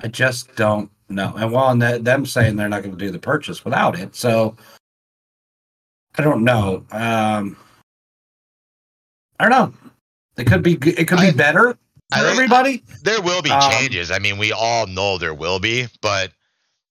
[0.00, 1.32] I just don't know.
[1.36, 4.56] And while well, them saying they're not going to do the purchase without it, so
[6.18, 6.84] I don't know.
[6.90, 7.56] Um,
[9.38, 9.72] I don't know.
[10.36, 10.72] It could be.
[10.72, 11.74] It could be I- better
[12.10, 12.82] for think- everybody.
[13.02, 14.10] There will be Um, changes.
[14.10, 16.32] I mean, we all know there will be, but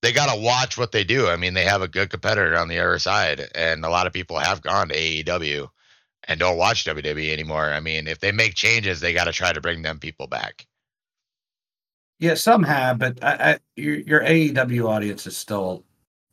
[0.02, 1.28] they got to watch what they do.
[1.28, 4.14] I mean, they have a good competitor on the other side, and a lot of
[4.14, 5.70] people have gone to AEW
[6.28, 7.66] and don't watch WWE anymore.
[7.66, 10.66] I mean, if they make changes, they got to try to bring them people back.
[12.20, 15.84] Yeah, some have, but I, I, your your AEW audience is still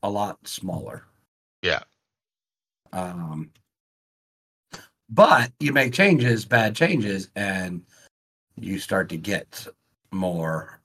[0.02, 1.04] a lot smaller.
[1.62, 1.80] Yeah.
[2.92, 3.50] Um,
[5.08, 7.82] but you make changes, bad changes, and
[8.56, 9.66] you start to get
[10.10, 10.80] more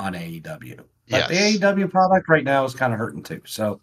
[0.00, 0.82] on AEW.
[1.12, 1.52] But Yes.
[1.52, 3.42] the AEW product right now is kind of hurting too.
[3.44, 3.80] So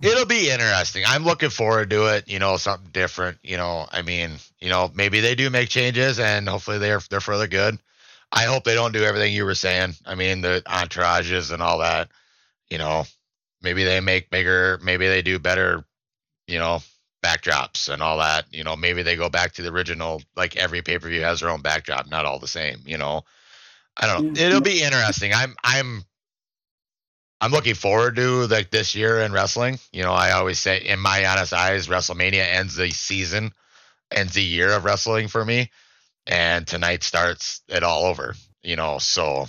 [0.00, 1.04] It'll be interesting.
[1.06, 2.26] I'm looking forward to it.
[2.28, 3.38] You know, something different.
[3.42, 4.30] You know, I mean,
[4.60, 7.78] you know, maybe they do make changes, and hopefully they're they're for the good.
[8.32, 9.94] I hope they don't do everything you were saying.
[10.06, 12.08] I mean, the entourages and all that.
[12.70, 13.04] You know,
[13.60, 14.78] maybe they make bigger.
[14.82, 15.84] Maybe they do better.
[16.46, 16.80] You know,
[17.22, 18.46] backdrops and all that.
[18.54, 20.22] You know, maybe they go back to the original.
[20.34, 22.78] Like every pay per view has their own backdrop, not all the same.
[22.86, 23.22] You know,
[23.98, 24.32] I don't know.
[24.32, 25.34] Mm, It'll be interesting.
[25.34, 26.04] I'm I'm
[27.40, 29.78] I'm looking forward to like this year in wrestling.
[29.92, 33.52] You know, I always say, in my honest eyes, WrestleMania ends the season,
[34.10, 35.70] ends the year of wrestling for me,
[36.26, 38.34] and tonight starts it all over.
[38.62, 39.46] You know, so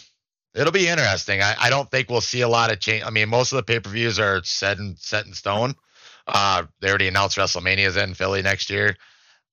[0.55, 1.41] it'll be interesting.
[1.41, 3.03] I, I don't think we'll see a lot of change.
[3.03, 5.75] I mean, most of the pay per views are set in set in stone.
[6.27, 8.95] Uh, they already announced WrestleMania's in Philly next year.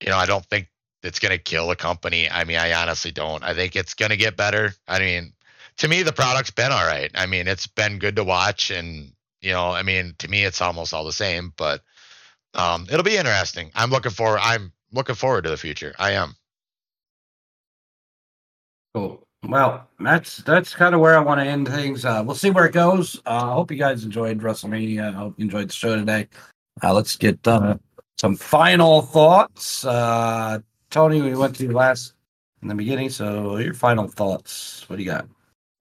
[0.00, 0.68] You know, I don't think
[1.02, 2.30] it's going to kill a company.
[2.30, 3.42] I mean, I honestly don't.
[3.42, 4.74] I think it's going to get better.
[4.86, 5.32] I mean,
[5.78, 7.10] to me, the product's been all right.
[7.14, 10.60] I mean, it's been good to watch, and you know, I mean, to me, it's
[10.60, 11.52] almost all the same.
[11.56, 11.82] But
[12.54, 13.70] um, it'll be interesting.
[13.74, 14.40] I'm looking forward.
[14.42, 15.94] I'm looking forward to the future.
[15.98, 16.34] I am.
[18.94, 19.24] cool.
[19.44, 22.04] Well, that's that's kind of where I want to end things.
[22.04, 23.16] Uh, we'll see where it goes.
[23.24, 25.10] Uh, I hope you guys enjoyed WrestleMania.
[25.10, 26.28] I hope you enjoyed the show today.
[26.82, 27.76] Uh, let's get uh,
[28.18, 29.84] some final thoughts.
[29.84, 30.58] Uh,
[30.90, 32.14] Tony, we went to last
[32.62, 34.88] in the beginning, so your final thoughts.
[34.88, 35.28] What do you got?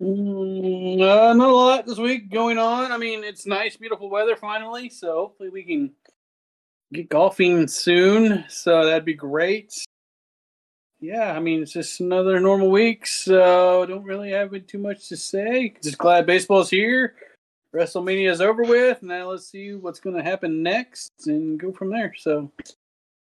[0.02, 2.92] Mm, uh, not a lot this week going on.
[2.92, 5.92] I mean, it's nice, beautiful weather finally, so hopefully we can
[6.94, 8.46] get golfing soon.
[8.48, 9.74] So that'd be great.
[11.00, 15.18] Yeah, I mean, it's just another normal week, so don't really have too much to
[15.18, 15.74] say.
[15.82, 17.16] Just glad baseball's here.
[17.74, 19.04] WrestleMania is over with.
[19.04, 22.14] Now let's see what's going to happen next and go from there.
[22.18, 22.52] So,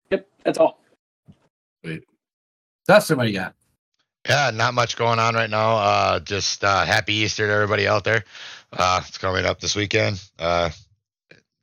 [0.10, 0.82] yep, that's all.
[1.84, 2.04] Wait,
[2.86, 3.56] that's what you got?
[4.28, 5.78] Yeah, not much going on right now.
[5.78, 8.24] Uh, just uh, happy Easter to everybody out there.
[8.72, 10.22] Uh, it's coming up this weekend.
[10.38, 10.70] Uh,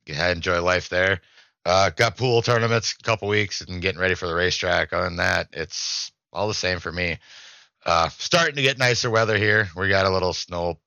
[0.07, 1.21] enjoy life there.
[1.65, 4.93] Uh, got pool tournaments a couple weeks and getting ready for the racetrack.
[4.93, 7.19] Other than that, it's all the same for me.
[7.85, 9.69] Uh, starting to get nicer weather here.
[9.77, 10.79] We got a little snow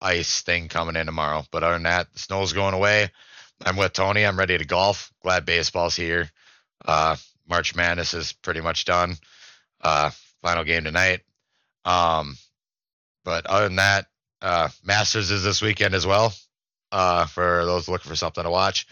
[0.00, 1.44] ice thing coming in tomorrow.
[1.50, 3.10] But other than that, the snow's going away.
[3.64, 4.26] I'm with Tony.
[4.26, 5.12] I'm ready to golf.
[5.22, 6.30] Glad baseball's here.
[6.84, 7.16] Uh,
[7.48, 9.16] March Madness is pretty much done.
[9.80, 10.10] Uh,
[10.42, 11.20] final game tonight.
[11.84, 12.36] Um,
[13.24, 14.06] but other than that,
[14.42, 16.32] uh, Masters is this weekend as well.
[16.92, 18.86] Uh, for those looking for something to watch.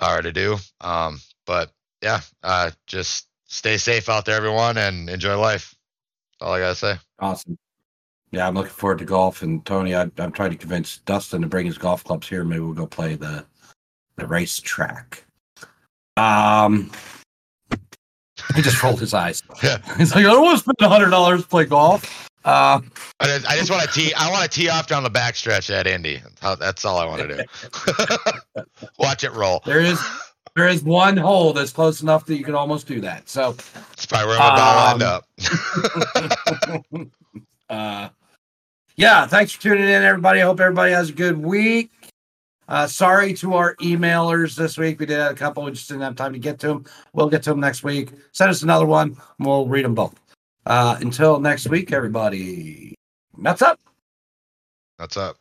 [0.00, 0.56] or to do.
[0.80, 1.70] Um, but
[2.02, 5.74] yeah, uh, just stay safe out there, everyone, and enjoy life.
[6.40, 6.94] All I gotta say.
[7.18, 7.58] Awesome.
[8.30, 9.42] Yeah, I'm looking forward to golf.
[9.42, 12.44] And Tony, I, I'm trying to convince Dustin to bring his golf clubs here.
[12.44, 13.44] Maybe we'll go play the
[14.16, 15.24] the race track.
[16.16, 16.90] Um,
[18.54, 19.42] he just rolled his eyes.
[19.62, 19.78] Yeah.
[19.98, 22.28] He's like, I don't want to spend hundred dollars to play golf.
[22.44, 22.80] Uh,
[23.20, 24.12] I just, I just want to tee.
[24.14, 26.20] I want to tee off down the backstretch at Indy.
[26.40, 28.64] That's all I want to do.
[28.98, 29.62] Watch it roll.
[29.64, 30.00] there is
[30.54, 33.28] there is one hole that's close enough that you can almost do that.
[33.28, 35.66] So, That's probably where I'm about to
[36.98, 37.10] end up.
[37.70, 38.08] uh,
[38.96, 40.40] yeah, thanks for tuning in, everybody.
[40.40, 41.90] Hope everybody has a good week.
[42.68, 45.00] Uh, sorry to our emailers this week.
[45.00, 45.64] We did have a couple.
[45.64, 46.84] We just didn't have time to get to them.
[47.12, 48.10] We'll get to them next week.
[48.32, 49.16] Send us another one.
[49.38, 50.18] And we'll read them both.
[50.64, 52.94] Uh, until next week, everybody.
[53.38, 53.80] That's up.
[54.96, 55.36] What's up?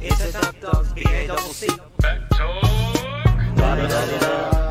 [0.00, 1.66] It's a top dogs, B-A-double-C.
[1.68, 3.36] BACC Talk.
[3.56, 4.65] You know I'm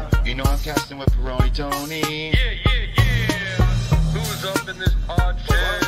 [0.65, 2.31] casting with Peroni Tony.
[2.31, 3.65] Yeah, yeah, yeah.
[4.15, 5.81] Who's up in this pod shed?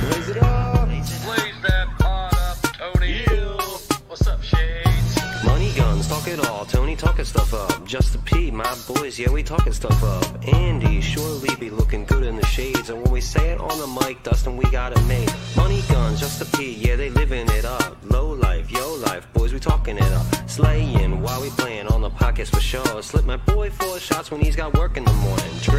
[0.00, 0.88] Blaze it up.
[0.88, 3.22] Blaze that pod up, Tony.
[4.08, 5.44] What's up, Shades?
[5.44, 6.64] Money guns, talk it all.
[6.64, 7.86] Tony talking stuff up.
[7.86, 10.24] Just a P, my boys, yeah, we talking stuff up.
[10.52, 12.90] Andy surely be looking good in the shades.
[12.90, 15.32] And when we say it on the mic, Dustin, we got it made.
[15.56, 17.98] Money guns, just a P, yeah, they living it up.
[18.02, 20.26] Low life, yo life, boys, we talking it up.
[20.32, 23.02] Uh, slaying while we playing on the podcast for sure.
[23.02, 25.52] Slip my boy four shots when he's got work in the morning.
[25.66, 25.72] You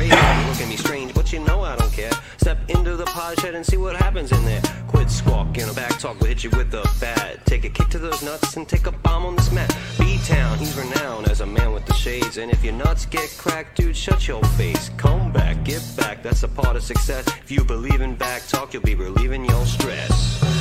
[0.49, 2.11] look at me strange, but you know I don't care.
[2.37, 4.61] Step into the pod shed and see what happens in there.
[4.87, 7.45] Quit squawking, a back talk will hit you with a bat.
[7.45, 9.75] Take a kick to those nuts and take a bomb on this mat.
[9.97, 12.37] B-Town, he's renowned as a man with the shades.
[12.37, 14.89] And if your nuts get cracked, dude, shut your face.
[14.97, 17.25] Come back, get back, that's a part of success.
[17.27, 20.52] If you believe in BACC Talk, you'll be relieving your stress.